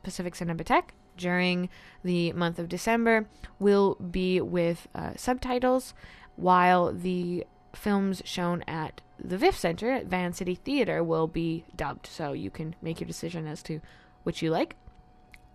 Pacific 0.03 0.35
Cinematheque 0.35 0.89
during 1.17 1.69
the 2.03 2.33
month 2.33 2.59
of 2.59 2.67
December 2.67 3.27
will 3.59 3.95
be 3.95 4.41
with 4.41 4.87
uh, 4.93 5.11
subtitles, 5.15 5.93
while 6.35 6.91
the 6.91 7.45
films 7.73 8.21
shown 8.25 8.63
at 8.67 9.01
the 9.17 9.37
VIF 9.37 9.57
Center 9.57 9.91
at 9.91 10.07
Vancity 10.07 10.55
Theater 10.55 11.03
will 11.03 11.27
be 11.27 11.65
dubbed, 11.75 12.07
so 12.07 12.33
you 12.33 12.49
can 12.49 12.75
make 12.81 12.99
your 12.99 13.07
decision 13.07 13.47
as 13.47 13.63
to 13.63 13.79
which 14.23 14.41
you 14.41 14.49
like. 14.49 14.75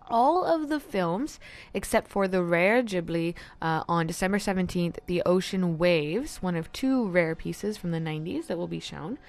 All 0.09 0.43
of 0.43 0.69
the 0.69 0.79
films, 0.79 1.39
except 1.73 2.07
for 2.07 2.27
the 2.27 2.43
rare 2.43 2.81
Ghibli 2.81 3.35
uh, 3.61 3.83
on 3.87 4.07
December 4.07 4.39
17th, 4.39 4.97
The 5.05 5.21
Ocean 5.25 5.77
Waves, 5.77 6.37
one 6.37 6.55
of 6.55 6.71
two 6.71 7.07
rare 7.07 7.35
pieces 7.35 7.77
from 7.77 7.91
the 7.91 7.99
90s 7.99 8.47
that 8.47 8.57
will 8.57 8.67
be 8.67 8.79
shown, 8.79 9.19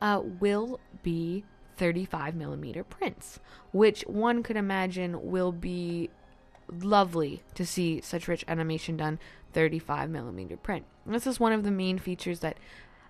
uh, 0.00 0.20
will 0.22 0.78
be 1.02 1.44
35 1.76 2.34
millimeter 2.34 2.84
prints, 2.84 3.40
which 3.72 4.02
one 4.02 4.42
could 4.42 4.56
imagine 4.56 5.30
will 5.30 5.52
be 5.52 6.10
lovely 6.70 7.42
to 7.54 7.64
see 7.64 8.00
such 8.00 8.28
rich 8.28 8.44
animation 8.48 8.96
done 8.96 9.18
35 9.52 10.10
millimeter 10.10 10.56
print. 10.56 10.84
This 11.06 11.26
is 11.26 11.40
one 11.40 11.52
of 11.52 11.64
the 11.64 11.70
main 11.70 11.98
features 11.98 12.40
that, 12.40 12.56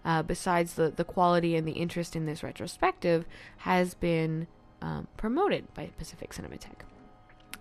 uh, 0.05 0.23
besides 0.23 0.75
the, 0.75 0.91
the 0.91 1.05
quality 1.05 1.57
and 1.57 1.67
the 1.67 1.73
interest 1.73 2.15
in 2.15 2.27
this 2.27 2.43
retrospective, 2.43 3.25
has 3.59 3.95
been 3.95 4.47
um, 4.83 5.09
promoted 5.17 5.73
by 5.75 5.91
Pacific 5.99 6.31
Cinematheque. 6.31 6.85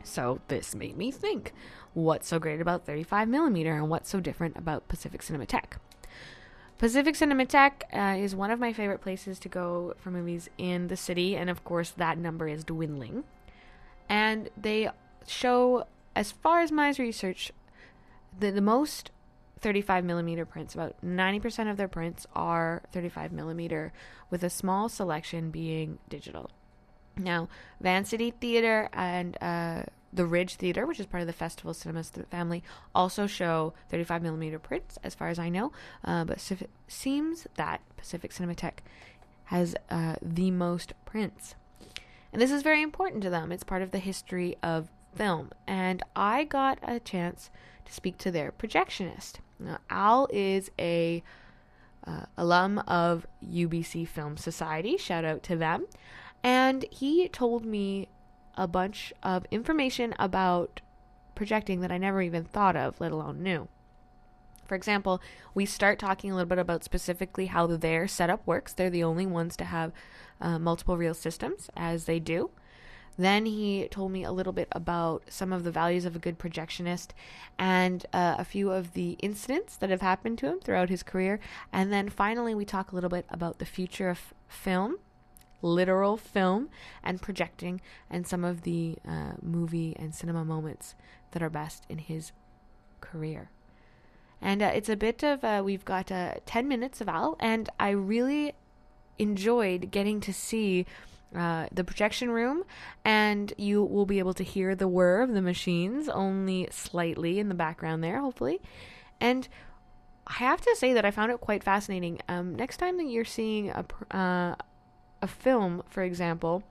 So 0.06 0.40
this 0.48 0.76
made 0.76 0.98
me 0.98 1.12
think, 1.12 1.54
what's 1.94 2.28
so 2.28 2.40
great 2.40 2.62
about 2.62 2.86
35 2.86 3.28
millimeter 3.28 3.74
and 3.74 3.90
what's 3.90 4.10
so 4.10 4.20
different 4.20 4.56
about 4.58 4.88
Pacific 4.88 5.22
Cinematheque? 5.22 5.78
Pacific 6.78 7.16
Cinematheque 7.16 7.84
uh, 7.94 8.18
is 8.18 8.36
one 8.36 8.52
of 8.52 8.60
my 8.60 8.74
favorite 8.74 9.02
places 9.02 9.40
to 9.40 9.50
go 9.50 9.94
for 9.98 10.12
movies 10.12 10.50
in 10.58 10.88
the 10.88 10.98
city, 10.98 11.36
and 11.36 11.50
of 11.50 11.64
course, 11.64 11.92
that 11.92 12.18
number 12.18 12.48
is 12.48 12.64
dwindling. 12.66 13.24
And 14.10 14.50
they 14.58 14.90
show, 15.26 15.88
as 16.16 16.32
far 16.34 16.62
as 16.62 16.72
my 16.72 16.94
research, 17.00 17.52
the, 18.38 18.52
the 18.52 18.62
most 18.62 19.12
35 19.62 20.04
millimeter 20.04 20.46
prints, 20.46 20.74
about 20.74 20.96
90% 21.04 21.72
of 21.72 21.78
their 21.78 21.88
prints 21.88 22.28
are 22.36 22.84
35 22.92 23.32
millimeter, 23.32 23.94
with 24.30 24.44
a 24.44 24.50
small 24.50 24.90
selection 24.90 25.52
being 25.52 25.98
digital. 26.10 26.52
Now, 27.18 27.48
Vancity 27.80 28.32
Theater 28.32 28.90
and 28.94 29.38
uh, 29.42 29.84
the 30.12 30.26
Ridge 30.26 30.56
Theater, 30.56 30.86
which 30.86 31.00
is 31.00 31.06
part 31.06 31.22
of 31.22 31.28
the 31.28 31.34
Festival 31.34 31.74
Cinemas 31.74 32.12
family, 32.30 32.64
also 32.94 33.28
show 33.28 33.74
35 33.90 34.22
millimeter 34.22 34.60
prints, 34.60 34.98
as 35.04 35.16
far 35.16 35.30
as 35.30 35.40
I 35.40 35.50
know. 35.50 35.72
Uh, 36.04 36.24
but 36.26 36.38
it 36.52 36.70
seems 36.88 37.48
that 37.56 37.82
Pacific 37.98 38.32
Cinematheque 38.32 38.80
has 39.46 39.76
uh, 39.90 40.16
the 40.22 40.52
most 40.52 40.94
prints. 41.06 41.56
And 42.34 42.42
this 42.42 42.52
is 42.52 42.64
very 42.64 42.82
important 42.82 43.24
to 43.24 43.30
them. 43.30 43.52
It's 43.52 43.64
part 43.64 43.82
of 43.82 43.92
the 43.92 44.00
history 44.00 44.58
of 44.62 44.90
film. 45.16 45.52
And 45.68 46.04
I 46.16 46.44
got 46.44 46.80
a 46.84 47.00
chance 47.00 47.50
to 47.86 47.94
speak 47.94 48.18
to 48.20 48.32
their 48.32 48.52
projectionist. 48.52 49.36
Now, 49.60 49.78
Al 49.90 50.28
is 50.32 50.70
a 50.78 51.24
uh, 52.06 52.26
alum 52.38 52.80
of 52.88 53.26
UBC 53.44 54.08
Film 54.08 54.38
Society. 54.38 54.98
Shout 54.98 55.26
out 55.26 55.44
to 55.44 55.56
them. 55.56 55.86
And 56.46 56.86
he 56.92 57.28
told 57.28 57.66
me 57.66 58.08
a 58.54 58.68
bunch 58.68 59.12
of 59.24 59.48
information 59.50 60.14
about 60.20 60.80
projecting 61.34 61.82
that 61.82 61.92
I 61.92 61.98
never 61.98 62.22
even 62.22 62.44
thought 62.44 62.76
of, 62.76 63.02
let 63.02 63.12
alone 63.12 63.42
knew. 63.42 63.68
For 64.68 64.76
example, 64.76 65.24
we 65.56 65.66
start 65.66 65.98
talking 65.98 66.30
a 66.32 66.36
little 66.36 66.48
bit 66.48 66.60
about 66.60 66.84
specifically 66.84 67.48
how 67.48 67.66
their 67.66 68.08
setup 68.08 68.46
works. 68.46 68.74
They're 68.74 68.92
the 68.92 69.04
only 69.04 69.26
ones 69.26 69.58
to 69.58 69.66
have 69.66 69.92
uh, 70.40 70.60
multiple 70.60 70.98
reel 70.98 71.16
systems, 71.16 71.72
as 71.76 72.06
they 72.06 72.20
do. 72.20 72.52
Then 73.18 73.48
he 73.48 73.88
told 73.90 74.12
me 74.12 74.24
a 74.24 74.32
little 74.32 74.54
bit 74.54 74.68
about 74.72 75.24
some 75.30 75.52
of 75.52 75.64
the 75.64 75.72
values 75.72 76.06
of 76.06 76.16
a 76.16 76.20
good 76.20 76.38
projectionist 76.38 77.10
and 77.58 78.06
uh, 78.14 78.36
a 78.38 78.46
few 78.46 78.70
of 78.70 78.94
the 78.94 79.12
incidents 79.14 79.78
that 79.78 79.90
have 79.90 80.02
happened 80.02 80.38
to 80.40 80.48
him 80.48 80.60
throughout 80.60 80.90
his 80.90 81.02
career. 81.02 81.40
And 81.74 81.92
then 81.92 82.08
finally, 82.08 82.54
we 82.54 82.66
talk 82.66 82.92
a 82.92 82.96
little 82.96 83.10
bit 83.10 83.26
about 83.32 83.58
the 83.58 83.66
future 83.66 84.10
of 84.10 84.32
film 84.48 85.00
literal 85.62 86.18
film 86.18 86.70
and 87.04 87.22
projecting 87.22 87.82
and 88.10 88.28
some 88.28 88.44
of 88.44 88.62
the 88.62 88.98
uh, 89.08 89.34
movie 89.42 89.96
and 89.98 90.14
cinema 90.14 90.46
moments 90.46 90.96
that 91.32 91.42
are 91.42 91.50
best 91.50 91.86
in 91.90 91.98
his 91.98 92.32
career. 93.02 93.50
And 94.42 94.62
uh, 94.62 94.72
it's 94.74 94.90
a 94.90 94.96
bit 94.96 95.24
of, 95.24 95.44
uh, 95.44 95.62
we've 95.64 95.86
got 95.86 96.12
uh, 96.12 96.36
10 96.46 96.68
minutes 96.68 97.02
of 97.02 97.10
Al, 97.10 97.36
and 97.40 97.70
I 97.80 97.90
really 97.90 98.54
enjoyed 99.18 99.92
getting 99.92 100.20
to 100.22 100.34
see 100.34 100.86
uh, 101.36 101.68
the 101.72 101.84
projection 101.84 102.30
room, 102.30 102.64
and 103.04 103.54
you 103.58 103.84
will 103.84 104.06
be 104.06 104.20
able 104.20 104.34
to 104.34 104.44
hear 104.44 104.76
the 104.76 104.88
whir 104.88 105.22
of 105.22 105.34
the 105.34 105.42
machines 105.42 106.08
only 106.10 106.68
slightly 106.72 107.40
in 107.40 107.50
the 107.50 107.56
background 107.56 108.04
there, 108.04 108.22
hopefully. 108.22 108.62
And 109.20 109.48
I 110.28 110.34
have 110.34 110.62
to 110.62 110.76
say 110.78 110.94
that 110.94 111.06
I 111.06 111.12
found 111.12 111.32
it 111.32 111.42
quite 111.42 111.64
fascinating. 111.64 112.20
Um, 112.28 112.56
next 112.56 112.78
time 112.78 112.98
that 112.98 113.06
you're 113.06 113.26
seeing 113.26 113.70
a, 113.70 113.86
uh, 114.16 114.56
a 115.22 115.28
film, 115.28 115.84
for 115.90 116.04
example, 116.04 116.64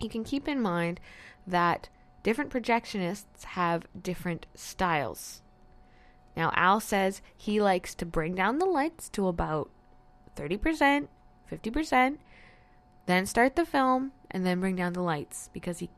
you 0.00 0.08
can 0.08 0.24
keep 0.24 0.48
in 0.48 0.60
mind 0.60 1.00
that 1.46 1.88
different 2.22 2.50
projectionists 2.50 3.44
have 3.44 3.86
different 4.00 4.46
styles. 4.54 5.42
Now, 6.36 6.52
Al 6.54 6.80
says 6.80 7.22
he 7.36 7.60
likes 7.60 7.94
to 7.96 8.06
bring 8.06 8.34
down 8.34 8.58
the 8.58 8.66
lights 8.66 9.08
to 9.10 9.28
about 9.28 9.70
30%, 10.36 11.08
50%, 11.50 12.18
then 13.06 13.26
start 13.26 13.56
the 13.56 13.64
film, 13.64 14.12
and 14.30 14.46
then 14.46 14.60
bring 14.60 14.76
down 14.76 14.92
the 14.92 15.02
lights 15.02 15.50
because 15.52 15.80
he 15.80 15.90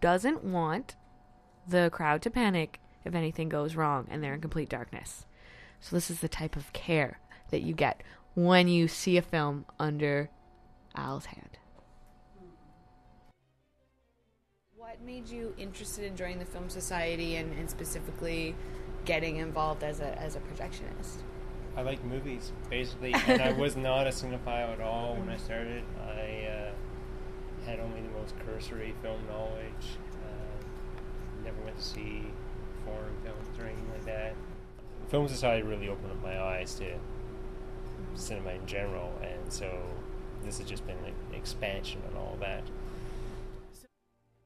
doesn't 0.00 0.44
want 0.44 0.96
the 1.66 1.90
crowd 1.90 2.22
to 2.22 2.30
panic 2.30 2.80
if 3.04 3.14
anything 3.14 3.48
goes 3.48 3.76
wrong 3.76 4.06
and 4.10 4.22
they're 4.22 4.34
in 4.34 4.40
complete 4.40 4.68
darkness. 4.68 5.26
So, 5.80 5.94
this 5.94 6.10
is 6.10 6.20
the 6.20 6.28
type 6.28 6.56
of 6.56 6.72
care 6.72 7.20
that 7.50 7.62
you 7.62 7.72
get 7.72 8.02
when 8.34 8.68
you 8.68 8.88
see 8.88 9.16
a 9.16 9.22
film 9.22 9.64
under 9.78 10.28
Al's 10.98 11.26
hand. 11.26 11.58
What 14.76 15.00
made 15.02 15.28
you 15.28 15.54
interested 15.56 16.04
in 16.04 16.16
joining 16.16 16.40
the 16.40 16.44
Film 16.44 16.68
Society 16.68 17.36
and, 17.36 17.52
and 17.56 17.70
specifically 17.70 18.56
getting 19.04 19.36
involved 19.36 19.84
as 19.84 20.00
a, 20.00 20.18
as 20.18 20.34
a 20.34 20.40
projectionist? 20.40 21.22
I 21.76 21.82
like 21.82 22.02
movies, 22.04 22.52
basically, 22.68 23.14
and 23.28 23.40
I 23.40 23.52
was 23.52 23.76
not 23.76 24.06
a 24.06 24.10
cinephile 24.10 24.72
at 24.72 24.80
all 24.80 25.14
when 25.14 25.28
I 25.28 25.36
started. 25.36 25.84
I 26.00 26.46
uh, 26.46 26.70
had 27.64 27.78
only 27.78 28.00
the 28.00 28.10
most 28.18 28.34
cursory 28.44 28.94
film 29.00 29.20
knowledge. 29.28 29.98
Uh, 30.24 31.44
never 31.44 31.60
went 31.62 31.76
to 31.76 31.84
see 31.84 32.22
foreign 32.84 33.14
films 33.22 33.58
or 33.58 33.66
anything 33.66 33.88
like 33.92 34.04
that. 34.06 34.34
Film 35.08 35.28
Society 35.28 35.62
really 35.62 35.88
opened 35.88 36.10
up 36.10 36.22
my 36.22 36.40
eyes 36.40 36.74
to 36.76 36.98
cinema 38.14 38.50
in 38.50 38.66
general, 38.66 39.12
and 39.22 39.52
so 39.52 39.70
this 40.48 40.58
has 40.58 40.66
just 40.66 40.86
been 40.86 40.96
an 41.04 41.34
expansion 41.34 42.00
and 42.08 42.16
all 42.16 42.36
that. 42.40 42.62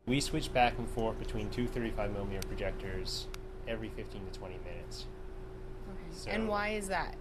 We 0.05 0.21
switch 0.21 0.53
back 0.53 0.77
and 0.79 0.89
forth 0.91 1.17
between 1.21 1.49
two 1.51 1.69
35mm 1.69 2.45
projectors 2.49 3.29
every 3.69 3.89
15 3.91 4.27
to 4.33 4.39
20 4.39 4.59
minutes. 4.65 5.07
Okay. 5.89 6.01
So, 6.11 6.31
and 6.33 6.49
why 6.49 6.71
is 6.71 6.89
that? 6.89 7.15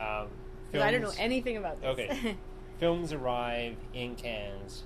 Um, 0.00 0.26
'Cause 0.72 0.82
I 0.82 0.90
don't 0.90 1.02
know 1.02 1.12
anything 1.16 1.56
about 1.56 1.80
this. 1.80 1.90
Okay. 1.90 2.36
films 2.80 3.12
arrive 3.12 3.76
in 3.94 4.16
cans 4.16 4.82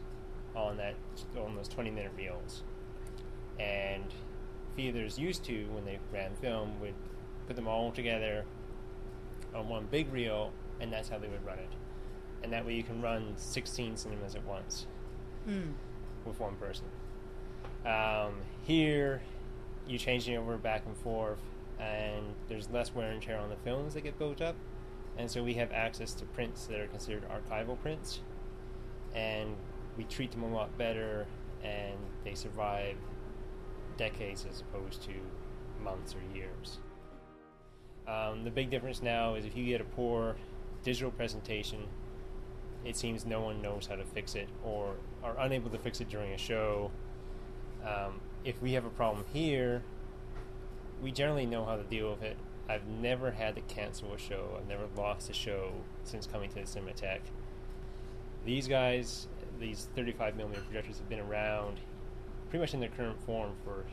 on 0.54 0.76
that 0.76 0.94
on 1.36 1.56
those 1.56 1.68
20 1.68 1.90
minute 1.90 2.12
reels, 2.16 2.62
and 3.58 4.04
theaters 4.76 5.18
used 5.18 5.42
to 5.44 5.64
when 5.70 5.86
they 5.86 5.98
ran 6.12 6.34
film 6.36 6.78
would 6.80 6.94
put 7.46 7.56
them 7.56 7.66
all 7.66 7.90
together 7.92 8.44
on 9.54 9.68
one 9.70 9.86
big 9.90 10.12
reel, 10.12 10.52
and 10.80 10.92
that's 10.92 11.08
how 11.08 11.16
they 11.18 11.28
would 11.28 11.44
run 11.46 11.58
it. 11.58 11.68
And 12.42 12.52
that 12.52 12.64
way 12.66 12.74
you 12.74 12.82
can 12.82 13.00
run 13.00 13.34
16 13.36 13.96
cinemas 13.96 14.34
at 14.34 14.44
once 14.44 14.86
Hmm. 15.44 15.72
with 16.24 16.38
one 16.40 16.56
person. 16.56 16.84
Um, 17.84 18.34
here, 18.64 19.22
you 19.86 19.98
change 19.98 20.28
it 20.28 20.36
over 20.36 20.56
back 20.58 20.84
and 20.86 20.96
forth, 20.96 21.40
and 21.80 22.34
there's 22.48 22.70
less 22.70 22.94
wear 22.94 23.10
and 23.10 23.20
tear 23.20 23.38
on 23.38 23.48
the 23.48 23.56
films 23.56 23.94
that 23.94 24.02
get 24.02 24.18
built 24.18 24.40
up, 24.40 24.54
and 25.18 25.28
so 25.30 25.42
we 25.42 25.54
have 25.54 25.72
access 25.72 26.14
to 26.14 26.24
prints 26.26 26.66
that 26.66 26.78
are 26.78 26.86
considered 26.86 27.24
archival 27.28 27.76
prints, 27.80 28.20
and 29.14 29.56
we 29.96 30.04
treat 30.04 30.30
them 30.30 30.44
a 30.44 30.48
lot 30.52 30.76
better, 30.78 31.26
and 31.64 31.98
they 32.24 32.34
survive 32.34 32.96
decades 33.96 34.46
as 34.48 34.60
opposed 34.60 35.02
to 35.02 35.12
months 35.82 36.14
or 36.14 36.36
years. 36.36 36.78
Um, 38.06 38.44
the 38.44 38.50
big 38.50 38.70
difference 38.70 39.02
now 39.02 39.34
is 39.34 39.44
if 39.44 39.56
you 39.56 39.64
get 39.66 39.80
a 39.80 39.84
poor 39.84 40.36
digital 40.84 41.10
presentation, 41.10 41.86
it 42.84 42.96
seems 42.96 43.24
no 43.24 43.40
one 43.40 43.62
knows 43.62 43.86
how 43.86 43.96
to 43.96 44.04
fix 44.04 44.34
it 44.34 44.48
or 44.64 44.94
are 45.22 45.38
unable 45.38 45.70
to 45.70 45.78
fix 45.78 46.00
it 46.00 46.08
during 46.08 46.32
a 46.32 46.38
show. 46.38 46.90
Um, 47.84 48.20
if 48.44 48.60
we 48.60 48.72
have 48.72 48.84
a 48.84 48.90
problem 48.90 49.24
here, 49.32 49.82
we 51.02 51.12
generally 51.12 51.46
know 51.46 51.64
how 51.64 51.76
to 51.76 51.82
deal 51.84 52.10
with 52.10 52.22
it. 52.22 52.36
I've 52.68 52.86
never 52.86 53.30
had 53.32 53.56
to 53.56 53.60
cancel 53.62 54.12
a 54.12 54.18
show. 54.18 54.56
I've 54.58 54.68
never 54.68 54.84
lost 54.96 55.28
a 55.30 55.32
show 55.32 55.72
since 56.04 56.26
coming 56.26 56.48
to 56.50 56.54
the 56.56 56.60
Cinematheque. 56.62 57.20
These 58.44 58.68
guys, 58.68 59.28
these 59.60 59.88
35 59.94 60.36
millimeter 60.36 60.62
projectors, 60.62 60.98
have 60.98 61.08
been 61.08 61.20
around 61.20 61.78
pretty 62.50 62.60
much 62.62 62.74
in 62.74 62.80
their 62.80 62.88
current 62.90 63.20
form 63.24 63.52
for 63.64 63.84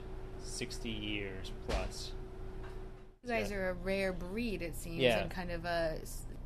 60 0.43 0.89
years 0.89 1.51
plus. 1.67 2.11
You 3.23 3.29
guys 3.29 3.51
are 3.51 3.69
a 3.69 3.73
rare 3.73 4.13
breed, 4.13 4.61
it 4.61 4.75
seems, 4.75 4.97
Yeah. 4.99 5.19
and 5.19 5.29
kind 5.31 5.51
of 5.51 5.65
a. 5.65 5.99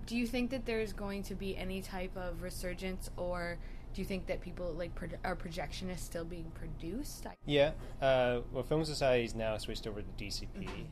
Do 0.06 0.18
you 0.18 0.28
think 0.28 0.49
that 0.51 0.66
there's 0.66 0.91
going 0.93 1.24
to 1.24 1.36
be 1.36 1.56
any 1.58 1.82
type 1.82 2.16
of 2.18 2.41
resurgence, 2.41 3.10
or 3.16 3.58
do 3.93 4.01
you 4.01 4.06
think 4.06 4.28
that 4.28 4.41
people 4.41 4.74
like 4.74 4.93
pro- 4.95 5.08
are 5.24 5.36
projectionists 5.36 5.99
still 5.99 6.26
being 6.26 6.51
produced? 6.56 7.26
Yeah. 7.45 7.72
Uh, 8.01 8.41
well, 8.51 8.64
Film 8.64 8.84
Society 8.84 9.28
Society's 9.28 9.36
now 9.36 9.58
switched 9.58 9.88
over 9.88 10.01
to 10.01 10.08
DCP. 10.24 10.47
Okay. 10.58 10.88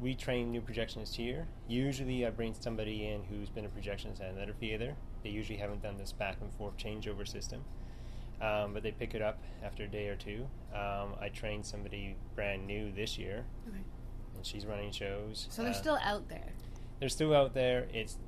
We 0.00 0.14
train 0.14 0.52
new 0.52 0.60
projectionists 0.60 1.14
here. 1.16 1.48
Usually, 1.66 2.24
I 2.24 2.30
bring 2.30 2.54
somebody 2.58 3.08
in 3.08 3.24
who's 3.24 3.50
been 3.50 3.64
a 3.64 3.68
projectionist 3.68 4.20
at 4.20 4.30
another 4.34 4.52
theater. 4.52 4.94
They 5.24 5.30
usually 5.30 5.58
haven't 5.58 5.82
done 5.82 5.96
this 5.98 6.12
back 6.12 6.36
and 6.40 6.52
forth 6.52 6.76
changeover 6.76 7.26
system, 7.26 7.64
um, 8.40 8.72
but 8.72 8.82
they 8.84 8.92
pick 8.92 9.14
it 9.14 9.20
up 9.22 9.42
after 9.62 9.82
a 9.84 9.88
day 9.88 10.08
or 10.08 10.14
two. 10.14 10.46
Um, 10.72 11.16
I 11.20 11.28
trained 11.34 11.66
somebody 11.66 12.14
brand 12.36 12.66
new 12.66 12.92
this 12.92 13.18
year, 13.18 13.44
Okay. 13.68 13.78
and 14.36 14.46
she's 14.46 14.64
running 14.64 14.92
shows. 14.92 15.48
So 15.50 15.62
they're 15.62 15.72
Uh, 15.72 15.74
still 15.74 15.98
out 16.02 16.28
there. 16.28 16.52
They're 17.00 17.08
still 17.08 17.34
out 17.34 17.54
there. 17.54 17.86
It's 17.92 18.18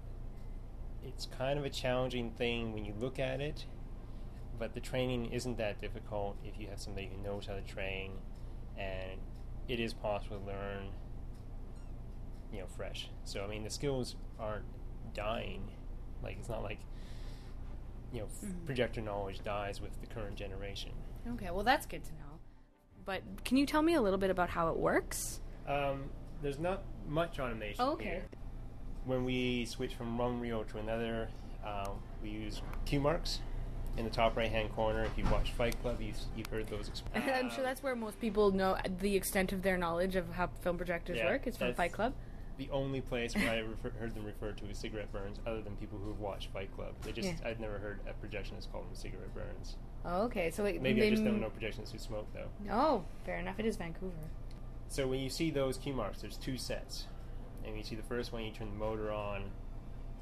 it's 1.04 1.26
kind 1.26 1.58
of 1.58 1.64
a 1.64 1.70
challenging 1.70 2.30
thing 2.30 2.72
when 2.72 2.84
you 2.84 2.92
look 2.98 3.18
at 3.18 3.40
it, 3.40 3.64
but 4.58 4.74
the 4.74 4.80
training 4.80 5.26
isn't 5.32 5.56
that 5.58 5.80
difficult 5.80 6.36
if 6.44 6.58
you 6.60 6.68
have 6.68 6.78
somebody 6.80 7.10
who 7.14 7.22
knows 7.22 7.46
how 7.46 7.54
to 7.54 7.62
train, 7.62 8.12
and 8.78 9.18
it 9.68 9.80
is 9.80 9.92
possible 9.94 10.38
to 10.38 10.46
learn. 10.46 10.88
You 12.52 12.60
know, 12.60 12.66
fresh. 12.66 13.08
So 13.24 13.44
I 13.44 13.46
mean, 13.46 13.62
the 13.64 13.70
skills 13.70 14.16
aren't 14.38 14.64
dying. 15.14 15.70
Like 16.22 16.36
it's 16.38 16.48
not 16.48 16.62
like 16.62 16.78
you 18.12 18.20
know 18.20 18.26
Mhm. 18.44 18.66
projector 18.66 19.00
knowledge 19.00 19.42
dies 19.44 19.80
with 19.80 19.98
the 20.00 20.06
current 20.08 20.36
generation. 20.36 20.92
Okay, 21.34 21.50
well 21.50 21.62
that's 21.64 21.86
good 21.86 22.02
to 22.04 22.12
know. 22.14 22.38
But 23.04 23.22
can 23.44 23.56
you 23.56 23.66
tell 23.66 23.82
me 23.82 23.94
a 23.94 24.00
little 24.02 24.18
bit 24.18 24.30
about 24.30 24.50
how 24.50 24.68
it 24.70 24.76
works? 24.76 25.40
Um, 25.66 26.10
there's 26.42 26.58
not 26.58 26.82
much 27.08 27.38
automation 27.38 27.82
Oh, 27.84 27.92
okay. 27.92 28.04
here. 28.04 28.24
When 29.04 29.24
we 29.24 29.64
switch 29.64 29.94
from 29.94 30.18
one 30.18 30.40
reel 30.40 30.64
to 30.64 30.78
another, 30.78 31.28
um, 31.64 31.94
we 32.22 32.30
use 32.30 32.62
cue 32.84 33.00
marks 33.00 33.40
in 33.96 34.04
the 34.04 34.10
top 34.10 34.36
right 34.36 34.50
hand 34.50 34.72
corner. 34.74 35.04
If 35.04 35.12
you've 35.16 35.30
watched 35.30 35.52
Fight 35.54 35.80
Club, 35.82 36.00
you've, 36.00 36.18
you've 36.36 36.46
heard 36.46 36.68
those. 36.68 36.90
Exp- 36.90 37.02
I'm 37.38 37.50
sure 37.50 37.64
that's 37.64 37.82
where 37.82 37.96
most 37.96 38.20
people 38.20 38.50
know 38.50 38.76
the 39.00 39.16
extent 39.16 39.52
of 39.52 39.62
their 39.62 39.78
knowledge 39.78 40.16
of 40.16 40.30
how 40.32 40.48
film 40.60 40.76
projectors 40.76 41.18
Yeah, 41.18 41.26
work. 41.26 41.46
It's 41.46 41.56
from 41.56 41.74
Fight 41.74 41.92
Club. 41.92 42.12
The 42.58 42.68
only 42.72 43.00
place 43.00 43.34
where 43.34 43.48
I 43.48 43.58
refer- 43.60 43.98
heard 43.98 44.14
them 44.14 44.24
referred 44.24 44.58
to 44.58 44.66
as 44.70 44.76
cigarette 44.76 45.10
burns, 45.12 45.38
other 45.46 45.62
than 45.62 45.76
people 45.76 45.98
who've 45.98 46.20
watched 46.20 46.52
Fight 46.52 46.70
Club. 46.76 46.92
They 47.02 47.12
just 47.12 47.28
Yeah. 47.28 47.48
I'd 47.48 47.58
never 47.58 47.78
heard 47.78 48.00
a 48.06 48.12
projectionist 48.26 48.70
call 48.70 48.82
them 48.82 48.90
cigarette 48.94 49.34
burns. 49.34 49.76
Oh, 50.04 50.24
okay. 50.24 50.50
So 50.50 50.66
it, 50.66 50.82
Maybe 50.82 51.02
I 51.02 51.10
just 51.10 51.24
don't 51.24 51.40
know 51.40 51.50
projectionists 51.50 51.92
who 51.92 51.98
smoke 51.98 52.26
though. 52.34 52.48
Oh, 52.70 53.04
fair 53.24 53.38
enough. 53.38 53.58
It 53.58 53.64
is 53.64 53.76
Vancouver. 53.76 54.12
So 54.88 55.06
when 55.06 55.20
you 55.20 55.30
see 55.30 55.50
those 55.50 55.78
key 55.78 55.92
marks, 55.92 56.20
there's 56.20 56.36
two 56.36 56.58
sets. 56.58 57.06
And 57.62 57.72
when 57.72 57.78
you 57.78 57.84
see 57.84 57.96
the 57.96 58.02
first 58.02 58.32
one, 58.32 58.42
you 58.42 58.50
turn 58.50 58.68
the 58.68 58.76
motor 58.76 59.12
on. 59.12 59.44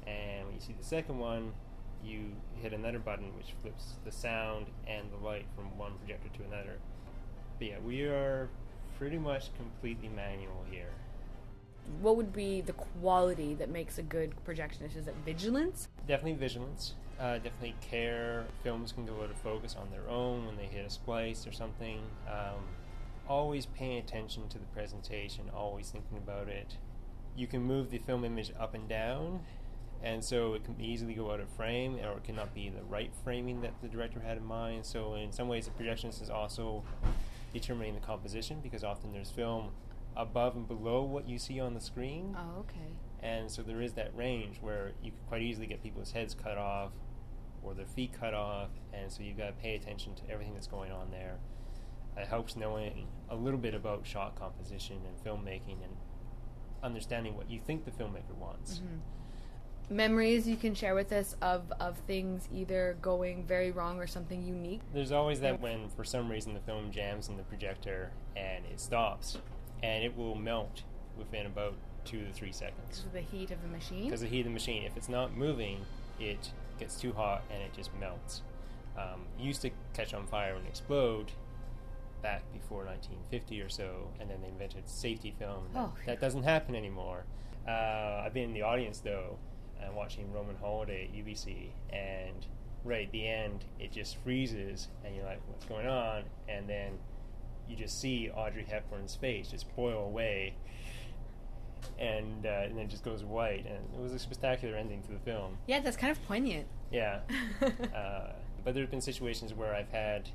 And 0.07 0.45
when 0.45 0.55
you 0.55 0.61
see 0.61 0.73
the 0.77 0.83
second 0.83 1.19
one, 1.19 1.53
you 2.03 2.31
hit 2.55 2.73
another 2.73 2.99
button 2.99 3.35
which 3.37 3.53
flips 3.61 3.95
the 4.05 4.11
sound 4.11 4.67
and 4.87 5.11
the 5.11 5.25
light 5.25 5.45
from 5.55 5.77
one 5.77 5.93
projector 5.99 6.29
to 6.37 6.43
another. 6.45 6.77
But 7.57 7.67
yeah, 7.67 7.79
we 7.85 8.03
are 8.03 8.49
pretty 8.97 9.17
much 9.17 9.53
completely 9.55 10.09
manual 10.09 10.65
here. 10.69 10.91
What 12.01 12.17
would 12.17 12.33
be 12.33 12.61
the 12.61 12.73
quality 12.73 13.55
that 13.55 13.69
makes 13.69 13.97
a 13.97 14.03
good 14.03 14.33
projectionist? 14.47 14.95
Is 14.95 15.07
it 15.07 15.15
vigilance? 15.25 15.87
Definitely 16.07 16.39
vigilance. 16.39 16.93
Uh, 17.19 17.33
definitely 17.35 17.75
care. 17.81 18.45
Films 18.63 18.91
can 18.91 19.05
go 19.05 19.21
out 19.21 19.29
of 19.29 19.37
focus 19.37 19.75
on 19.79 19.89
their 19.91 20.07
own 20.07 20.45
when 20.45 20.55
they 20.55 20.65
hit 20.65 20.85
a 20.85 20.89
splice 20.89 21.45
or 21.45 21.51
something. 21.51 21.99
Um, 22.29 22.63
always 23.27 23.65
paying 23.65 23.97
attention 23.97 24.47
to 24.49 24.57
the 24.57 24.65
presentation, 24.67 25.49
always 25.53 25.89
thinking 25.89 26.17
about 26.17 26.47
it. 26.47 26.77
You 27.35 27.47
can 27.47 27.61
move 27.61 27.89
the 27.89 27.99
film 27.99 28.25
image 28.25 28.51
up 28.59 28.73
and 28.73 28.87
down, 28.87 29.41
and 30.03 30.23
so 30.23 30.53
it 30.53 30.63
can 30.63 30.79
easily 30.79 31.13
go 31.13 31.31
out 31.31 31.39
of 31.39 31.49
frame, 31.49 31.95
or 31.95 32.17
it 32.17 32.23
cannot 32.23 32.53
be 32.53 32.69
the 32.69 32.83
right 32.83 33.11
framing 33.23 33.61
that 33.61 33.73
the 33.81 33.87
director 33.87 34.19
had 34.19 34.37
in 34.37 34.45
mind. 34.45 34.85
So, 34.85 35.15
in 35.15 35.31
some 35.31 35.47
ways, 35.47 35.67
the 35.67 35.83
projectionist 35.83 36.21
is 36.21 36.29
also 36.29 36.83
determining 37.53 37.95
the 37.95 38.01
composition 38.01 38.59
because 38.61 38.83
often 38.83 39.11
there's 39.11 39.31
film 39.31 39.71
above 40.15 40.55
and 40.55 40.67
below 40.67 41.01
what 41.03 41.27
you 41.27 41.39
see 41.39 41.59
on 41.59 41.73
the 41.73 41.81
screen. 41.81 42.35
Oh, 42.37 42.59
okay. 42.59 42.93
And 43.21 43.51
so 43.51 43.61
there 43.61 43.81
is 43.81 43.93
that 43.93 44.15
range 44.15 44.57
where 44.61 44.91
you 45.03 45.11
could 45.11 45.27
quite 45.27 45.41
easily 45.41 45.67
get 45.67 45.83
people's 45.83 46.11
heads 46.11 46.33
cut 46.33 46.57
off 46.57 46.91
or 47.61 47.73
their 47.73 47.85
feet 47.85 48.13
cut 48.17 48.33
off, 48.33 48.69
and 48.93 49.11
so 49.11 49.21
you've 49.21 49.37
got 49.37 49.47
to 49.47 49.53
pay 49.53 49.75
attention 49.75 50.15
to 50.15 50.29
everything 50.29 50.53
that's 50.53 50.67
going 50.67 50.91
on 50.91 51.11
there. 51.11 51.37
It 52.17 52.27
helps 52.27 52.55
knowing 52.55 53.07
a 53.29 53.35
little 53.35 53.59
bit 53.59 53.73
about 53.73 54.05
shot 54.05 54.35
composition 54.37 54.97
and 55.05 55.17
filmmaking 55.23 55.83
and 55.83 55.95
understanding 56.83 57.35
what 57.35 57.49
you 57.49 57.59
think 57.59 57.85
the 57.85 57.91
filmmaker 57.91 58.35
wants. 58.39 58.79
Mhm. 58.79 58.99
Memories 59.91 60.47
you 60.47 60.55
can 60.55 60.75
share 60.75 60.93
with 60.93 61.11
us 61.11 61.35
of, 61.41 61.71
of 61.79 61.97
things 61.99 62.47
either 62.53 62.95
going 63.01 63.43
very 63.43 63.71
wrong 63.71 63.99
or 63.99 64.05
something 64.05 64.43
unique. 64.43 64.81
There's 64.93 65.11
always 65.11 65.39
that 65.39 65.59
when, 65.59 65.89
for 65.89 66.03
some 66.03 66.29
reason, 66.29 66.53
the 66.53 66.59
film 66.59 66.91
jams 66.91 67.27
in 67.27 67.37
the 67.37 67.43
projector 67.43 68.11
and 68.35 68.65
it 68.65 68.79
stops, 68.79 69.39
and 69.81 70.03
it 70.03 70.15
will 70.15 70.35
melt 70.35 70.83
within 71.17 71.47
about 71.47 71.73
two 72.05 72.23
to 72.23 72.31
three 72.31 72.51
seconds. 72.51 72.85
Because 72.87 73.05
of 73.05 73.13
the 73.13 73.21
heat 73.21 73.49
of 73.51 73.61
the 73.63 73.67
machine. 73.67 74.05
Because 74.05 74.21
of 74.21 74.29
the 74.29 74.35
heat 74.35 74.41
of 74.41 74.45
the 74.45 74.53
machine. 74.53 74.83
If 74.83 74.95
it's 74.95 75.09
not 75.09 75.35
moving, 75.35 75.79
it 76.19 76.51
gets 76.77 76.99
too 76.99 77.13
hot 77.13 77.41
and 77.51 77.63
it 77.63 77.73
just 77.73 77.89
melts. 77.99 78.43
Um, 78.95 79.21
it 79.39 79.43
used 79.43 79.61
to 79.63 79.71
catch 79.93 80.13
on 80.13 80.27
fire 80.27 80.55
and 80.55 80.67
explode 80.67 81.31
back 82.21 82.41
before 82.53 82.85
1950 82.85 83.61
or 83.61 83.69
so, 83.69 84.09
and 84.19 84.29
then 84.29 84.41
they 84.41 84.47
invented 84.47 84.89
safety 84.89 85.33
film. 85.37 85.65
and 85.67 85.77
Oh, 85.77 85.93
that, 86.05 86.19
doesn't 86.19 86.43
happen 86.43 86.75
anymore. 86.75 87.23
Uh, 87.67 88.23
I've 88.25 88.33
been 88.33 88.45
in 88.45 88.53
the 88.53 88.61
audience 88.63 88.99
though, 88.99 89.37
and 89.81 89.95
watching 89.95 90.31
Roman 90.33 90.55
Holiday 90.57 91.09
at 91.11 91.13
UBC, 91.25 91.69
and 91.91 92.45
right 92.83 93.05
at 93.05 93.11
the 93.11 93.27
end, 93.27 93.65
it 93.79 93.91
just 93.91 94.17
freezes, 94.17 94.87
and 95.05 95.15
you're 95.15 95.25
like, 95.25 95.41
"What's 95.47 95.65
going 95.65 95.87
on?" 95.87 96.23
And 96.47 96.67
then 96.67 96.97
you 97.67 97.75
just 97.75 97.99
see 97.99 98.29
Audrey 98.29 98.63
Hepburn's 98.63 99.15
face 99.15 99.49
just 99.49 99.73
boil 99.75 100.03
away, 100.05 100.55
and, 101.99 102.45
uh, 102.45 102.49
and 102.63 102.77
then 102.77 102.85
it 102.85 102.89
just 102.89 103.03
goes 103.03 103.23
white, 103.23 103.65
and 103.65 103.77
it 103.93 104.01
was 104.01 104.13
a 104.13 104.19
spectacular 104.19 104.75
ending 104.75 105.01
to 105.03 105.11
the 105.11 105.19
film. 105.19 105.57
Yeah, 105.67 105.79
that's 105.81 105.97
kind 105.97 106.11
of 106.11 106.23
poignant. 106.27 106.67
Yeah. 106.91 107.19
uh, 107.95 108.31
but 108.63 108.73
there 108.73 108.83
have 108.83 108.91
been 108.91 109.01
situations 109.01 109.53
where 109.53 109.73
I've 109.75 109.89
had 109.89 110.29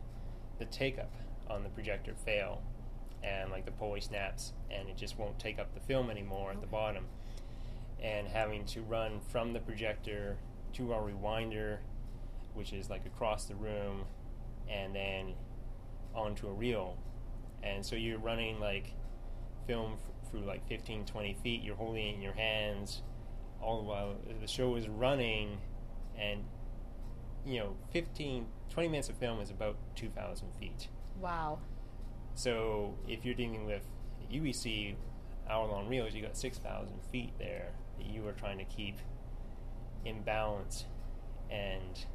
the 0.59 0.65
take 0.67 0.99
up 0.99 1.11
on 1.49 1.63
the 1.63 1.69
projector 1.71 2.15
fail, 2.25 2.63
and 3.23 3.51
like 3.51 3.65
the 3.65 3.73
pulley 3.73 4.01
snaps, 4.01 4.53
and 4.71 4.89
it 4.89 4.97
just 4.97 5.19
won't 5.19 5.39
take 5.39 5.59
up 5.59 5.75
the 5.75 5.81
film 5.81 6.11
anymore 6.11 6.51
at 6.51 6.61
the 6.61 6.67
bottom, 6.67 7.07
and 8.03 8.29
having 8.29 8.65
to 8.67 8.83
run 8.83 9.21
from 9.21 9.53
the 9.53 9.61
projector 9.61 10.37
to 10.75 10.93
our 10.93 11.03
rewinder, 11.03 11.79
which 12.55 12.73
is 12.73 12.91
like 12.91 13.07
across 13.07 13.45
the 13.45 13.55
room, 13.55 14.05
and 14.69 14.95
then 14.95 15.35
onto 16.15 16.49
a 16.49 16.53
reel. 16.53 16.97
And 17.63 17.85
so 17.85 17.97
you're 17.97 18.19
running 18.19 18.61
like 18.61 18.93
film 19.67 19.95
f- 19.95 20.31
through 20.31 20.45
like 20.45 20.67
15, 20.69 21.07
20 21.07 21.35
feet, 21.43 21.63
you're 21.63 21.77
holding 21.77 22.09
it 22.09 22.15
in 22.17 22.23
your 22.23 22.35
hands 22.35 23.03
all 23.65 23.79
the 23.79 23.83
while 23.83 24.15
the 24.41 24.47
show 24.47 24.77
is 24.77 24.89
running 24.89 25.59
and 26.19 26.45
you 27.47 27.59
know 27.61 27.77
15 27.93 28.47
20 28.71 28.89
minutes 28.89 29.09
of 29.09 29.17
film 29.17 29.41
is 29.41 29.51
about 29.51 29.77
2000 29.97 30.49
feet 30.59 30.89
Wow. 31.21 31.59
so 32.35 32.95
if 33.09 33.25
you're 33.25 33.35
dealing 33.35 33.67
with 33.67 33.83
UEC 34.33 34.95
hour 35.49 35.67
long 35.67 35.89
reels 35.89 36.15
you 36.15 36.23
got 36.23 36.37
6000 36.37 36.93
feet 37.13 37.33
there 37.39 37.73
that 37.99 38.07
you 38.07 38.27
are 38.27 38.33
trying 38.33 38.59
to 38.59 38.65
keep 38.65 38.97
in 40.05 40.23
balance 40.23 40.85
and 41.51 42.07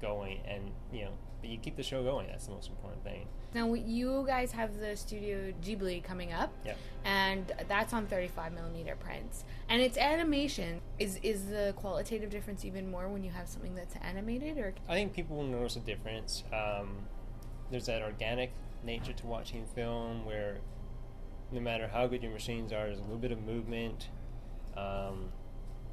going 0.00 0.40
and 0.46 0.72
you 0.92 1.04
know 1.04 1.12
but 1.44 1.50
you 1.50 1.58
keep 1.58 1.76
the 1.76 1.82
show 1.82 2.02
going 2.02 2.26
that's 2.28 2.46
the 2.46 2.52
most 2.52 2.70
important 2.70 3.04
thing 3.04 3.26
Now, 3.54 3.74
you 3.74 4.24
guys 4.26 4.50
have 4.52 4.80
the 4.80 4.96
Studio 4.96 5.52
Ghibli 5.62 6.02
coming 6.02 6.32
up, 6.32 6.50
Yep. 6.64 6.76
and 7.04 7.52
that's 7.68 7.92
on 7.92 8.06
35 8.06 8.52
millimeter 8.54 8.96
prints, 8.96 9.44
and 9.68 9.80
it's 9.82 9.98
animation. 9.98 10.80
Is 10.98 11.20
is 11.22 11.46
the 11.50 11.74
qualitative 11.76 12.30
difference 12.30 12.64
even 12.64 12.90
more 12.90 13.08
when 13.08 13.22
you 13.22 13.30
have 13.30 13.46
something 13.48 13.74
that's 13.74 13.94
animated, 13.96 14.56
or 14.58 14.72
I 14.88 14.94
think 14.94 15.12
people 15.12 15.36
will 15.36 15.44
notice 15.58 15.76
a 15.76 15.80
difference. 15.80 16.42
Um, 16.52 17.06
there's 17.70 17.86
that 17.86 18.00
organic 18.02 18.50
nature 18.82 19.12
to 19.12 19.26
watching 19.26 19.66
film 19.74 20.24
where 20.24 20.58
no 21.52 21.60
matter 21.60 21.86
how 21.88 22.06
good 22.08 22.22
your 22.22 22.32
machines 22.32 22.72
are, 22.72 22.86
there's 22.86 22.98
a 22.98 23.02
little 23.02 23.18
bit 23.18 23.32
of 23.32 23.40
movement. 23.42 24.08
Um, 24.76 25.30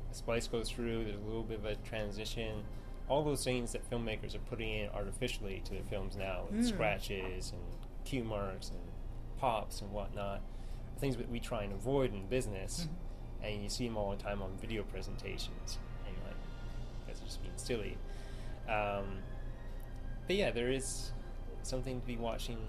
a 0.10 0.14
splice 0.16 0.48
goes 0.48 0.70
through, 0.72 1.04
there's 1.06 1.22
a 1.22 1.28
little 1.28 1.44
bit 1.44 1.60
of 1.60 1.66
a 1.66 1.76
transition. 1.76 2.64
All 3.12 3.26
those 3.26 3.44
things 3.44 3.74
that 3.74 3.88
filmmakers 3.90 4.36
are 4.36 4.40
putting 4.50 4.70
in 4.70 4.90
artificially 4.92 5.62
to 5.66 5.74
their 5.74 5.84
films 5.84 6.16
now, 6.16 6.46
with 6.50 6.62
Mm. 6.62 6.70
scratches 6.70 7.52
and 7.52 7.62
cue 8.06 8.24
marks 8.24 8.70
and 8.70 8.80
pops 9.38 9.82
and 9.82 9.92
whatnot, 9.92 10.42
things 10.98 11.18
that 11.18 11.30
we 11.30 11.38
try 11.38 11.64
and 11.64 11.74
avoid 11.74 12.14
in 12.14 12.26
business, 12.28 12.88
and 13.44 13.62
you 13.62 13.68
see 13.68 13.86
them 13.86 13.98
all 13.98 14.12
the 14.12 14.16
time 14.24 14.42
on 14.42 14.56
video 14.58 14.84
presentations, 14.84 15.78
and 16.06 16.16
you're 16.16 16.26
like, 16.26 16.38
that's 17.06 17.20
just 17.20 17.42
being 17.42 17.54
silly. 17.58 17.98
Um, 18.70 19.22
but 20.26 20.38
yeah, 20.38 20.52
there 20.52 20.72
is 20.72 21.12
something 21.64 22.00
to 22.00 22.08
be 22.08 22.16
watching, 22.16 22.60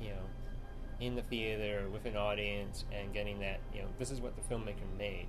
you 0.00 0.08
know, 0.08 0.24
in 0.98 1.14
the 1.14 1.22
theater 1.22 1.88
with 1.90 2.06
an 2.06 2.16
audience 2.16 2.84
and 2.90 3.12
getting 3.14 3.38
that, 3.38 3.60
you 3.72 3.82
know, 3.82 3.88
this 4.00 4.10
is 4.10 4.20
what 4.20 4.34
the 4.34 4.42
filmmaker 4.52 4.90
made. 4.98 5.28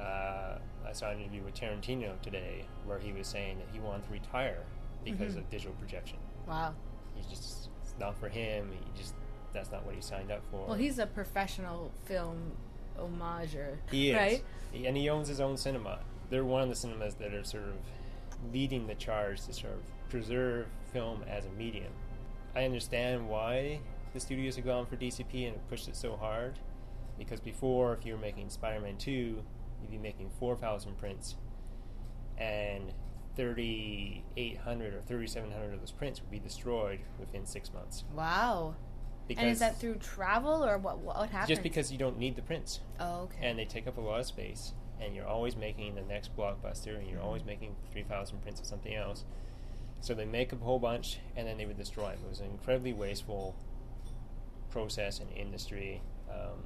Uh, 0.00 0.58
I 0.86 0.92
saw 0.92 1.10
an 1.10 1.20
interview 1.20 1.42
with 1.42 1.54
Tarantino 1.54 2.20
today 2.22 2.64
where 2.86 2.98
he 2.98 3.12
was 3.12 3.26
saying 3.28 3.58
that 3.58 3.68
he 3.72 3.78
wanted 3.78 4.04
to 4.06 4.12
retire 4.12 4.64
because 5.04 5.34
Mhm. 5.34 5.38
of 5.38 5.50
digital 5.50 5.74
projection. 5.74 6.18
wow? 6.46 6.74
He 7.14 7.22
just, 7.28 7.68
it's 7.82 7.94
not 8.00 8.16
for 8.16 8.28
him. 8.28 8.72
He 8.72 8.98
just, 9.00 9.14
that's 9.52 9.70
not 9.70 9.84
what 9.84 9.94
he 9.94 10.00
signed 10.00 10.30
up 10.32 10.42
for. 10.50 10.66
Well, 10.66 10.74
he's 10.76 10.98
a 10.98 11.06
professional 11.06 11.92
film 12.06 12.52
homager, 12.98 13.76
He 13.90 14.10
is. 14.10 14.16
right? 14.16 14.44
He- 14.72 14.86
And 14.86 14.96
he 14.96 15.08
owns 15.10 15.28
his 15.28 15.40
own 15.40 15.56
cinema. 15.56 16.00
They're 16.30 16.44
one 16.44 16.62
of 16.62 16.68
the 16.68 16.74
cinemas 16.74 17.14
that 17.16 17.32
are 17.34 17.44
sort 17.44 17.64
of 17.64 17.74
leading 18.52 18.86
the 18.86 18.94
charge 18.94 19.42
to 19.42 19.52
sort 19.52 19.74
of 19.74 19.82
preserve 20.08 20.66
film 20.92 21.22
as 21.24 21.46
a 21.46 21.50
medium. 21.50 21.92
I 22.54 22.64
understand 22.64 23.28
why 23.28 23.80
the 24.12 24.18
studios 24.20 24.56
have 24.56 24.64
gone 24.64 24.86
for 24.86 24.96
DCP 24.96 25.46
and 25.46 25.56
have 25.56 25.68
pushed 25.68 25.88
it 25.88 25.94
so 25.96 26.16
hard. 26.16 26.58
Because 27.18 27.38
before, 27.40 27.92
if 27.94 28.04
you 28.06 28.14
were 28.14 28.18
making 28.20 28.48
Spider 28.48 28.80
Man 28.80 28.96
2, 28.96 29.42
you'd 29.80 29.90
be 29.90 29.98
making 29.98 30.30
4,000 30.38 30.98
prints. 30.98 31.36
And 32.38 32.92
3,800 33.36 34.94
or 34.94 35.00
3,700 35.02 35.74
of 35.74 35.80
those 35.80 35.92
prints 35.92 36.20
would 36.20 36.30
be 36.30 36.38
destroyed 36.38 37.00
within 37.18 37.46
six 37.46 37.72
months. 37.72 38.04
Wow. 38.14 38.74
and 39.28 39.48
is 39.48 39.60
that 39.60 39.78
through 39.78 39.96
travel 39.96 40.64
or 40.64 40.78
what? 40.78 40.98
What 40.98 41.30
happens? 41.30 41.48
Just 41.48 41.62
because 41.62 41.92
you 41.92 41.98
don't 41.98 42.18
need 42.18 42.36
the 42.36 42.42
prints. 42.42 42.80
Oh, 42.98 43.22
okay. 43.22 43.46
And 43.46 43.58
they 43.58 43.64
take 43.64 43.86
up 43.86 43.98
a 43.98 44.00
lot 44.00 44.20
of 44.20 44.26
space, 44.26 44.72
and 45.00 45.14
you're 45.14 45.26
always 45.26 45.56
making 45.56 45.94
the 45.94 46.02
next 46.02 46.36
blockbuster, 46.36 46.98
and 46.98 47.08
you're 47.08 47.20
always 47.20 47.44
making 47.44 47.76
3,000 47.92 48.42
prints 48.42 48.60
of 48.60 48.66
something 48.66 48.94
else. 48.94 49.24
So 50.00 50.14
they 50.14 50.24
make 50.24 50.52
a 50.52 50.56
whole 50.56 50.78
bunch, 50.78 51.18
and 51.36 51.46
then 51.46 51.58
they 51.58 51.66
would 51.66 51.78
destroy 51.78 52.10
them. 52.10 52.20
It 52.24 52.30
was 52.30 52.40
an 52.40 52.46
incredibly 52.46 52.92
wasteful, 52.92 53.54
process 54.70 55.20
and 55.20 55.30
industry. 55.32 56.02
Um, 56.30 56.64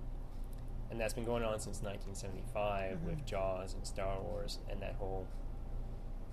and 0.95 1.01
that's 1.01 1.13
been 1.13 1.25
going 1.25 1.43
on 1.43 1.59
since 1.59 1.83
1975 1.83 2.99
Mhm. 2.99 3.05
with 3.05 3.27
Jaws 3.27 3.75
and 3.75 3.85
Star 3.85 4.21
Wars 4.21 4.61
and 4.71 4.81
that 4.81 4.95
whole 4.95 5.27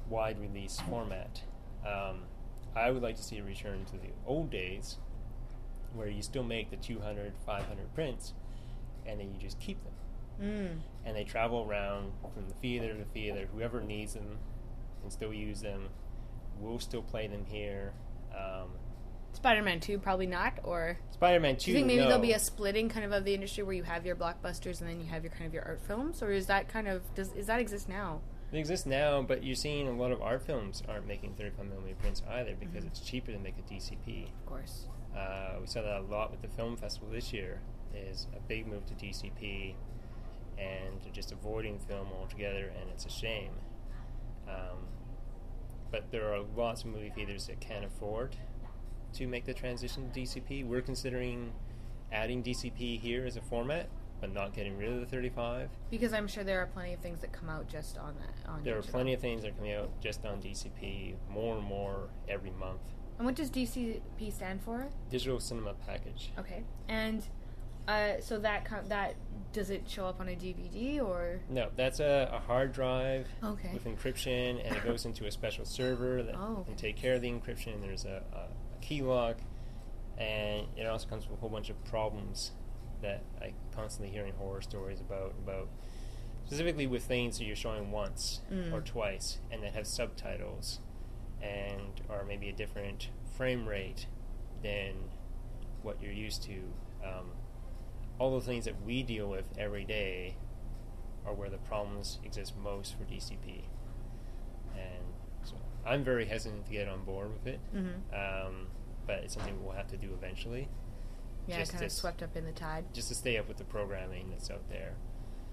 wide 0.07 0.39
release 0.39 0.79
format. 0.81 1.41
Um, 1.83 2.27
I 2.75 2.91
would 2.91 3.01
like 3.01 3.15
to 3.15 3.23
see 3.23 3.39
a 3.39 3.43
return 3.43 3.85
to 3.85 3.97
the 3.97 4.11
old 4.27 4.51
days 4.51 4.99
where 5.95 6.07
you 6.07 6.21
still 6.21 6.43
make 6.43 6.69
the 6.69 6.77
200, 6.77 7.35
500 7.43 7.91
prints 7.95 8.35
and 9.03 9.19
then 9.19 9.33
you 9.33 9.39
just 9.39 9.59
keep 9.59 9.83
them. 9.83 9.93
Mm. 10.39 10.81
And 11.05 11.17
they 11.17 11.23
travel 11.23 11.65
around 11.67 12.13
from 12.31 12.47
the 12.47 12.53
theater 12.53 12.95
to 12.95 13.03
theater. 13.05 13.47
Whoever 13.47 13.81
needs 13.81 14.13
them 14.13 14.37
can 15.01 15.09
still 15.09 15.33
use 15.33 15.61
them. 15.61 15.89
We'll 16.59 16.77
still 16.77 17.01
play 17.01 17.25
them 17.25 17.45
here. 17.45 17.93
Um, 18.31 18.77
Spider-Man 19.33 19.79
2 19.79 19.97
probably 19.99 20.27
not 20.27 20.59
or 20.63 20.97
Spider-Man 21.11 21.55
Do 21.55 21.71
you 21.71 21.73
2, 21.73 21.79
think 21.79 21.87
maybe 21.87 21.99
no. 22.01 22.07
there'll 22.07 22.21
be 22.21 22.33
a 22.33 22.39
splitting 22.39 22.89
kind 22.89 23.05
of 23.05 23.11
of 23.11 23.23
the 23.25 23.33
industry 23.33 23.63
where 23.63 23.73
you 23.73 23.83
have 23.83 24.05
your 24.05 24.15
blockbusters 24.15 24.81
and 24.81 24.89
then 24.89 24.99
you 24.99 25.07
have 25.07 25.23
your 25.23 25.31
kind 25.31 25.45
of 25.45 25.53
your 25.53 25.63
art 25.63 25.81
films 25.87 26.21
or 26.21 26.31
is 26.31 26.47
that 26.47 26.67
kind 26.67 26.87
of 26.87 27.01
does 27.15 27.31
is 27.33 27.47
that 27.47 27.59
exist 27.59 27.87
now? 27.89 28.21
It 28.51 28.57
exists 28.57 28.85
now, 28.85 29.21
but 29.21 29.43
you're 29.45 29.55
seeing 29.55 29.87
a 29.87 29.93
lot 29.93 30.11
of 30.11 30.21
art 30.21 30.41
films 30.45 30.83
aren't 30.89 31.07
making 31.07 31.35
35 31.35 31.67
millimeter 31.67 31.95
prints 32.01 32.21
either 32.29 32.53
because 32.59 32.83
Mhm. 32.83 32.87
it's 32.87 32.99
cheaper 32.99 33.31
to 33.31 33.39
make 33.39 33.55
a 33.57 33.61
DCP. 33.61 34.25
Of 34.25 34.45
course. 34.45 34.87
Uh, 35.15 35.55
we 35.61 35.67
saw 35.67 35.81
that 35.81 35.97
a 35.99 36.01
lot 36.01 36.31
with 36.31 36.41
the 36.41 36.49
film 36.49 36.75
festival 36.75 37.09
this 37.09 37.31
year. 37.31 37.61
Is 37.95 38.27
a 38.35 38.39
big 38.41 38.67
move 38.67 38.85
to 38.87 38.93
DCP, 38.93 39.75
and 40.57 41.01
they're 41.01 41.11
just 41.13 41.31
avoiding 41.33 41.77
film 41.79 42.07
altogether, 42.13 42.71
and 42.79 42.89
it's 42.89 43.05
a 43.05 43.09
shame. 43.09 43.51
Um, 44.47 44.87
but 45.91 46.09
there 46.11 46.33
are 46.33 46.39
lots 46.55 46.83
of 46.83 46.87
movie 46.89 47.09
theaters 47.09 47.47
that 47.47 47.59
can't 47.59 47.83
afford 47.85 48.37
to 49.13 49.27
make 49.27 49.45
the 49.45 49.53
transition 49.53 50.09
to 50.11 50.19
DCP. 50.19 50.65
We're 50.65 50.81
considering 50.81 51.51
adding 52.11 52.43
DCP 52.43 52.99
here 52.99 53.25
as 53.25 53.37
a 53.37 53.41
format, 53.41 53.89
but 54.19 54.33
not 54.33 54.53
getting 54.53 54.77
rid 54.77 54.91
of 54.91 54.99
the 54.99 55.05
35. 55.05 55.69
Because 55.89 56.13
I'm 56.13 56.27
sure 56.27 56.43
there 56.43 56.61
are 56.61 56.67
plenty 56.67 56.93
of 56.93 56.99
things 56.99 57.19
that 57.21 57.31
come 57.31 57.49
out 57.49 57.67
just 57.67 57.97
on 57.97 58.15
that 58.19 58.49
on 58.49 58.63
There 58.63 58.73
are 58.75 58.77
digital. 58.81 58.93
plenty 58.93 59.13
of 59.13 59.19
things 59.21 59.41
that 59.43 59.49
are 59.51 59.55
coming 59.55 59.73
out 59.73 59.89
just 60.01 60.25
on 60.25 60.41
DCP, 60.41 61.15
more 61.29 61.57
and 61.57 61.65
more 61.65 62.09
every 62.27 62.51
month. 62.51 62.81
And 63.17 63.25
what 63.25 63.35
does 63.35 63.49
DCP 63.51 64.33
stand 64.33 64.61
for? 64.63 64.87
Digital 65.09 65.39
Cinema 65.39 65.73
Package. 65.85 66.31
Okay. 66.39 66.63
And 66.87 67.23
uh, 67.87 68.13
so 68.19 68.39
that 68.39 68.65
co- 68.65 68.83
that 68.87 69.15
does 69.53 69.69
it 69.69 69.83
show 69.89 70.05
up 70.05 70.19
on 70.21 70.29
a 70.29 70.35
DVD 70.35 71.01
or 71.01 71.39
No, 71.49 71.69
that's 71.75 71.99
a, 71.99 72.29
a 72.31 72.39
hard 72.39 72.71
drive 72.71 73.27
Okay. 73.43 73.69
with 73.73 73.85
encryption, 73.85 74.65
and 74.65 74.75
it 74.77 74.83
goes 74.83 75.05
into 75.05 75.25
a 75.25 75.31
special 75.31 75.65
server 75.65 76.23
that 76.23 76.35
Oh, 76.35 76.63
can 76.65 76.75
take 76.75 76.95
care 76.95 77.15
of 77.15 77.21
the 77.21 77.29
encryption. 77.29 77.81
There's 77.81 78.05
a, 78.05 78.23
a 78.33 78.47
key 78.81 79.01
lock, 79.01 79.37
and 80.17 80.67
it 80.75 80.85
also 80.85 81.07
comes 81.07 81.27
with 81.27 81.37
a 81.37 81.39
whole 81.41 81.49
bunch 81.49 81.69
of 81.69 81.83
problems 81.85 82.51
that 83.01 83.23
I 83.41 83.53
constantly 83.73 84.11
hearing 84.13 84.33
horror 84.33 84.61
stories 84.61 84.99
about 84.99 85.33
about 85.43 85.67
specifically 86.45 86.85
with 86.87 87.03
things 87.03 87.37
that 87.37 87.45
you're 87.45 87.55
showing 87.55 87.91
once 87.91 88.41
Mm. 88.51 88.73
or 88.73 88.81
twice, 88.81 89.39
and 89.51 89.63
that 89.63 89.73
have 89.73 89.87
subtitles, 89.87 90.79
and 91.41 92.01
are 92.09 92.23
maybe 92.25 92.49
a 92.49 92.53
different 92.53 93.09
frame 93.35 93.67
rate 93.67 94.07
than 94.61 95.09
what 95.81 96.01
you're 96.01 96.11
used 96.11 96.43
to. 96.43 96.61
Um, 97.03 97.31
all 98.19 98.37
the 98.39 98.45
things 98.45 98.65
that 98.65 98.81
we 98.83 99.01
deal 99.01 99.27
with 99.29 99.45
every 99.57 99.83
day 99.85 100.35
are 101.25 101.33
where 101.33 101.49
the 101.49 101.57
problems 101.57 102.19
exist 102.23 102.55
most 102.57 102.95
for 102.97 103.03
DCP. 103.05 103.63
And 104.75 105.03
so 105.43 105.55
I'm 105.85 106.03
very 106.03 106.25
hesitant 106.25 106.65
to 106.65 106.71
get 106.71 106.87
on 106.87 107.03
board 107.05 107.31
with 107.33 107.47
it. 107.47 107.59
Mhm. 107.73 107.93
Um, 108.13 108.67
but 109.11 109.25
it's 109.25 109.33
something 109.33 109.61
we'll 109.61 109.75
have 109.75 109.89
to 109.89 109.97
do 109.97 110.09
eventually. 110.13 110.69
yeah, 111.45 111.59
Just 111.59 111.73
kind 111.73 111.83
of 111.83 111.91
swept 111.91 112.23
up 112.23 112.37
in 112.37 112.45
the 112.45 112.53
tide? 112.53 112.85
Just 112.93 113.09
to 113.09 113.15
stay 113.15 113.37
up 113.37 113.47
with 113.47 113.57
the 113.57 113.65
programming 113.65 114.29
that's 114.29 114.49
out 114.49 114.69
there. 114.69 114.93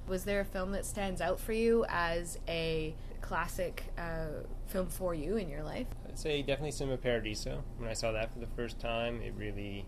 Was 0.07 0.25
there 0.25 0.41
a 0.41 0.45
film 0.45 0.71
that 0.73 0.87
stands 0.87 1.21
out 1.21 1.41
for 1.41 1.53
you 1.53 1.85
as 1.89 2.39
a 2.47 2.95
classic 3.21 3.83
uh, 3.99 4.45
film 4.69 4.87
for 4.87 5.13
you 5.13 5.37
in 5.37 5.49
your 5.49 5.65
life? 5.65 5.89
I'd 6.07 6.19
say 6.19 6.41
definitely 6.41 6.71
Cinema 6.71 6.99
Paradiso. 6.99 7.65
When 7.79 7.91
I 7.91 7.95
saw 7.95 8.13
that 8.13 8.33
for 8.33 8.39
the 8.39 8.47
first 8.47 8.79
time, 8.79 9.21
it 9.23 9.35
really 9.37 9.87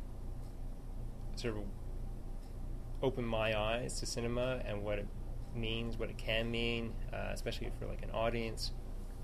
sort 1.37 1.57
of 1.57 1.63
opened 3.03 3.29
my 3.29 3.59
eyes 3.59 4.01
to 4.01 4.07
cinema 4.07 4.61
and 4.67 4.83
what 4.83 4.99
it 4.99 5.07
means, 5.55 5.97
what 5.97 6.11
it 6.11 6.19
can 6.19 6.51
mean, 6.51 6.93
uh, 7.13 7.31
especially 7.33 7.71
for 7.79 7.87
like 7.87 8.03
an 8.03 8.11
audience. 8.11 8.73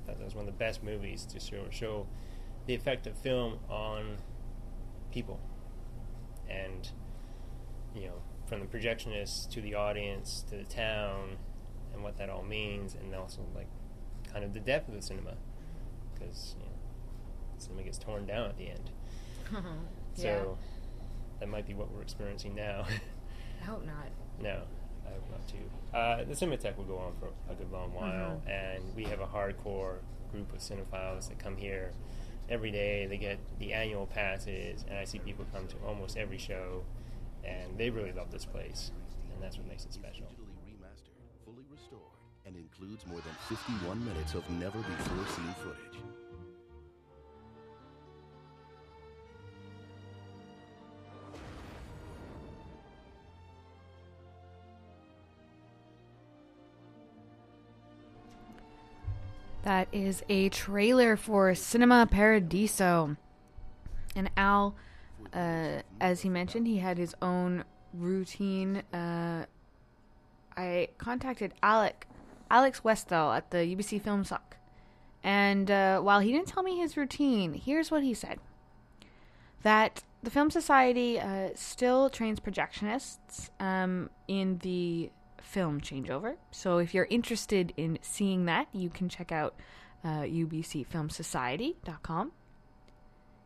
I 0.04 0.06
thought 0.06 0.18
that 0.18 0.24
was 0.24 0.36
one 0.36 0.46
of 0.46 0.54
the 0.54 0.58
best 0.58 0.84
movies 0.84 1.26
to 1.26 1.40
show 1.40 1.64
show 1.70 2.06
the 2.66 2.74
effect 2.74 3.06
of 3.06 3.18
film 3.18 3.58
on 3.68 4.16
people, 5.16 5.40
and 6.50 6.90
you 7.94 8.02
know, 8.06 8.20
from 8.46 8.60
the 8.60 8.66
projectionists 8.66 9.48
to 9.50 9.62
the 9.62 9.74
audience 9.74 10.44
to 10.50 10.56
the 10.56 10.64
town, 10.64 11.38
and 11.94 12.02
what 12.02 12.18
that 12.18 12.28
all 12.28 12.42
means, 12.42 12.94
and 12.94 13.14
also 13.14 13.40
like 13.54 13.68
kind 14.30 14.44
of 14.44 14.52
the 14.52 14.60
depth 14.60 14.88
of 14.88 14.94
the 14.94 15.00
cinema, 15.00 15.34
because 16.12 16.54
you 16.58 16.64
know, 16.64 16.72
cinema 17.56 17.82
gets 17.84 17.96
torn 17.98 18.26
down 18.26 18.50
at 18.50 18.58
the 18.58 18.68
end. 18.68 18.90
Yeah. 20.18 20.22
So 20.22 20.58
that 21.40 21.48
might 21.50 21.66
be 21.66 21.74
what 21.74 21.90
we're 21.92 22.00
experiencing 22.00 22.54
now. 22.54 22.86
I 23.60 23.64
hope 23.64 23.84
not. 23.84 24.08
no, 24.40 24.62
I 25.06 25.10
hope 25.10 25.30
not 25.30 25.46
too. 25.46 25.58
Uh, 25.94 26.24
the 26.24 26.32
Cinematheque 26.34 26.74
will 26.78 26.84
go 26.86 26.96
on 26.96 27.12
for 27.20 27.28
a 27.52 27.54
good 27.54 27.70
long 27.70 27.92
while, 27.92 28.40
Mhm. 28.46 28.48
and 28.50 28.94
we 28.96 29.04
have 29.04 29.20
a 29.20 29.26
hardcore 29.26 29.96
group 30.32 30.50
of 30.54 30.60
cinephiles 30.60 31.28
that 31.28 31.38
come 31.38 31.56
here 31.58 31.92
every 32.48 32.70
day. 32.70 33.06
They 33.06 33.16
get 33.16 33.38
the 33.58 33.72
annual 33.72 34.06
passes, 34.06 34.84
and 34.88 34.98
I 34.98 35.04
see 35.04 35.18
people 35.18 35.44
come 35.52 35.66
to 35.68 35.76
almost 35.86 36.16
every 36.16 36.38
show, 36.38 36.84
and 37.44 37.78
they 37.78 37.90
really 37.90 38.12
love 38.12 38.30
this 38.30 38.44
place, 38.44 38.90
and 39.32 39.42
that's 39.42 39.58
what 39.58 39.66
makes 39.68 39.84
it 39.84 39.92
special. 39.92 40.26
remastered 40.66 41.44
fully 41.44 41.64
restored, 41.70 42.00
and 42.44 42.56
includes 42.56 43.06
more 43.06 43.20
than 43.20 43.34
51 43.48 44.04
minutes 44.04 44.34
of 44.34 44.48
never 44.50 44.78
before 44.78 45.26
seen 45.34 45.54
footage. 45.62 46.02
That 59.66 59.88
is 59.90 60.22
a 60.28 60.48
trailer 60.50 61.16
for 61.16 61.52
Cinema 61.56 62.06
Paradiso. 62.08 63.16
And 64.14 64.30
Al, 64.36 64.76
uh, 65.34 65.82
as 66.00 66.20
he 66.20 66.28
mentioned, 66.28 66.68
he 66.68 66.78
had 66.78 66.98
his 66.98 67.16
own 67.20 67.64
routine. 67.92 68.84
Uh, 68.94 69.46
I 70.56 70.90
contacted 70.98 71.52
Alec, 71.64 72.06
Alex 72.48 72.84
Westall 72.84 73.32
at 73.32 73.50
the 73.50 73.58
UBC 73.58 74.00
Film 74.00 74.22
Soc. 74.22 74.56
And 75.24 75.68
uh, 75.68 75.98
while 75.98 76.20
he 76.20 76.30
didn't 76.30 76.46
tell 76.46 76.62
me 76.62 76.78
his 76.78 76.96
routine, 76.96 77.54
here's 77.54 77.90
what 77.90 78.04
he 78.04 78.14
said 78.14 78.38
that 79.64 80.04
the 80.22 80.30
Film 80.30 80.48
Society 80.48 81.18
uh, 81.18 81.48
still 81.56 82.08
trains 82.08 82.38
projectionists 82.38 83.50
um, 83.58 84.10
in 84.28 84.58
the 84.58 85.10
film 85.46 85.80
changeover. 85.80 86.34
So 86.50 86.76
if 86.78 86.92
you're 86.92 87.06
interested 87.08 87.72
in 87.76 88.00
seeing 88.02 88.46
that, 88.46 88.66
you 88.72 88.90
can 88.90 89.08
check 89.08 89.30
out 89.32 89.54
uh, 90.04 90.22
ubcfilmsociety.com. 90.22 92.32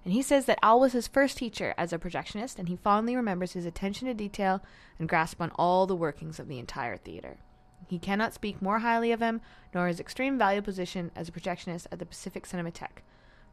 And 0.02 0.14
he 0.14 0.22
says 0.22 0.46
that 0.46 0.58
Al 0.62 0.80
was 0.80 0.92
his 0.92 1.06
first 1.06 1.36
teacher 1.36 1.74
as 1.76 1.92
a 1.92 1.98
projectionist, 1.98 2.58
and 2.58 2.68
he 2.68 2.76
fondly 2.76 3.14
remembers 3.14 3.52
his 3.52 3.66
attention 3.66 4.08
to 4.08 4.14
detail 4.14 4.62
and 4.98 5.06
grasp 5.08 5.42
on 5.42 5.52
all 5.56 5.86
the 5.86 5.94
workings 5.94 6.40
of 6.40 6.48
the 6.48 6.58
entire 6.58 6.96
theater. 6.96 7.36
He 7.86 7.98
cannot 7.98 8.32
speak 8.32 8.62
more 8.62 8.78
highly 8.78 9.12
of 9.12 9.20
him, 9.20 9.42
nor 9.74 9.88
his 9.88 10.00
extreme 10.00 10.38
value 10.38 10.62
position 10.62 11.10
as 11.14 11.28
a 11.28 11.32
projectionist 11.32 11.86
at 11.92 11.98
the 11.98 12.06
Pacific 12.06 12.46
Cinematheque, 12.46 13.02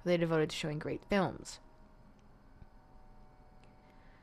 where 0.04 0.14
they 0.14 0.18
devoted 0.18 0.52
to 0.52 0.56
showing 0.56 0.80
great 0.80 1.04
films. 1.10 1.60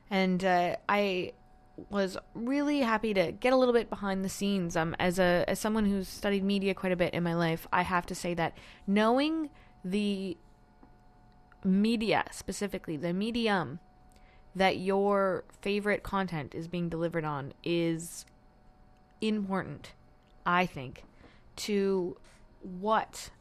And 0.09 0.43
uh, 0.43 0.77
I 0.89 1.33
was 1.89 2.17
really 2.33 2.79
happy 2.79 3.13
to 3.13 3.31
get 3.31 3.53
a 3.53 3.55
little 3.55 3.73
bit 3.73 3.89
behind 3.89 4.23
the 4.23 4.29
scenes. 4.29 4.75
Um, 4.75 4.95
as 4.99 5.19
a 5.19 5.43
as 5.47 5.59
someone 5.59 5.85
who's 5.85 6.07
studied 6.07 6.43
media 6.43 6.73
quite 6.73 6.91
a 6.91 6.95
bit 6.95 7.13
in 7.13 7.23
my 7.23 7.33
life, 7.33 7.67
I 7.71 7.81
have 7.81 8.05
to 8.07 8.15
say 8.15 8.33
that 8.35 8.57
knowing 8.87 9.49
the 9.83 10.37
media 11.63 12.25
specifically, 12.31 12.97
the 12.97 13.13
medium 13.13 13.79
that 14.55 14.77
your 14.77 15.43
favorite 15.61 16.01
content 16.01 16.55
is 16.55 16.67
being 16.67 16.87
delivered 16.87 17.25
on 17.25 17.53
is 17.63 18.25
important, 19.19 19.93
I 20.45 20.65
think, 20.65 21.03
to 21.57 22.17
what 22.61 23.31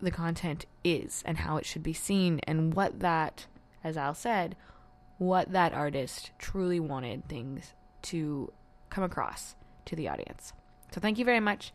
the 0.00 0.10
content 0.10 0.66
is 0.82 1.22
and 1.24 1.38
how 1.38 1.56
it 1.56 1.64
should 1.64 1.82
be 1.82 1.92
seen 1.92 2.40
and 2.46 2.74
what 2.74 3.00
that, 3.00 3.46
as 3.84 3.96
Al 3.96 4.14
said, 4.14 4.56
what 5.18 5.52
that 5.52 5.72
artist 5.72 6.30
truly 6.38 6.80
wanted 6.80 7.28
things 7.28 7.72
to 8.02 8.52
come 8.90 9.04
across 9.04 9.54
to 9.86 9.96
the 9.96 10.08
audience. 10.08 10.52
So 10.92 11.00
thank 11.00 11.18
you 11.18 11.24
very 11.24 11.40
much 11.40 11.72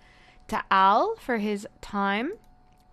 to 0.48 0.64
Al 0.72 1.16
for 1.16 1.38
his 1.38 1.68
time 1.82 2.32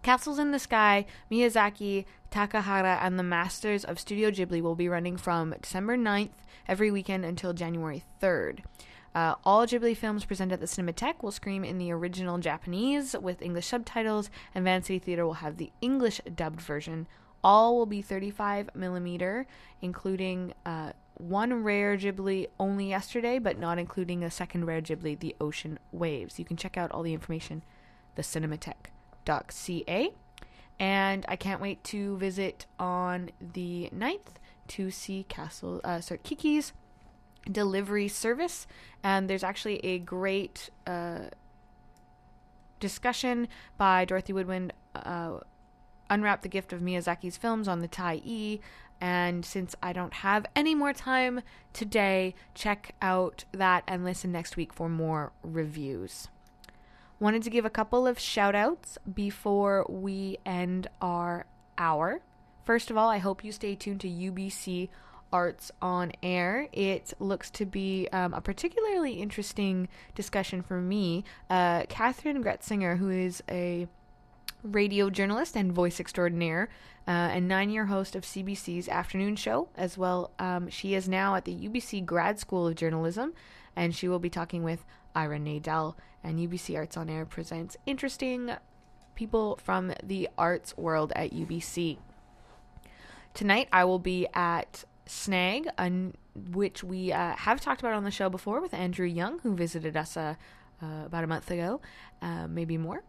Castles 0.07 0.39
in 0.39 0.53
the 0.53 0.61
Sky, 0.61 1.05
Miyazaki, 1.33 2.05
Takahata, 2.31 2.99
and 3.03 3.19
the 3.19 3.25
Masters 3.25 3.85
of 3.85 3.99
Studio 3.99 4.31
Ghibli 4.31 4.63
will 4.63 4.77
be 4.77 4.89
running 4.89 5.17
from 5.17 5.53
December 5.61 5.97
9th 5.97 6.31
every 6.69 6.93
weekend 6.93 7.25
until 7.25 7.53
January 7.53 8.05
3rd. 8.23 8.61
Uh, 9.17 9.35
all 9.43 9.67
Ghibli 9.67 9.97
films 9.97 10.25
presented 10.25 10.55
at 10.55 10.61
the 10.61 10.67
Cinematheque 10.67 11.25
will 11.25 11.33
screen 11.33 11.65
in 11.65 11.79
the 11.79 11.91
original 11.91 12.39
Japanese 12.39 13.17
with 13.21 13.43
English 13.43 13.67
subtitles, 13.67 14.31
and 14.55 14.63
Vancity 14.63 15.01
Theater 15.01 15.27
will 15.27 15.35
have 15.35 15.57
the 15.57 15.73
English 15.81 16.21
dubbed 16.37 16.61
version. 16.61 17.09
All 17.45 17.77
will 17.77 17.87
be 17.87 18.03
35 18.03 18.71
millimeter, 18.75 19.47
including 19.81 20.53
uh, 20.65 20.93
one 21.15 21.63
rare 21.63 21.97
Ghibli 21.97 22.49
only 22.59 22.89
yesterday, 22.89 23.39
but 23.39 23.59
not 23.59 23.79
including 23.79 24.23
a 24.23 24.31
second 24.31 24.67
rare 24.67 24.81
Ghibli, 24.81 25.19
The 25.19 25.35
Ocean 25.41 25.79
Waves. 25.93 26.39
You 26.39 26.45
can 26.45 26.57
check 26.57 26.77
out 26.77 26.91
all 26.93 27.03
the 27.03 27.15
information, 27.15 27.63
thecinematheque.ca. 28.17 30.11
And 30.79 31.25
I 31.29 31.37
can't 31.37 31.61
wait 31.61 31.83
to 31.85 32.19
visit 32.19 32.67
on 32.79 33.31
the 33.41 33.89
9th 33.95 34.37
to 34.69 34.91
see 34.91 35.25
Castle, 35.29 35.81
uh, 35.85 36.01
sorry, 36.01 36.21
Kiki's 36.23 36.73
delivery 37.51 38.09
service. 38.09 38.67
And 39.03 39.31
there's 39.31 39.45
actually 39.45 39.79
a 39.85 39.99
great 39.99 40.69
uh, 40.87 41.31
discussion 42.79 43.49
by 43.79 44.05
Dorothy 44.05 44.33
Woodwind, 44.33 44.73
uh, 44.95 45.39
Unwrap 46.09 46.43
the 46.43 46.49
Gift 46.49 46.73
of 46.73 46.81
Miyazaki's 46.81 47.37
Films 47.37 47.69
on 47.69 47.81
the 47.81 47.89
Tai 47.89 48.21
E. 48.25 48.61
And 49.01 49.45
since 49.45 49.75
I 49.83 49.93
don't 49.93 50.15
have 50.15 50.47
any 50.57 50.75
more 50.75 50.93
time 50.93 51.43
today, 51.73 52.35
check 52.55 52.95
out 53.03 53.45
that 53.53 53.85
and 53.87 54.05
listen 54.05 54.33
next 54.33 54.57
week 54.57 54.73
for 54.73 54.89
more 54.89 55.33
reviews. 55.43 56.29
Wanted 57.19 57.43
to 57.45 57.51
give 57.51 57.65
a 57.65 57.71
couple 57.71 58.07
of 58.07 58.19
shout 58.19 58.55
outs 58.55 58.99
before 59.13 59.87
we 59.89 60.39
end 60.45 60.89
our 61.01 61.47
hour. 61.79 62.21
First 62.65 62.91
of 62.91 62.97
all, 62.97 63.09
I 63.09 63.19
hope 63.19 63.45
you 63.45 63.53
stay 63.53 63.75
tuned 63.75 64.01
to 64.01 64.09
UBC 64.09 64.89
Arts 65.33 65.71
on 65.83 66.13
Air. 66.23 66.69
It 66.73 67.13
looks 67.19 67.51
to 67.53 67.67
be 67.67 68.09
um, 68.13 68.35
a 68.35 68.41
particularly 68.41 69.15
interesting 69.15 69.89
discussion 70.15 70.63
for 70.63 70.81
me. 70.81 71.25
Uh, 71.51 71.85
Catherine 71.89 72.43
Gretzinger, 72.43 72.99
who 72.99 73.11
is 73.11 73.43
a 73.51 73.87
radio 74.75 75.11
journalist 75.11 75.57
and 75.57 75.73
voice 75.73 76.01
extraordinaire, 76.01 76.69
uh, 77.07 77.11
and 77.11 77.49
nine 77.49 77.71
year 77.71 77.87
host 77.87 78.17
of 78.17 78.25
CBC's 78.25 78.89
afternoon 78.89 79.37
show, 79.37 79.69
as 79.77 79.97
well. 79.97 80.33
Um, 80.39 80.69
she 80.69 80.95
is 80.95 81.09
now 81.09 81.35
at 81.35 81.45
the 81.45 81.55
UBC 81.55 82.05
Grad 82.05 82.39
School 82.39 82.67
of 82.67 82.75
Journalism, 82.75 83.33
and 83.75 83.95
she 83.95 84.09
will 84.09 84.19
be 84.19 84.31
talking 84.31 84.63
with 84.63 84.85
Ira 85.15 85.39
Nadel. 85.39 85.95
And 86.25 86.39
UBC 86.39 86.77
Arts 86.77 86.97
on 86.97 87.09
Air 87.09 87.25
presents 87.25 87.77
interesting 87.87 88.51
people 89.15 89.59
from 89.63 89.93
the 90.03 90.29
arts 90.37 90.77
world 90.77 91.13
at 91.17 91.33
UBC. 91.33 91.99
Tonight, 93.35 93.69
I 93.73 93.85
will 93.85 93.99
be 93.99 94.27
at 94.35 94.85
Snag, 95.07 95.69
un- 95.79 96.15
which 96.35 96.83
we 96.83 97.13
uh, 97.13 97.37
have 97.37 97.61
talked 97.61 97.81
about 97.81 97.95
on 97.95 98.05
the 98.05 98.11
show 98.11 98.29
before 98.29 98.61
with 98.61 98.75
Andrew 98.75 99.07
Young, 99.07 99.39
who 99.41 99.55
visited 99.55 99.97
us 99.97 100.17
uh, 100.17 100.35
uh, 100.83 101.05
about 101.07 101.25
a 101.25 101.27
month 101.27 101.51
ago, 101.51 101.81
uh, 102.23 102.47
maybe 102.49 102.77
more. 102.77 103.03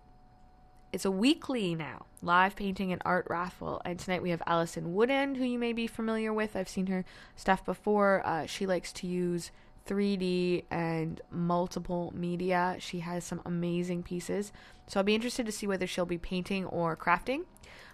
It's 0.94 1.04
a 1.04 1.12
weekly 1.12 1.76
now 1.76 2.06
live 2.22 2.56
painting 2.56 2.94
and 2.94 3.02
art 3.04 3.28
raffle. 3.30 3.82
And 3.84 4.00
tonight 4.00 4.22
we 4.22 4.30
have 4.30 4.42
Alison 4.48 4.96
Woodend, 4.96 5.36
who 5.36 5.44
you 5.44 5.60
may 5.60 5.74
be 5.74 5.86
familiar 5.86 6.34
with. 6.34 6.56
I've 6.56 6.70
seen 6.70 6.88
her 6.88 7.04
stuff 7.36 7.66
before. 7.66 8.26
Uh, 8.26 8.46
she 8.46 8.66
likes 8.66 8.94
to 8.94 9.08
use 9.08 9.52
3D 9.86 10.64
and 10.72 11.20
multiple 11.30 12.14
media. 12.16 12.78
She 12.80 13.00
has 13.00 13.26
some 13.26 13.42
amazing 13.46 14.04
pieces. 14.04 14.54
So 14.88 15.00
I'll 15.00 15.04
be 15.04 15.14
interested 15.14 15.46
to 15.46 15.52
see 15.52 15.68
whether 15.68 15.86
she'll 15.86 16.06
be 16.06 16.18
painting 16.18 16.66
or 16.66 16.96
crafting. 16.96 17.44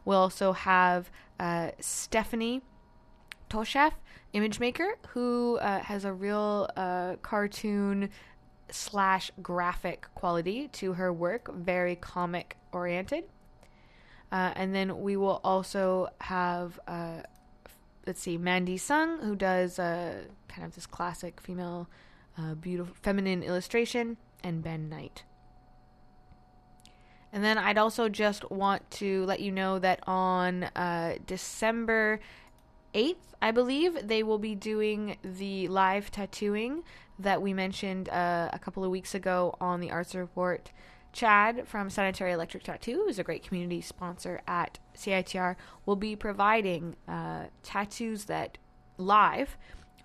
We'll 0.05 0.19
also 0.19 0.53
have 0.53 1.09
uh, 1.39 1.71
Stephanie 1.79 2.61
Tosheff, 3.49 3.93
image 4.33 4.59
maker, 4.59 4.97
who 5.09 5.57
uh, 5.57 5.79
has 5.79 6.05
a 6.05 6.13
real 6.13 6.69
uh, 6.77 7.15
cartoon 7.23 8.11
slash 8.69 9.31
graphic 9.41 10.07
quality 10.13 10.67
to 10.69 10.93
her 10.93 11.11
work, 11.11 11.53
very 11.53 11.95
comic 11.95 12.55
oriented. 12.73 13.25
Uh, 14.31 14.51
and 14.55 14.73
then 14.73 15.01
we 15.01 15.15
will 15.15 15.39
also 15.43 16.09
have, 16.21 16.79
uh, 16.87 17.21
let's 18.07 18.21
see, 18.21 18.37
Mandy 18.37 18.77
Sung, 18.77 19.19
who 19.19 19.35
does 19.35 19.77
uh, 19.77 20.23
kind 20.47 20.65
of 20.65 20.73
this 20.73 20.87
classic 20.87 21.39
female, 21.39 21.87
uh, 22.37 22.55
beautiful, 22.55 22.95
feminine 23.01 23.43
illustration, 23.43 24.17
and 24.43 24.63
Ben 24.63 24.89
Knight. 24.89 25.23
And 27.31 27.43
then 27.43 27.57
I'd 27.57 27.77
also 27.77 28.09
just 28.09 28.49
want 28.51 28.89
to 28.91 29.25
let 29.25 29.39
you 29.39 29.51
know 29.51 29.79
that 29.79 29.99
on 30.07 30.63
uh, 30.75 31.15
December 31.25 32.19
8th, 32.93 33.15
I 33.41 33.51
believe, 33.51 34.07
they 34.07 34.23
will 34.23 34.37
be 34.37 34.55
doing 34.55 35.17
the 35.23 35.67
live 35.67 36.11
tattooing 36.11 36.83
that 37.19 37.41
we 37.41 37.53
mentioned 37.53 38.09
uh, 38.09 38.49
a 38.53 38.59
couple 38.59 38.83
of 38.83 38.91
weeks 38.91 39.15
ago 39.15 39.55
on 39.59 39.79
the 39.79 39.91
Arts 39.91 40.13
Report. 40.15 40.71
Chad 41.13 41.67
from 41.67 41.89
Sanitary 41.89 42.33
Electric 42.33 42.63
Tattoo, 42.63 43.03
who's 43.05 43.19
a 43.19 43.23
great 43.23 43.43
community 43.43 43.81
sponsor 43.81 44.41
at 44.47 44.79
CITR, 44.97 45.55
will 45.85 45.95
be 45.95 46.15
providing 46.15 46.95
uh, 47.07 47.45
tattoos 47.61 48.25
that 48.25 48.57
live 48.97 49.55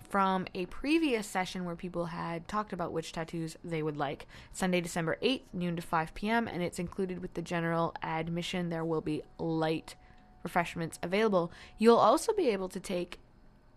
from 0.08 0.46
a 0.54 0.66
previous 0.66 1.26
session 1.26 1.64
where 1.64 1.76
people 1.76 2.06
had 2.06 2.46
talked 2.46 2.72
about 2.72 2.92
which 2.92 3.12
tattoos 3.12 3.56
they 3.64 3.82
would 3.82 3.96
like. 3.96 4.26
Sunday, 4.52 4.80
December 4.80 5.18
8th, 5.22 5.42
noon 5.52 5.76
to 5.76 5.82
5 5.82 6.14
p.m., 6.14 6.46
and 6.46 6.62
it's 6.62 6.78
included 6.78 7.20
with 7.20 7.34
the 7.34 7.42
general 7.42 7.94
admission. 8.02 8.68
There 8.68 8.84
will 8.84 9.00
be 9.00 9.22
light 9.38 9.96
refreshments 10.42 10.98
available. 11.02 11.50
You'll 11.78 11.96
also 11.96 12.32
be 12.32 12.48
able 12.48 12.68
to 12.70 12.80
take 12.80 13.18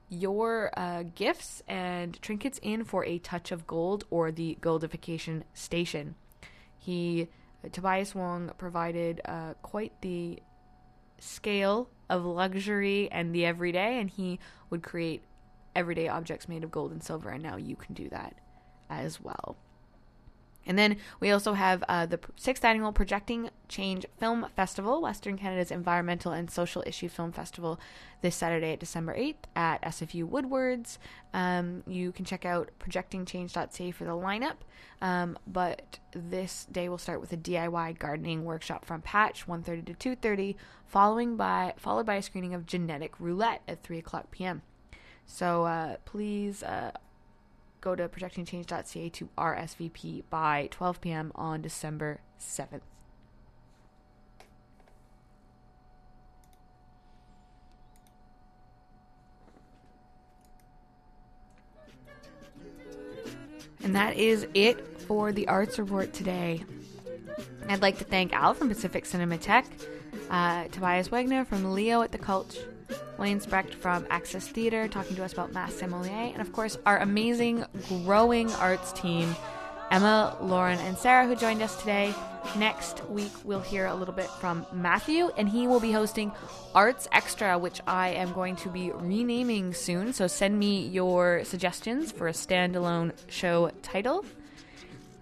your 0.09 0.71
uh, 0.77 1.03
gifts 1.15 1.63
and 1.67 2.21
trinkets 2.21 2.59
in 2.61 2.83
for 2.83 3.05
a 3.05 3.17
touch 3.17 3.51
of 3.51 3.65
gold 3.65 4.05
or 4.09 4.31
the 4.31 4.57
goldification 4.61 5.43
station. 5.53 6.15
He, 6.81 7.27
Tobias 7.71 8.15
Wong, 8.15 8.51
provided 8.57 9.21
uh, 9.25 9.53
quite 9.61 9.93
the 10.01 10.39
scale 11.19 11.89
of 12.09 12.25
luxury 12.25 13.07
and 13.11 13.33
the 13.33 13.45
everyday, 13.45 13.99
and 13.99 14.09
he 14.09 14.39
would 14.71 14.81
create 14.81 15.21
everyday 15.75 16.07
objects 16.07 16.49
made 16.49 16.63
of 16.63 16.71
gold 16.71 16.91
and 16.91 17.03
silver, 17.03 17.29
and 17.29 17.43
now 17.43 17.55
you 17.55 17.75
can 17.75 17.93
do 17.93 18.09
that 18.09 18.35
as 18.89 19.21
well. 19.21 19.57
And 20.65 20.77
then 20.77 20.97
we 21.19 21.29
also 21.29 21.53
have 21.53 21.83
uh, 21.87 22.07
the 22.07 22.19
sixth 22.35 22.65
annual 22.65 22.91
Projecting 22.91 23.51
Change 23.71 24.05
Film 24.19 24.45
Festival, 24.55 25.01
Western 25.01 25.37
Canada's 25.37 25.71
environmental 25.71 26.33
and 26.33 26.51
social 26.51 26.83
issue 26.85 27.07
film 27.07 27.31
festival, 27.31 27.79
this 28.21 28.35
Saturday 28.35 28.73
at 28.73 28.79
December 28.79 29.15
8th 29.17 29.35
at 29.55 29.81
SFU 29.81 30.25
Woodwards. 30.25 30.99
Um, 31.33 31.81
you 31.87 32.11
can 32.11 32.25
check 32.25 32.45
out 32.45 32.69
projectingchange.ca 32.79 33.91
for 33.91 34.03
the 34.03 34.11
lineup, 34.11 34.57
um, 35.01 35.39
but 35.47 35.99
this 36.13 36.67
day 36.69 36.89
will 36.89 36.97
start 36.97 37.21
with 37.21 37.31
a 37.31 37.37
DIY 37.37 37.97
gardening 37.97 38.43
workshop 38.43 38.83
from 38.83 39.01
Patch, 39.01 39.47
1.30 39.47 39.97
to 39.97 40.15
2.30, 40.15 40.55
following 40.85 41.37
by, 41.37 41.73
followed 41.77 42.05
by 42.05 42.15
a 42.15 42.21
screening 42.21 42.53
of 42.53 42.65
Genetic 42.65 43.19
Roulette 43.19 43.61
at 43.69 43.81
3 43.83 43.97
o'clock 43.97 44.29
p.m. 44.31 44.61
So 45.25 45.63
uh, 45.63 45.95
please 46.03 46.61
uh, 46.61 46.91
go 47.79 47.95
to 47.95 48.09
projectingchange.ca 48.09 49.09
to 49.09 49.29
RSVP 49.37 50.23
by 50.29 50.67
12 50.71 50.99
p.m. 50.99 51.31
on 51.35 51.61
December 51.61 52.19
7th. 52.37 52.81
And 63.83 63.95
that 63.95 64.15
is 64.15 64.47
it 64.53 65.01
for 65.01 65.31
the 65.31 65.47
Arts 65.47 65.79
Report 65.79 66.13
today. 66.13 66.63
I'd 67.67 67.81
like 67.81 67.97
to 67.99 68.03
thank 68.03 68.33
Al 68.33 68.53
from 68.53 68.69
Pacific 68.69 69.05
Cinematheque, 69.05 69.65
uh, 70.29 70.65
Tobias 70.65 71.09
Wegner 71.09 71.45
from 71.45 71.73
Leo 71.73 72.01
at 72.01 72.11
the 72.11 72.17
Cultch, 72.17 72.57
Wayne 73.17 73.39
Specht 73.39 73.73
from 73.73 74.05
Axis 74.09 74.47
Theatre 74.47 74.87
talking 74.87 75.15
to 75.15 75.23
us 75.23 75.33
about 75.33 75.53
Mass 75.53 75.73
Sommelier, 75.75 76.31
and 76.33 76.41
of 76.41 76.51
course, 76.51 76.77
our 76.85 76.99
amazing, 76.99 77.65
growing 77.87 78.51
arts 78.53 78.91
team, 78.91 79.35
Emma, 79.91 80.37
Lauren, 80.39 80.79
and 80.79 80.97
Sarah, 80.97 81.27
who 81.27 81.35
joined 81.35 81.61
us 81.61 81.75
today. 81.75 82.13
Next 82.57 83.05
week, 83.09 83.33
we'll 83.43 83.59
hear 83.59 83.87
a 83.87 83.93
little 83.93 84.13
bit 84.13 84.29
from 84.29 84.65
Matthew, 84.71 85.29
and 85.37 85.47
he 85.47 85.67
will 85.67 85.81
be 85.81 85.91
hosting 85.91 86.31
Arts 86.73 87.09
Extra, 87.11 87.57
which 87.59 87.81
I 87.85 88.09
am 88.09 88.31
going 88.31 88.55
to 88.57 88.69
be 88.69 88.91
renaming 88.91 89.73
soon. 89.73 90.13
So 90.13 90.27
send 90.27 90.57
me 90.57 90.87
your 90.87 91.43
suggestions 91.43 92.11
for 92.11 92.29
a 92.29 92.31
standalone 92.31 93.11
show 93.27 93.69
title 93.83 94.25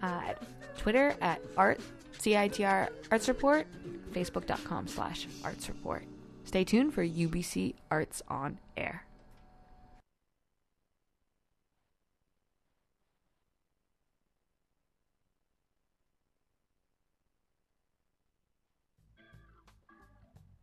uh, 0.02 0.34
Twitter 0.78 1.14
at 1.20 1.42
Art 1.56 1.80
CITR 2.18 2.88
Arts 3.10 3.28
Report, 3.28 3.66
Facebook.com 4.12 4.86
slash 4.86 5.26
Arts 5.44 5.68
Report. 5.68 6.04
Stay 6.44 6.64
tuned 6.64 6.94
for 6.94 7.04
UBC 7.04 7.74
Arts 7.90 8.22
on 8.28 8.58
Air. 8.76 9.04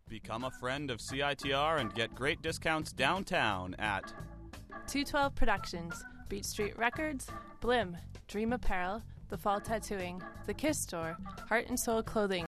Become 0.10 0.46
a 0.46 0.52
friend 0.52 0.90
of 0.90 1.00
CITR 1.00 1.80
and 1.80 1.94
get 1.94 2.16
great 2.16 2.42
discounts 2.42 2.94
downtown 2.94 3.76
at 3.78 4.14
212 4.88 5.36
Productions, 5.36 6.06
Beat 6.30 6.46
Street 6.46 6.78
Records, 6.78 7.28
Blim, 7.62 7.96
Dream 8.28 8.54
Apparel, 8.54 9.02
The 9.28 9.38
Fall 9.38 9.60
Tattooing, 9.60 10.22
The 10.46 10.54
Kiss 10.54 10.78
Store, 10.80 11.18
Heart 11.50 11.66
and 11.68 11.78
Soul 11.78 12.04
Clothing, 12.04 12.46